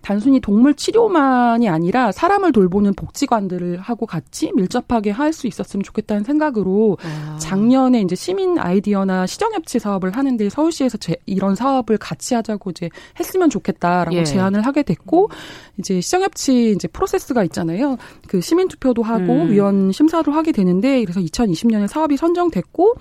단순히 0.07 0.39
동물 0.39 0.73
치료만이 0.73 1.67
아니라 1.67 2.13
사람을 2.13 2.53
돌보는 2.53 2.93
복지관들을 2.93 3.81
하고 3.81 4.05
같이 4.05 4.53
밀접하게 4.55 5.11
할 5.11 5.27
수 5.33 5.45
있었으면 5.47 5.83
좋겠다는 5.83 6.23
생각으로 6.23 6.97
아. 7.03 7.37
작년에 7.37 7.99
이제 7.99 8.15
시민 8.15 8.57
아이디어나 8.57 9.27
시정협치 9.27 9.77
사업을 9.77 10.15
하는데 10.15 10.49
서울시에서 10.49 10.97
제, 10.97 11.17
이런 11.25 11.53
사업을 11.53 11.97
같이 11.97 12.33
하자고 12.33 12.71
이제 12.71 12.89
했으면 13.19 13.49
좋겠다라고 13.49 14.15
예. 14.15 14.23
제안을 14.23 14.65
하게 14.65 14.83
됐고 14.83 15.29
이제 15.77 15.99
시정협치 15.99 16.71
이제 16.71 16.87
프로세스가 16.87 17.43
있잖아요. 17.43 17.97
그 18.29 18.39
시민 18.39 18.69
투표도 18.69 19.03
하고 19.03 19.33
음. 19.33 19.51
위원 19.51 19.91
심사도 19.91 20.31
하게 20.31 20.53
되는데 20.53 21.03
그래서 21.03 21.19
2020년에 21.19 21.87
사업이 21.87 22.15
선정됐고 22.15 22.95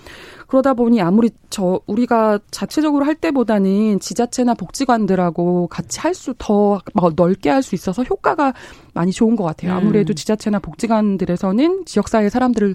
그러다 0.49 0.75
보니 0.75 1.01
아무리 1.01 1.31
저 1.49 1.81
우리가 1.87 2.41
자체적으로 2.51 3.05
할 3.05 3.15
때보다는 3.15 4.01
지자체나 4.01 4.55
복지관들하고 4.55 5.69
같이 5.69 6.01
할 6.01 6.13
수 6.13 6.35
더 6.39 6.81
넓게 7.14 7.51
할 7.51 7.62
수 7.62 7.74
있어서 7.74 8.03
효과가 8.05 8.55
많이 8.94 9.12
좋은 9.12 9.34
것 9.34 9.44
같아요. 9.44 9.72
음. 9.72 9.76
아무래도 9.76 10.14
지자체나 10.14 10.59
복지관들에서는 10.61 11.84
지역사회 11.84 12.28
사람들을 12.28 12.74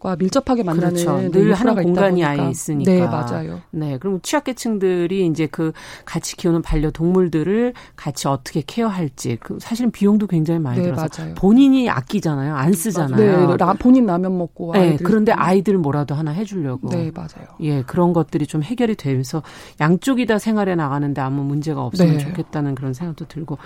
과 0.00 0.16
밀접하게 0.16 0.62
만나는 0.62 1.04
그렇죠. 1.04 1.30
늘 1.30 1.52
하나 1.52 1.74
공간이 1.74 2.24
아예 2.24 2.48
있으니까. 2.48 2.90
네, 2.90 3.06
맞아요. 3.06 3.60
네, 3.70 3.98
그럼 3.98 4.18
취약계층들이 4.22 5.26
이제 5.26 5.46
그 5.46 5.72
같이 6.06 6.36
키우는 6.36 6.62
반려동물들을 6.62 7.74
같이 7.96 8.26
어떻게 8.26 8.62
케어할지 8.66 9.36
그 9.38 9.58
사실은 9.60 9.90
비용도 9.90 10.26
굉장히 10.26 10.58
많이 10.58 10.78
네, 10.78 10.84
들어서 10.84 11.06
맞아요. 11.18 11.34
본인이 11.34 11.90
아끼잖아요. 11.90 12.54
안 12.54 12.72
쓰잖아요. 12.72 13.48
네, 13.48 13.56
라, 13.58 13.74
본인 13.74 14.06
라면 14.06 14.38
먹고 14.38 14.72
네, 14.72 14.96
그런데 14.96 15.32
아이들 15.32 15.76
뭐라도 15.76 16.14
하나 16.14 16.30
해 16.30 16.44
주려고. 16.44 16.88
네, 16.88 17.10
맞아요. 17.14 17.48
예, 17.60 17.82
그런 17.82 18.14
것들이 18.14 18.46
좀 18.46 18.62
해결이 18.62 18.94
되면서 18.94 19.42
양쪽이 19.82 20.24
다 20.24 20.38
생활에 20.38 20.76
나가는데 20.76 21.20
아무 21.20 21.42
문제가 21.44 21.84
없으면 21.84 22.16
네. 22.16 22.18
좋겠다는 22.18 22.74
그런 22.74 22.94
생각도 22.94 23.26
들고. 23.28 23.58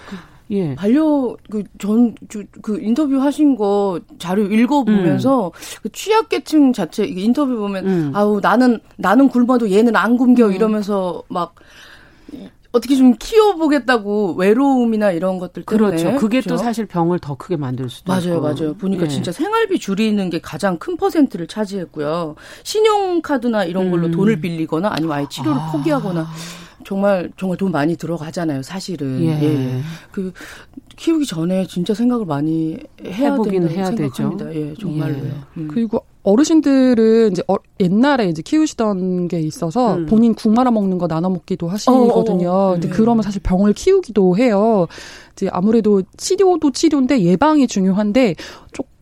예. 0.51 0.75
반려 0.75 1.37
그전그 1.51 2.47
그 2.61 2.81
인터뷰 2.81 3.21
하신 3.21 3.57
거 3.57 4.01
자료 4.19 4.45
읽어 4.45 4.85
보면서 4.85 5.47
음. 5.47 5.81
그 5.83 5.93
취약계층 5.93 6.73
자체 6.73 7.05
인터뷰 7.05 7.57
보면 7.57 7.87
음. 7.87 8.11
아우 8.15 8.41
나는 8.41 8.81
나는 8.97 9.29
굶어도 9.29 9.71
얘는 9.71 9.97
안 9.97 10.17
굶겨 10.17 10.47
음. 10.47 10.53
이러면서 10.53 11.23
막 11.29 11.55
어떻게 12.73 12.97
좀 12.97 13.15
키워보겠다고 13.17 14.35
외로움이나 14.35 15.13
이런 15.13 15.39
것들 15.39 15.63
때문에 15.63 15.97
그렇죠. 15.97 16.19
그게 16.19 16.41
그렇죠? 16.41 16.49
또 16.49 16.57
사실 16.57 16.87
병을 16.87 17.21
더 17.21 17.37
크게 17.37 17.57
만들 17.57 17.89
수도 17.89 18.13
맞아요, 18.13 18.35
있고. 18.35 18.41
맞아요. 18.41 18.75
보니까 18.75 19.05
예. 19.05 19.09
진짜 19.09 19.31
생활비 19.31 19.79
줄이는 19.79 20.29
게 20.29 20.41
가장 20.41 20.77
큰 20.79 20.97
퍼센트를 20.97 21.47
차지했고요. 21.47 22.35
신용카드나 22.65 23.65
이런 23.65 23.93
걸로 23.93 24.07
음. 24.07 24.11
돈을 24.11 24.41
빌리거나 24.41 24.91
아니면 24.93 25.17
아예 25.17 25.27
치료를 25.31 25.57
아. 25.61 25.71
포기하거나 25.71 26.27
정말 26.85 27.31
정말 27.37 27.57
돈 27.59 27.73
많이 27.73 27.97
들어가잖아요, 27.97 28.63
사실은. 28.63 29.23
예. 29.23 29.43
예. 29.43 29.81
그 30.11 30.33
키우기 30.97 31.27
전에 31.27 31.67
진짜 31.67 31.95
생각을 31.95 32.25
많이 32.27 32.79
해야 33.05 33.35
보긴 33.35 33.69
해야 33.69 33.87
생각합니다. 33.87 34.47
되죠. 34.47 34.55
예, 34.55 34.75
정말로요. 34.75 35.25
예. 35.25 35.33
음. 35.57 35.69
그리고 35.69 36.05
어르신들은 36.23 37.33
이제 37.33 37.43
어, 37.49 37.57
옛날에 37.81 38.29
이제 38.29 38.43
키우시던 38.43 39.29
게 39.29 39.41
있어서 39.41 39.97
음. 39.97 40.07
본인 40.07 40.35
국 40.35 40.53
말아 40.55 40.71
먹는 40.71 40.99
거 40.99 41.07
나눠 41.07 41.29
먹기도 41.31 41.69
하시거든요. 41.69 42.49
어, 42.51 42.53
어, 42.53 42.69
어. 42.69 42.73
근데 42.73 42.89
네. 42.89 42.95
그러면 42.95 43.23
사실 43.23 43.43
병을 43.43 43.75
키우기도 43.75 44.37
해요. 44.37 44.87
이제 45.33 45.49
아무래도 45.53 46.03
치료도 46.17 46.71
치료인데 46.73 47.23
예방이 47.23 47.67
중요한데 47.67 48.37
조금 48.73 48.94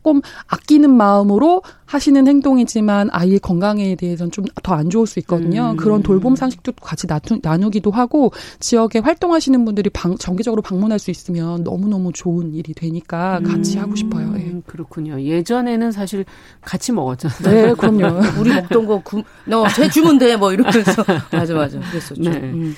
아끼는 0.49 0.91
마음으로 0.91 1.63
하시는 1.87 2.27
행동이지만 2.27 3.11
아이의 3.13 3.39
건강에 3.41 3.95
대해서는 3.97 4.31
좀 4.31 4.45
더 4.63 4.75
안 4.75 4.91
좋을 4.91 5.07
수 5.07 5.19
있거든요. 5.21 5.73
음. 5.73 5.77
그런 5.77 6.03
돌봄 6.03 6.35
상식도 6.37 6.73
같이 6.73 7.07
나누, 7.07 7.41
나누기도 7.43 7.91
하고 7.91 8.33
지역에 8.61 9.01
활동하시는 9.01 9.65
분들이 9.65 9.91
방, 9.91 10.17
정기적으로 10.17 10.63
방문할 10.63 10.99
수 10.99 11.11
있으면 11.11 11.63
너무너무 11.63 12.13
좋은 12.13 12.55
일이 12.55 12.73
되니까 12.75 13.41
같이 13.45 13.77
음. 13.77 13.83
하고 13.83 13.95
싶어요. 13.97 14.33
예. 14.37 14.61
그렇군요. 14.67 15.21
예전에는 15.21 15.93
사실 15.93 16.25
같이 16.63 16.93
먹었잖아요. 16.93 17.67
네, 17.67 17.75
그럼요. 17.75 18.21
우리 18.41 18.55
먹던 18.55 18.87
거, 18.87 19.01
구, 19.03 19.23
너, 19.45 19.67
제 19.69 19.89
주면 19.91 20.19
돼, 20.19 20.37
뭐 20.37 20.53
이러면서. 20.53 21.05
맞아, 21.33 21.55
맞아. 21.55 21.79
그랬었죠. 21.91 22.23
네. 22.23 22.31
음. 22.39 22.75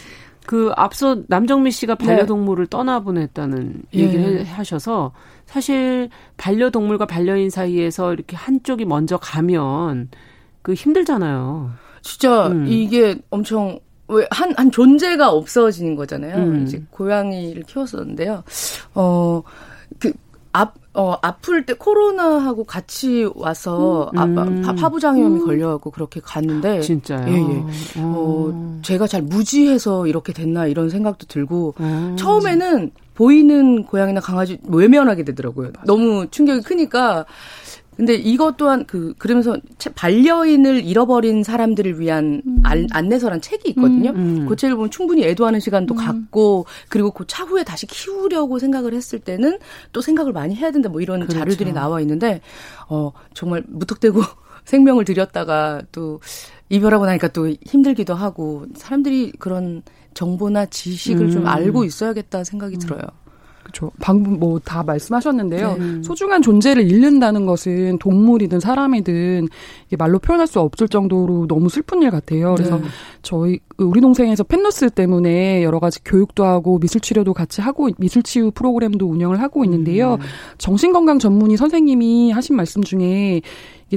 그 0.46 0.72
앞서 0.76 1.22
남정미 1.28 1.70
씨가 1.70 1.94
네. 1.96 2.06
반려동물을 2.06 2.66
네. 2.66 2.70
떠나보냈다는 2.70 3.82
얘기를 3.94 4.40
예. 4.40 4.42
하셔서 4.44 5.12
사실 5.46 6.10
반려동물과 6.36 7.06
반려인 7.06 7.50
사이에서 7.50 8.12
이렇게 8.12 8.36
한쪽이 8.36 8.84
먼저 8.84 9.16
가면 9.16 10.10
그 10.62 10.74
힘들잖아요. 10.74 11.72
진짜 12.02 12.48
음. 12.48 12.66
이게 12.68 13.16
엄청 13.30 13.78
왜한한 14.08 14.70
존재가 14.70 15.30
없어지는 15.30 15.96
거잖아요. 15.96 16.36
음. 16.36 16.64
이제 16.64 16.82
고양이를 16.90 17.62
키웠었는데요. 17.62 18.44
어그 18.92 19.42
앞, 20.56 20.74
어, 20.94 21.16
아플 21.20 21.66
때 21.66 21.74
코로나하고 21.74 22.62
같이 22.62 23.28
와서 23.34 24.12
음. 24.14 24.62
아, 24.64 24.72
파부장염이 24.74 25.40
음. 25.40 25.46
걸려갖고 25.46 25.90
그렇게 25.90 26.20
갔는데. 26.20 26.80
진짜요? 26.80 27.26
예, 27.28 27.34
예. 27.34 27.64
어, 28.00 28.78
제가 28.82 29.08
잘 29.08 29.22
무지해서 29.22 30.06
이렇게 30.06 30.32
됐나 30.32 30.68
이런 30.68 30.90
생각도 30.90 31.26
들고, 31.26 31.74
음. 31.80 32.14
처음에는 32.16 32.92
보이는 33.14 33.84
고양이나 33.84 34.20
강아지 34.20 34.58
외면하게 34.68 35.24
되더라고요. 35.24 35.72
맞아. 35.74 35.82
너무 35.86 36.28
충격이 36.30 36.62
크니까. 36.62 37.26
근데 37.96 38.14
이것 38.14 38.56
또한 38.56 38.84
그 38.86 39.14
그러면서 39.18 39.56
반려인을 39.94 40.84
잃어버린 40.84 41.42
사람들을 41.42 42.00
위한 42.00 42.42
음. 42.46 42.60
안, 42.64 42.86
안내서란 42.90 43.40
책이 43.40 43.70
있거든요. 43.70 44.10
음, 44.10 44.16
음. 44.16 44.46
그 44.48 44.56
책을 44.56 44.76
보면 44.76 44.90
충분히 44.90 45.24
애도하는 45.24 45.60
시간도 45.60 45.94
음. 45.94 45.96
갖고 45.96 46.66
그리고 46.88 47.10
그 47.10 47.24
차후에 47.26 47.64
다시 47.64 47.86
키우려고 47.86 48.58
생각을 48.58 48.94
했을 48.94 49.18
때는 49.18 49.58
또 49.92 50.00
생각을 50.00 50.32
많이 50.32 50.54
해야 50.54 50.70
된다 50.70 50.88
뭐 50.88 51.00
이런 51.00 51.20
그렇죠. 51.20 51.38
자료들이 51.38 51.72
나와 51.72 52.00
있는데 52.00 52.40
어 52.88 53.12
정말 53.34 53.62
무턱대고 53.66 54.20
생명을 54.64 55.04
들였다가 55.04 55.82
또 55.92 56.20
이별하고 56.70 57.06
나니까 57.06 57.28
또 57.28 57.48
힘들기도 57.48 58.14
하고 58.14 58.66
사람들이 58.74 59.32
그런 59.38 59.82
정보나 60.14 60.66
지식을 60.66 61.30
좀 61.30 61.42
음. 61.42 61.46
알고 61.46 61.84
있어야겠다 61.84 62.44
생각이 62.44 62.76
음. 62.76 62.78
들어요. 62.78 63.02
그렇죠. 63.64 63.90
방금 64.00 64.38
뭐 64.38 64.54
다 64.64 64.82
말씀하셨는데요. 64.82 65.76
네. 65.78 66.02
소중한 66.02 66.40
존재를 66.42 66.90
잃는다는 66.90 67.46
것은 67.46 67.98
동물이든 67.98 68.60
사람이든 68.60 69.48
이게 69.86 69.96
말로 69.96 70.18
표현할 70.18 70.46
수 70.46 70.60
없을 70.60 70.88
정도로 70.88 71.46
너무 71.46 71.68
슬픈 71.68 72.02
일 72.02 72.10
같아요. 72.10 72.54
그래서 72.54 72.78
네. 72.78 72.84
저희 73.22 73.58
우리 73.76 74.00
동생에서 74.00 74.44
펜너스 74.44 74.90
때문에 74.90 75.62
여러 75.62 75.80
가지 75.80 76.02
교육도 76.04 76.44
하고 76.44 76.78
미술 76.78 77.00
치료도 77.00 77.34
같이 77.34 77.60
하고 77.60 77.90
미술 77.98 78.22
치유 78.22 78.50
프로그램도 78.50 79.06
운영을 79.06 79.40
하고 79.40 79.64
있는데요. 79.64 80.14
음. 80.14 80.26
정신건강 80.58 81.18
전문의 81.18 81.56
선생님이 81.56 82.30
하신 82.30 82.56
말씀 82.56 82.82
중에 82.82 83.42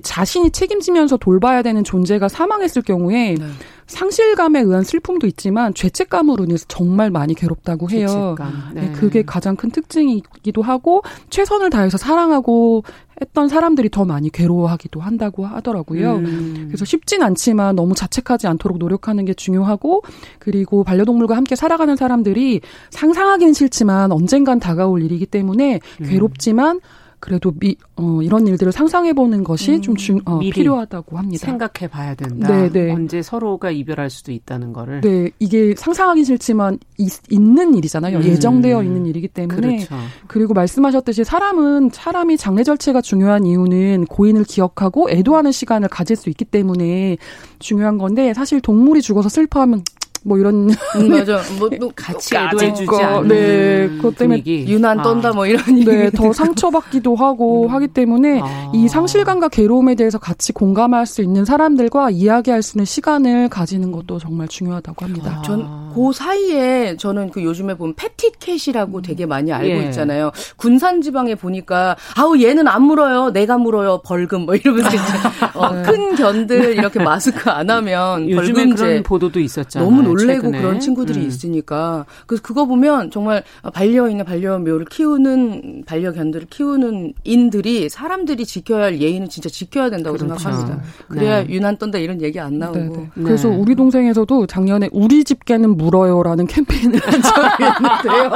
자신이 0.01 0.51
책임지면서 0.51 1.17
돌봐야 1.17 1.61
되는 1.61 1.83
존재가 1.83 2.27
사망했을 2.27 2.81
경우에 2.81 3.35
네. 3.35 3.45
상실감에 3.87 4.59
의한 4.61 4.83
슬픔도 4.83 5.27
있지만 5.27 5.73
죄책감으로 5.73 6.43
인해서 6.43 6.65
정말 6.67 7.09
많이 7.09 7.33
괴롭다고 7.33 7.89
해요. 7.89 8.35
네. 8.73 8.81
네. 8.81 8.91
그게 8.91 9.23
가장 9.23 9.55
큰 9.55 9.71
특징이기도 9.71 10.61
하고 10.61 11.01
최선을 11.29 11.69
다해서 11.69 11.97
사랑하고 11.97 12.83
했던 13.21 13.47
사람들이 13.47 13.89
더 13.89 14.05
많이 14.05 14.29
괴로워하기도 14.29 14.99
한다고 14.99 15.45
하더라고요. 15.45 16.17
음. 16.17 16.65
그래서 16.67 16.85
쉽진 16.85 17.23
않지만 17.23 17.75
너무 17.75 17.95
자책하지 17.95 18.45
않도록 18.47 18.77
노력하는 18.77 19.25
게 19.25 19.33
중요하고 19.33 20.03
그리고 20.37 20.83
반려동물과 20.83 21.35
함께 21.35 21.55
살아가는 21.55 21.95
사람들이 21.95 22.61
상상하기는 22.91 23.53
싫지만 23.53 24.11
언젠간 24.11 24.59
다가올 24.59 25.01
일이기 25.01 25.25
때문에 25.25 25.79
음. 26.01 26.05
괴롭지만 26.05 26.81
그래도 27.19 27.51
미, 27.59 27.75
어, 27.95 28.21
이런 28.21 28.45
일들을 28.45 28.71
상상해 28.71 29.13
보는 29.13 29.43
것이 29.43 29.75
음, 29.75 29.81
좀 29.81 29.95
중, 29.95 30.19
어, 30.25 30.39
필요하다고 30.39 31.17
합니다. 31.17 31.45
생각해 31.45 31.89
봐야 31.89 32.13
된다. 32.13 32.47
네, 32.47 32.69
네. 32.69 32.91
언제 32.91 33.23
서로가 33.23 33.71
이별할 33.71 34.09
수도 34.09 34.31
있다는 34.31 34.71
거를. 34.71 35.01
네, 35.01 35.31
이게 35.39 35.73
상상하기 35.75 36.23
싫지만 36.23 36.77
있, 36.99 37.11
있는 37.31 37.73
일이잖아요. 37.73 38.19
음. 38.19 38.23
예정되어 38.23 38.83
있는 38.83 39.07
일이기 39.07 39.27
때문에. 39.29 39.77
그렇죠. 39.77 39.95
그리고 40.27 40.53
말씀하셨듯이 40.53 41.23
사람은 41.23 41.89
사람이 41.91 42.37
장례 42.37 42.63
절차가 42.63 43.01
중요한 43.01 43.45
이유는 43.45 44.05
고인을 44.05 44.43
기억하고 44.43 45.09
애도하는 45.09 45.51
시간을 45.51 45.89
가질 45.89 46.15
수 46.15 46.29
있기 46.29 46.45
때문에 46.45 47.17
중요한 47.59 47.97
건데 47.97 48.33
사실 48.35 48.61
동물이 48.61 49.01
죽어서 49.01 49.29
슬퍼하면 49.29 49.81
뭐 50.23 50.37
이런 50.37 50.69
음, 50.69 51.09
맞아 51.09 51.41
뭐또 51.59 51.91
같이 51.95 52.35
애도해주지 52.35 52.95
않는 52.95 53.27
네 53.27 53.87
그것 53.97 54.15
때문에 54.17 54.41
분위기. 54.41 54.71
유난 54.71 55.01
떤다 55.01 55.29
아. 55.29 55.33
뭐 55.33 55.45
이런 55.45 55.63
네더 55.75 56.33
상처받기도 56.33 57.15
하고 57.15 57.67
음. 57.67 57.73
하기 57.73 57.87
때문에 57.89 58.41
아. 58.43 58.71
이 58.73 58.87
상실감과 58.87 59.49
괴로움에 59.49 59.95
대해서 59.95 60.17
같이 60.17 60.53
공감할 60.53 61.05
수 61.05 61.21
있는 61.21 61.45
사람들과 61.45 62.09
이야기할 62.09 62.61
수 62.61 62.77
있는 62.77 62.85
시간을 62.85 63.49
가지는 63.49 63.91
것도 63.91 64.19
정말 64.19 64.47
중요하다고 64.47 65.05
합니다. 65.05 65.39
아. 65.39 65.41
전그 65.43 66.11
사이에 66.13 66.97
저는 66.97 67.29
그 67.31 67.43
요즘에 67.43 67.75
보면 67.75 67.95
패티캣이라고 67.95 68.97
음. 68.97 69.01
되게 69.01 69.25
많이 69.25 69.51
알고 69.51 69.69
예. 69.69 69.83
있잖아요. 69.85 70.31
군산 70.57 71.01
지방에 71.01 71.35
보니까 71.35 71.95
아우 72.15 72.39
얘는 72.39 72.67
안 72.67 72.83
물어요, 72.83 73.31
내가 73.31 73.57
물어요, 73.57 74.01
벌금 74.03 74.41
뭐 74.41 74.55
이러면서 74.55 74.89
어, 75.53 75.73
네. 75.73 75.83
큰 75.83 76.15
견들 76.15 76.75
이렇게 76.77 77.01
마스크 77.01 77.49
안 77.49 77.69
하면 77.69 78.29
요즘에 78.29 78.67
그런 78.69 79.03
보도도 79.03 79.39
있었잖아요. 79.39 79.89
너무 80.07 80.19
놀래고 80.19 80.41
최근에. 80.41 80.61
그런 80.61 80.79
친구들이 80.79 81.19
음. 81.19 81.27
있으니까 81.27 82.05
그래서 82.25 82.41
그거 82.43 82.65
보면 82.65 83.11
정말 83.11 83.43
반려인의 83.73 84.25
반려묘를 84.25 84.85
키우는 84.85 85.83
반려견들을 85.85 86.47
키우는 86.49 87.13
인들이 87.23 87.89
사람들이 87.89 88.45
지켜야 88.45 88.85
할 88.85 88.99
예의는 89.01 89.29
진짜 89.29 89.49
지켜야 89.49 89.89
된다고 89.89 90.17
그렇죠. 90.17 90.37
생각합니다. 90.37 90.81
그래야 91.07 91.43
네. 91.43 91.49
유난 91.49 91.77
떤다 91.77 91.97
이런 91.97 92.21
얘기 92.21 92.39
안 92.39 92.59
나오고. 92.59 92.77
네, 92.77 93.09
네. 93.15 93.23
그래서 93.23 93.49
우리 93.49 93.75
동생에서도 93.75 94.47
작년에 94.47 94.89
우리 94.91 95.23
집개는 95.23 95.77
물어요라는 95.77 96.47
캠페인을 96.47 96.99
한 96.99 97.21
적이 97.21 97.63
있는데요. 97.63 98.31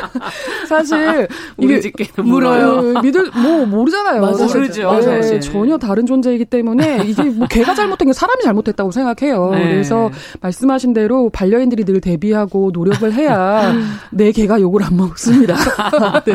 사실 0.68 1.28
우리 1.56 1.80
집개는 1.80 2.28
물어요. 2.28 2.82
네, 2.82 3.00
믿을 3.02 3.30
뭐 3.42 3.66
모르잖아요. 3.66 4.20
맞아, 4.20 4.46
모르죠. 4.46 5.00
네, 5.00 5.40
전혀 5.40 5.78
다른 5.78 6.06
존재이기 6.06 6.44
때문에 6.46 7.04
이게 7.06 7.22
뭐 7.24 7.46
개가 7.48 7.74
잘못된 7.74 8.08
게 8.08 8.12
사람이 8.12 8.42
잘못했다고 8.42 8.90
생각해요. 8.90 9.50
네. 9.50 9.70
그래서 9.70 10.10
말씀하신 10.40 10.92
대로 10.92 10.99
반려인들이 11.32 11.84
늘 11.84 12.00
대비하고 12.00 12.70
노력을 12.72 13.12
해야 13.12 13.72
내 14.10 14.32
개가 14.32 14.60
욕을 14.60 14.82
안 14.82 14.96
먹습니다. 14.96 15.54
네. 16.24 16.34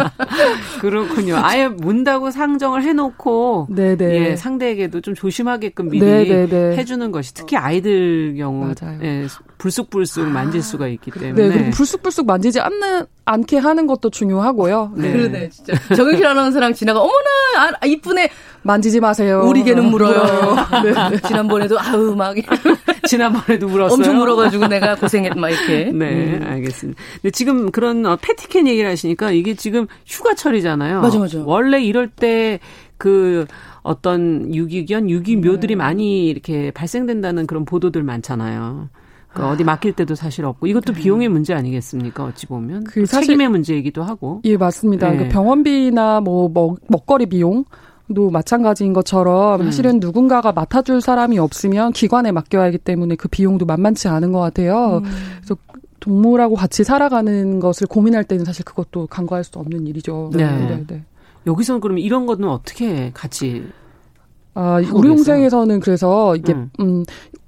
그렇군요. 0.79 1.37
아예 1.37 1.67
문다고 1.67 2.31
상정을 2.31 2.83
해놓고 2.83 3.67
네네. 3.69 3.95
네. 3.95 4.29
예, 4.31 4.35
상대에게도 4.35 5.01
좀 5.01 5.13
조심하게끔 5.15 5.89
미리 5.89 6.05
네네네. 6.05 6.47
네, 6.47 6.77
해주는 6.77 7.11
것이 7.11 7.33
특히 7.33 7.57
아이들 7.57 8.35
경우 8.37 8.73
예, 9.01 9.27
불쑥불쑥 9.57 10.27
만질 10.27 10.61
수가 10.61 10.87
있기 10.87 11.11
때문에 11.11 11.47
네, 11.47 11.53
그리고 11.53 11.71
불쑥불쑥 11.71 12.25
만지지 12.25 12.59
않는 12.59 13.05
않게 13.25 13.57
하는 13.57 13.87
것도 13.87 14.09
중요하고요. 14.11 14.93
네. 14.95 15.11
그러네, 15.11 15.49
진짜. 15.49 15.73
정영실 15.95 16.25
아나운서랑 16.25 16.73
지나가, 16.73 16.99
어머나, 17.01 17.77
아, 17.81 17.85
이쁘네. 17.85 18.29
만지지 18.65 18.99
마세요. 18.99 19.43
우리 19.45 19.63
개는 19.63 19.85
물어요. 19.91 20.55
네. 20.83 20.91
네. 21.11 21.21
지난번에도, 21.27 21.79
아우, 21.79 22.15
막. 22.15 22.35
지난번에도 23.07 23.67
물었어요. 23.67 23.95
엄청 23.95 24.17
물어가지고 24.17 24.67
내가 24.67 24.95
고생했, 24.95 25.37
막 25.37 25.49
이렇게. 25.49 25.91
네, 25.91 26.37
음. 26.37 26.43
알겠습니다. 26.43 26.99
근데 27.21 27.29
지금 27.29 27.69
그런 27.69 28.03
어, 28.07 28.17
패티캔 28.19 28.67
얘기를 28.67 28.89
하시니까 28.89 29.29
이게 29.31 29.53
지금 29.53 29.85
휴가철이잖아요. 30.07 31.01
맞아, 31.01 31.19
맞아. 31.19 31.43
원래 31.45 31.83
이럴 31.83 32.09
때 32.09 32.59
그, 32.97 33.45
어떤 33.83 34.53
유기견, 34.53 35.11
유기묘들이 35.11 35.75
네. 35.75 35.77
많이 35.77 36.25
이렇게 36.25 36.71
발생된다는 36.71 37.45
그런 37.45 37.65
보도들 37.65 38.01
많잖아요. 38.01 38.89
그러니까 39.29 39.53
어디 39.53 39.63
맡길 39.63 39.93
때도 39.93 40.15
사실 40.15 40.43
없고 40.45 40.65
이것도 40.65 40.93
네. 40.93 41.01
비용의 41.01 41.29
문제 41.29 41.53
아니겠습니까? 41.53 42.23
어찌 42.23 42.47
보면 42.47 42.85
그 42.85 43.05
사실, 43.05 43.27
책임의 43.27 43.49
문제이기도 43.49 44.01
하고. 44.01 44.41
예, 44.45 44.57
맞습니다. 44.57 45.11
네. 45.11 45.17
그 45.17 45.29
병원비나 45.29 46.21
뭐 46.21 46.49
먹, 46.51 46.79
먹거리 46.87 47.27
비용 47.27 47.65
도 48.13 48.29
마찬가지인 48.29 48.93
것처럼 48.93 49.61
음. 49.61 49.65
사실은 49.65 49.99
누군가가 49.99 50.51
맡아줄 50.51 51.01
사람이 51.01 51.39
없으면 51.39 51.91
기관에 51.91 52.31
맡겨야 52.31 52.65
하기 52.65 52.77
때문에 52.77 53.15
그 53.15 53.27
비용도 53.27 53.65
만만치 53.65 54.07
않은 54.07 54.31
것 54.31 54.39
같아요. 54.39 55.01
음. 55.03 55.09
그래서 55.37 55.57
동물하고 55.99 56.53
같이 56.55 56.83
살아가는 56.83 57.59
것을 57.59 57.87
고민할 57.87 58.23
때는 58.23 58.45
사실 58.45 58.63
그것도 58.63 59.07
간과할 59.07 59.43
수 59.43 59.57
없는 59.57 59.87
일이죠. 59.87 60.29
네. 60.33 60.45
네, 60.45 60.83
네. 60.87 61.03
여기서는 61.47 61.81
그럼 61.81 61.97
이런 61.97 62.27
거는 62.27 62.47
어떻게 62.47 63.09
같이 63.11 63.65
아, 64.53 64.79
우리 64.93 65.09
동생에서는 65.09 65.79
그래서 65.79 66.35
이게 66.35 66.53
음, 66.53 66.69
음 66.79 67.03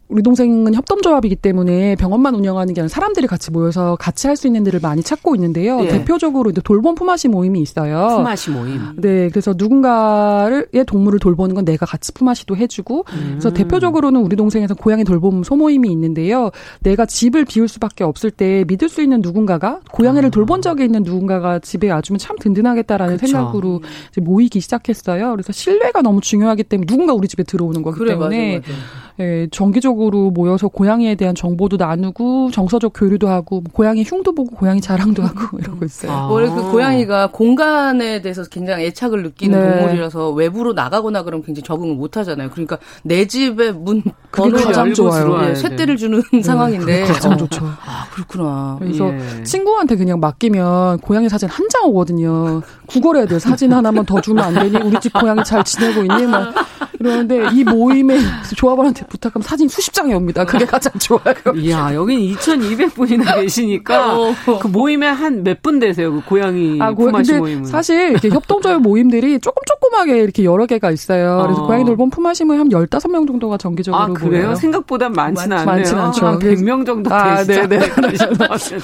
우리 0.10 0.24
동생은 0.24 0.74
협동조합이기 0.74 1.36
때문에 1.36 1.96
병원만 1.96 2.34
운영하는 2.34 2.74
게 2.74 2.82
아니라 2.82 2.90
사람들이 2.90 3.28
같이 3.28 3.52
모여서 3.52 3.98
같이 4.00 4.28
할 4.28 4.38
수 4.38 4.46
있는 4.46 4.64
데를 4.64 4.80
많이 4.80 5.02
찾고 5.02 5.36
있는데요. 5.36 5.82
네. 5.82 5.88
대표적으로 5.88 6.52
이제 6.52 6.62
돌봄 6.64 6.94
품앗이 6.94 7.30
모임이 7.32 7.60
있어요. 7.60 8.08
품앗이 8.18 8.56
모임. 8.56 8.80
네, 8.98 9.30
그래서 9.30 9.56
누군가의 9.58 10.86
동물을 10.86 11.20
돌보는 11.20 11.56
건 11.56 11.66
내가 11.66 11.88
같이 11.88 12.12
품앗이도 12.12 12.56
해주고, 12.56 13.06
음. 13.14 13.28
그래서 13.32 13.52
대표적으로는 13.52 14.22
우리 14.22 14.36
동생에서 14.36 14.76
고양이 14.76 15.04
돌봄 15.04 15.44
소모임이 15.44 15.90
있는데요. 15.92 16.52
내가 16.82 17.08
집을 17.08 17.46
비울 17.46 17.68
수밖에 17.68 18.04
없을 18.04 18.30
때 18.30 18.64
믿을 18.68 18.90
수 18.90 19.02
있는 19.02 19.22
누군가가 19.22 19.80
고양이를 19.92 20.30
음. 20.30 20.32
돌본 20.32 20.62
적이 20.62 20.86
있는 20.86 21.02
누군가가 21.04 21.58
집에 21.60 21.90
와주면 21.90 22.20
참 22.20 22.38
든든하겠다라는 22.38 23.18
그쵸. 23.18 23.28
생각으로 23.32 23.82
모이기 24.22 24.60
시작했어요. 24.60 25.32
그래서 25.32 25.52
신뢰가 25.52 26.04
너무 26.04 26.22
중요하기 26.22 26.64
때문에 26.66 26.86
누군가 26.86 27.14
우리 27.14 27.28
집에 27.28 27.42
들어오는 27.42 27.82
거기 27.82 27.98
그래, 27.98 28.12
때문에. 28.12 28.58
맞아, 28.60 28.72
맞아. 28.72 29.07
예, 29.20 29.48
정기적으로 29.52 30.30
모여서 30.32 30.68
고양이에 30.68 31.16
대한 31.16 31.34
정보도 31.34 31.78
나누고 31.78 32.52
정서적 32.52 32.94
교류도 32.96 33.28
하고 33.28 33.62
뭐 33.62 33.72
고양이 33.74 34.04
흉도 34.04 34.34
보고 34.36 34.56
고양이 34.56 34.80
자랑도 34.80 35.24
하고 35.24 35.58
이러고 35.60 35.86
있어요. 35.86 36.12
아. 36.12 36.28
원래 36.28 36.50
그 36.50 36.72
고양이가 36.72 37.32
공간에 37.32 38.22
대해서 38.22 38.44
굉장히 38.44 38.86
애착을 38.86 39.24
느끼는 39.24 39.60
네. 39.60 39.78
동물이라서 39.80 40.32
외부로 40.32 40.74
나가거나 40.74 41.24
그러면 41.24 41.44
굉장히 41.46 41.64
적응을 41.64 41.96
못 41.96 42.16
하잖아요. 42.18 42.50
그러니까 42.52 42.78
내 43.04 43.26
집에 43.28 43.72
문 43.72 44.04
번호 44.32 44.58
가장 44.58 44.94
좋아요. 44.94 45.50
예, 45.50 45.56
쇳대를 45.56 45.98
주는 45.98 46.22
네. 46.32 46.42
상황인데 46.44 47.06
가장 47.06 47.34
어. 47.34 47.38
좋죠. 47.38 47.66
아, 47.66 48.08
그렇구나. 48.12 48.78
그래서 48.80 49.12
예. 49.14 49.44
친구한테 49.44 49.96
그냥 49.96 50.20
맡기면 50.20 51.00
고양이 51.00 51.30
사진 51.30 51.48
한 51.50 51.68
장 51.70 51.84
오거든요. 51.90 52.62
구걸해야 52.86 53.26
돼요. 53.26 53.40
사진 53.40 53.74
하나만 53.74 54.06
더 54.06 54.22
주면 54.22 54.46
안 54.46 54.54
되니? 54.54 54.78
우리 54.88 54.98
집 55.02 55.12
고양이 55.12 55.44
잘 55.44 55.66
지내고 55.66 56.00
있니? 56.02 56.28
막 56.28 56.54
그러는데 56.98 57.50
이 57.54 57.66
모임에 57.66 58.18
조합원한테 58.56 59.06
부탁하면 59.08 59.44
사진 59.44 59.68
수십 59.68 59.94
장이 59.94 60.14
옵니다. 60.14 60.46
그게 60.46 60.66
가장 60.66 60.92
좋아요. 61.00 61.34
이야, 61.56 61.94
여긴 61.94 62.20
2,200분이나 62.36 63.36
계시니까 63.42 64.18
어. 64.20 64.34
그 64.62 64.68
모임에 64.68 65.08
한 65.08 65.44
몇 65.44 65.62
분 65.62 65.80
되세요? 65.80 66.12
그 66.14 66.22
고양이 66.26 66.80
아, 66.82 66.94
품앗이 66.94 67.34
모임은. 67.40 67.66
사실 67.66 68.12
이렇게 68.12 68.30
협동조합 68.30 68.82
모임들이 68.82 69.40
조금 69.40 69.62
조그맣게 69.66 70.18
이렇게 70.18 70.44
여러 70.44 70.66
개가 70.66 70.92
있어요. 70.92 71.42
그래서 71.44 71.64
어. 71.64 71.68
고양이 71.68 71.84
돌봄 71.86 72.10
품앗이 72.10 72.46
모임 72.46 72.60
한 72.60 72.70
15명 72.70 73.28
정도가 73.28 73.58
정기적으로 73.58 74.02
아, 74.02 74.08
그래요? 74.08 74.42
모여요. 74.44 74.56
생각보다 74.56 75.10
많지는 75.10 75.58
않네요. 75.58 75.66
많지는 75.66 76.02
않죠. 76.02 76.26
한 76.28 76.40
100명 76.40 76.86
정도 76.86 77.14
아, 77.14 77.44
되시죠. 77.44 77.68
네, 77.68 77.80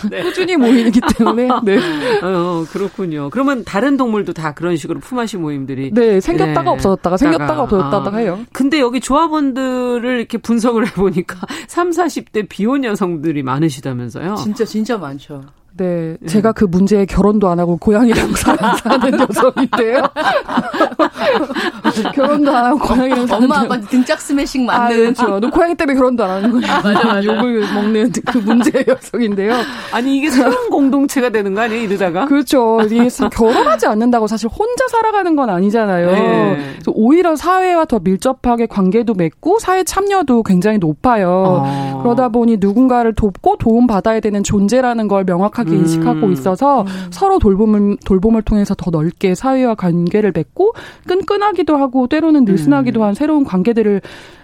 네. 0.09 0.23
꾸준히 0.23 0.55
모이기 0.57 0.99
때문에. 1.17 1.47
네. 1.63 1.77
어, 2.21 2.65
그렇군요. 2.71 3.29
그러면 3.31 3.63
다른 3.63 3.97
동물도 3.97 4.33
다 4.33 4.53
그런 4.53 4.75
식으로 4.75 4.99
품앗이 4.99 5.39
모임들이 5.41 5.91
네, 5.93 6.19
생겼다가 6.19 6.63
네. 6.63 6.69
없어졌다가 6.69 7.17
생겼다가 7.17 7.63
없어졌다가 7.63 8.11
아. 8.15 8.19
해요. 8.19 8.39
근데 8.51 8.79
여기 8.79 8.99
조합원들을 8.99 10.12
이렇게 10.17 10.37
분석을 10.37 10.87
해보니까 10.87 11.39
3, 11.67 11.91
40대 11.91 12.47
비혼 12.49 12.83
여성들이 12.83 13.43
많으시다면서요? 13.43 14.35
진짜, 14.35 14.65
진짜 14.65 14.97
많죠. 14.97 15.43
네, 15.75 16.17
네, 16.19 16.27
제가 16.27 16.51
그 16.51 16.65
문제에 16.65 17.05
결혼도 17.05 17.49
안 17.49 17.59
하고 17.59 17.77
고양이랑 17.77 18.31
사는 18.37 19.19
여성인데요. 19.19 20.03
결혼도 22.13 22.55
안 22.55 22.65
하고 22.65 22.77
고양이랑 22.79 23.25
사는 23.25 23.43
엄마 23.43 23.61
아빠한테 23.61 23.87
등짝 23.87 24.21
스매싱 24.21 24.67
맞는. 24.67 24.81
아, 24.81 24.89
그렇죠. 24.89 25.39
너 25.39 25.49
고양이 25.49 25.73
때문에 25.73 25.97
결혼도 25.97 26.23
안 26.23 26.29
하는 26.29 26.51
거예요. 26.51 26.67
맞아, 26.67 26.91
맞아. 26.91 27.23
욕을 27.25 27.61
먹는 27.73 28.11
그 28.25 28.37
문제의 28.37 28.85
여성인데요. 28.87 29.55
아니 29.91 30.17
이게 30.17 30.29
새로운 30.29 30.69
공동체가 30.69 31.29
되는 31.29 31.55
거 31.55 31.61
아니에요 31.61 31.83
이러다가? 31.83 32.25
그렇죠. 32.25 32.79
이게 32.85 33.07
결혼하지 33.31 33.87
않는다고 33.87 34.27
사실 34.27 34.49
혼자 34.49 34.87
살아가는 34.89 35.35
건 35.35 35.49
아니잖아요. 35.49 36.11
네. 36.11 36.55
그래서 36.73 36.91
오히려 36.93 37.35
사회와 37.35 37.85
더 37.85 37.99
밀접하게 37.99 38.67
관계도 38.67 39.15
맺고 39.15 39.57
사회 39.59 39.83
참여도 39.83 40.43
굉장히 40.43 40.77
높아요. 40.77 41.63
아. 41.65 41.99
그러다 42.03 42.29
보니 42.29 42.57
누군가를 42.59 43.15
돕고 43.15 43.57
도움 43.57 43.87
받아야 43.87 44.19
되는 44.19 44.43
존재라는 44.43 45.07
걸 45.07 45.23
명확하게 45.23 45.62
명확하게 45.63 45.71
음. 45.71 45.75
인식하고 45.79 46.31
있어서 46.31 46.81
음. 46.81 46.87
서로 47.11 47.39
돌봄을 47.39 47.97
돌봄을 48.05 48.41
통해서 48.43 48.75
더 48.75 48.91
넓게 48.91 49.35
사회와 49.35 49.75
관계를 49.75 50.31
맺고 50.33 50.73
끈끈하기도 51.07 51.75
하고 51.75 52.07
때로는 52.07 52.45
느슨하기도 52.45 53.01
음. 53.01 53.03
한 53.03 53.13
새로운 53.13 53.43
관계들을 53.43 54.01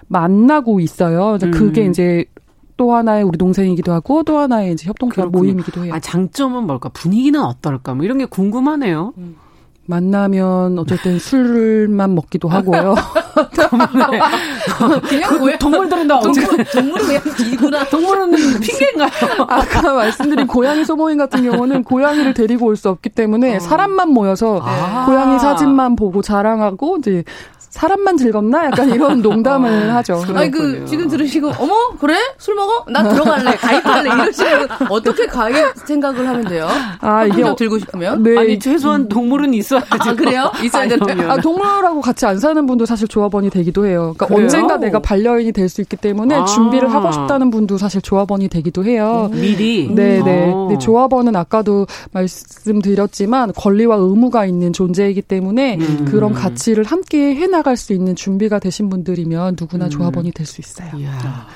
만나고 0.08 0.80
있어요. 0.80 1.38
그게 1.52 1.86
음. 1.86 1.92
이제 1.92 2.26
또 2.78 2.94
하나의 2.94 3.24
우리 3.24 3.38
동생이기도 3.38 3.92
하고 3.92 4.24
또 4.24 4.38
하나의 4.38 4.74
이제 4.74 4.88
협동조합 4.88 5.32
모임이기도 5.32 5.86
해요. 5.86 5.94
아, 5.94 6.00
장점은 6.00 6.66
뭘까? 6.66 6.90
분위기는 6.90 7.40
어떨까? 7.40 7.94
뭐 7.94 8.06
이런 8.06 8.18
게 8.18 8.26
궁금하네요. 8.26 9.14
음. 9.18 9.36
만나면 10.00 10.78
어쨌든 10.78 11.18
술만 11.18 12.14
먹기도 12.14 12.48
하고요. 12.48 12.94
그냥 15.10 15.44
왜 15.44 15.58
동물들은 15.58 16.08
다 16.08 16.20
동물, 16.20 16.64
동물은 16.66 17.06
그냥 17.08 17.22
이구나. 17.52 17.84
동물은 17.86 18.32
핑계인가요? 18.60 19.10
아까 19.50 19.94
말씀드린 19.94 20.46
고양이 20.46 20.86
소모임 20.86 21.18
같은 21.18 21.44
경우는 21.50 21.84
고양이를 21.84 22.34
데리고 22.36 22.68
올 22.68 22.80
수 22.80 22.88
없기 22.90 23.10
때문에 23.10 23.58
어. 23.58 23.60
사람만 23.60 24.10
모여서 24.10 24.62
아. 24.64 25.06
고양이 25.06 25.38
사진만 25.40 25.96
보고 25.98 26.22
자랑하고 26.22 26.98
이제 27.00 27.24
사람만 27.70 28.18
즐겁나? 28.18 28.66
약간 28.66 28.90
이런 28.90 29.22
농담을 29.24 29.94
하죠. 29.96 30.24
아니 30.36 30.52
그 30.52 30.86
지금 30.86 31.08
들으시고 31.08 31.52
어머 31.60 31.74
그래 32.00 32.16
술 32.38 32.56
먹어? 32.56 32.86
나 32.90 33.08
들어갈래 33.08 33.56
가입할래 33.56 34.10
이러시면 34.14 34.68
어떻게 34.90 35.26
가입 35.26 35.56
생각을 35.86 36.28
하면 36.28 36.46
돼요? 36.46 36.68
아 37.00 37.26
이게 37.26 37.44
어, 37.44 37.56
들고 37.56 37.80
싶으면 37.80 38.24
네. 38.24 38.38
아니 38.38 38.60
최소한 38.60 39.08
동물은 39.08 39.54
있어야죠. 39.54 39.88
아, 39.90 40.14
그래요? 40.14 40.52
있어야 40.64 40.88
되는. 40.88 41.30
아 41.30 41.38
동물하고 41.38 42.02
같이 42.02 42.26
안 42.26 42.40
사는 42.40 42.66
분도 42.66 42.86
사실 42.86 43.08
조합원이 43.08 43.50
되기도 43.50 43.86
해요. 43.86 44.14
그러니까 44.18 44.26
그래요? 44.28 44.42
언젠가 44.44 44.78
내가 44.78 45.00
반려인이 45.00 45.52
될 45.54 45.70
수 45.70 45.82
있기 45.82 45.98
때문에 45.98 46.34
아. 46.34 46.46
준비를 46.46 46.92
하고 46.92 47.12
싶다는 47.12 47.52
분도 47.52 47.78
사실 47.78 48.02
조합원이 48.02 48.48
되기도 48.50 48.84
해요. 48.86 49.30
미리. 49.32 49.88
네네. 49.94 50.24
네. 50.24 50.54
네, 50.70 50.78
조합원은 50.80 51.36
아까도 51.36 51.86
말씀드렸지만 52.12 53.54
권리와 53.56 53.96
의무가 53.98 54.46
있는 54.46 54.74
존재이기 54.74 55.22
때문에 55.22 55.78
음. 55.80 56.08
그런 56.10 56.34
가치를 56.34 56.84
함께 56.86 57.36
해나 57.36 57.59
갈 57.62 57.76
수 57.78 57.94
있는 57.94 58.16
준비가 58.16 58.60
되신 58.60 58.90
분들이면 58.90 59.56
누구나 59.60 59.86
음. 59.86 59.90
조합원이 59.90 60.32
될 60.32 60.46
수 60.46 60.62
있어요. 60.62 60.90
이야. 60.98 61.48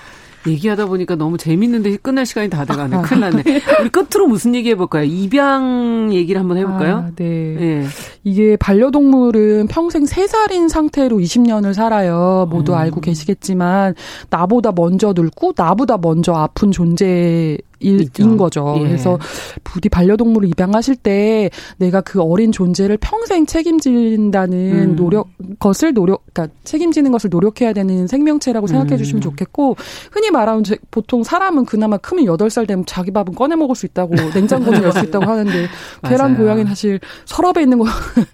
얘기하다 0.46 0.88
보니까 0.88 1.16
너무 1.16 1.38
재밌는데 1.38 1.96
끝날 1.98 2.26
시간이 2.26 2.50
다 2.50 2.66
돼가네. 2.66 3.02
큰일 3.04 3.22
났네. 3.22 3.44
우리 3.80 3.90
끝으로 3.90 4.28
무슨 4.28 4.54
얘기 4.56 4.70
해볼까요? 4.72 5.06
입양 5.06 6.10
얘기를 6.14 6.40
한번 6.42 6.58
해볼까요? 6.58 6.96
아, 6.98 7.12
네. 7.16 7.56
네. 7.58 7.86
이게 8.26 8.58
반려동물은 8.58 9.68
평생 9.68 10.04
3살인 10.04 10.68
상태로 10.68 11.18
20년을 11.18 11.74
살아요. 11.74 12.46
모두 12.50 12.74
음. 12.74 12.78
알고 12.78 13.00
계시겠지만, 13.00 13.96
나보다 14.30 14.74
먼저 14.76 15.14
늙고, 15.16 15.54
나보다 15.56 15.98
먼저 15.98 16.34
아픈 16.34 16.72
존재 16.74 17.58
인 17.84 18.38
거죠. 18.38 18.76
예. 18.78 18.84
그래서 18.84 19.20
부디 19.64 19.90
반려동물을 19.90 20.48
입양하실 20.50 20.96
때 20.98 21.50
내가 21.78 22.02
그 22.02 22.22
어린 22.22 22.52
존재를 22.52 22.98
평생 22.98 23.46
책임진다는 23.46 24.92
음. 24.92 24.96
노력 24.96 25.30
것을 25.60 25.94
노력 25.94 26.24
그러니까 26.34 26.56
책임지는 26.64 27.12
것을 27.12 27.30
노력해야 27.30 27.74
되는 27.74 28.08
생명체라고 28.08 28.68
생각해 28.68 28.98
주시면 28.98 29.20
음. 29.20 29.22
좋겠고 29.22 29.76
흔히 30.12 30.32
말하면 30.32 30.64
보통 30.92 31.24
사람은 31.24 31.66
그나마 31.66 31.98
크면 31.98 32.26
8살 32.26 32.68
되면 32.68 32.86
자기 32.86 33.12
밥은 33.12 33.34
꺼내 33.36 33.56
먹을 33.56 33.76
수 33.76 33.86
있다고 33.86 34.16
냉장고는 34.34 34.84
열수 34.84 35.00
있다고 35.06 35.26
하는데 35.26 35.68
계란 36.08 36.38
고양이는 36.38 36.68
사실 36.68 37.00
서랍에 37.26 37.62
있는 37.64 37.80
거 37.80 37.86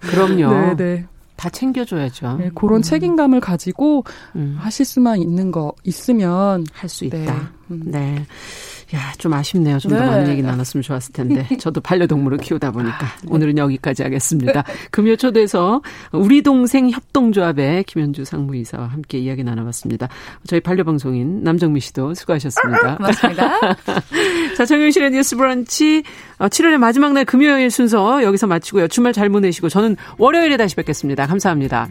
그럼요. 0.02 0.52
네, 0.76 0.76
네. 0.76 1.06
다 1.36 1.50
챙겨줘야죠. 1.50 2.36
네, 2.38 2.52
그런 2.54 2.80
음. 2.80 2.82
책임감을 2.82 3.40
가지고 3.40 4.04
음. 4.36 4.58
하실 4.60 4.86
수만 4.86 5.20
있는 5.20 5.52
거 5.52 5.74
있으면 5.86 6.66
할 6.74 6.90
수 6.90 7.06
있다. 7.06 7.18
네. 7.18 7.32
음. 7.72 7.82
네. 7.86 8.26
야, 8.96 9.14
좀 9.18 9.34
아쉽네요. 9.34 9.78
좀더 9.78 10.00
네. 10.00 10.06
많은 10.06 10.28
얘기 10.30 10.42
나눴으면 10.42 10.82
좋았을 10.82 11.14
텐데. 11.14 11.48
저도 11.60 11.80
반려동물을 11.82 12.40
키우다 12.40 12.72
보니까. 12.72 13.06
아, 13.06 13.16
네. 13.22 13.28
오늘은 13.30 13.58
여기까지 13.58 14.04
하겠습니다. 14.04 14.64
금요 14.92 15.16
초대에서 15.16 15.82
우리 16.12 16.42
동생 16.42 16.90
협동조합의 16.90 17.84
김현주 17.84 18.26
상무이사와 18.26 18.88
함께 18.88 19.20
이야기 19.20 19.44
나눠봤습니다. 19.44 20.08
저희 20.48 20.60
반려방송인 20.60 21.44
남정미 21.44 21.80
씨도 21.82 22.16
수고하셨습니다. 22.16 22.98
고맙습니다. 22.98 23.60
자, 24.58 24.66
정영실의 24.66 25.12
뉴스 25.12 25.36
브런치 25.36 26.04
7월의 26.40 26.76
어, 26.76 26.78
마지막 26.80 27.14
날 27.14 27.26
금요일 27.26 27.70
순서 27.70 28.24
여기서 28.24 28.48
마치고요. 28.48 28.88
주말 28.88 29.14
잘 29.14 29.30
보내시고 29.30 29.70
저는 29.70 29.98
월요일에 30.18 30.58
다시 30.58 30.76
뵙겠습니다. 30.76 31.28
감사합니다. 31.28 31.90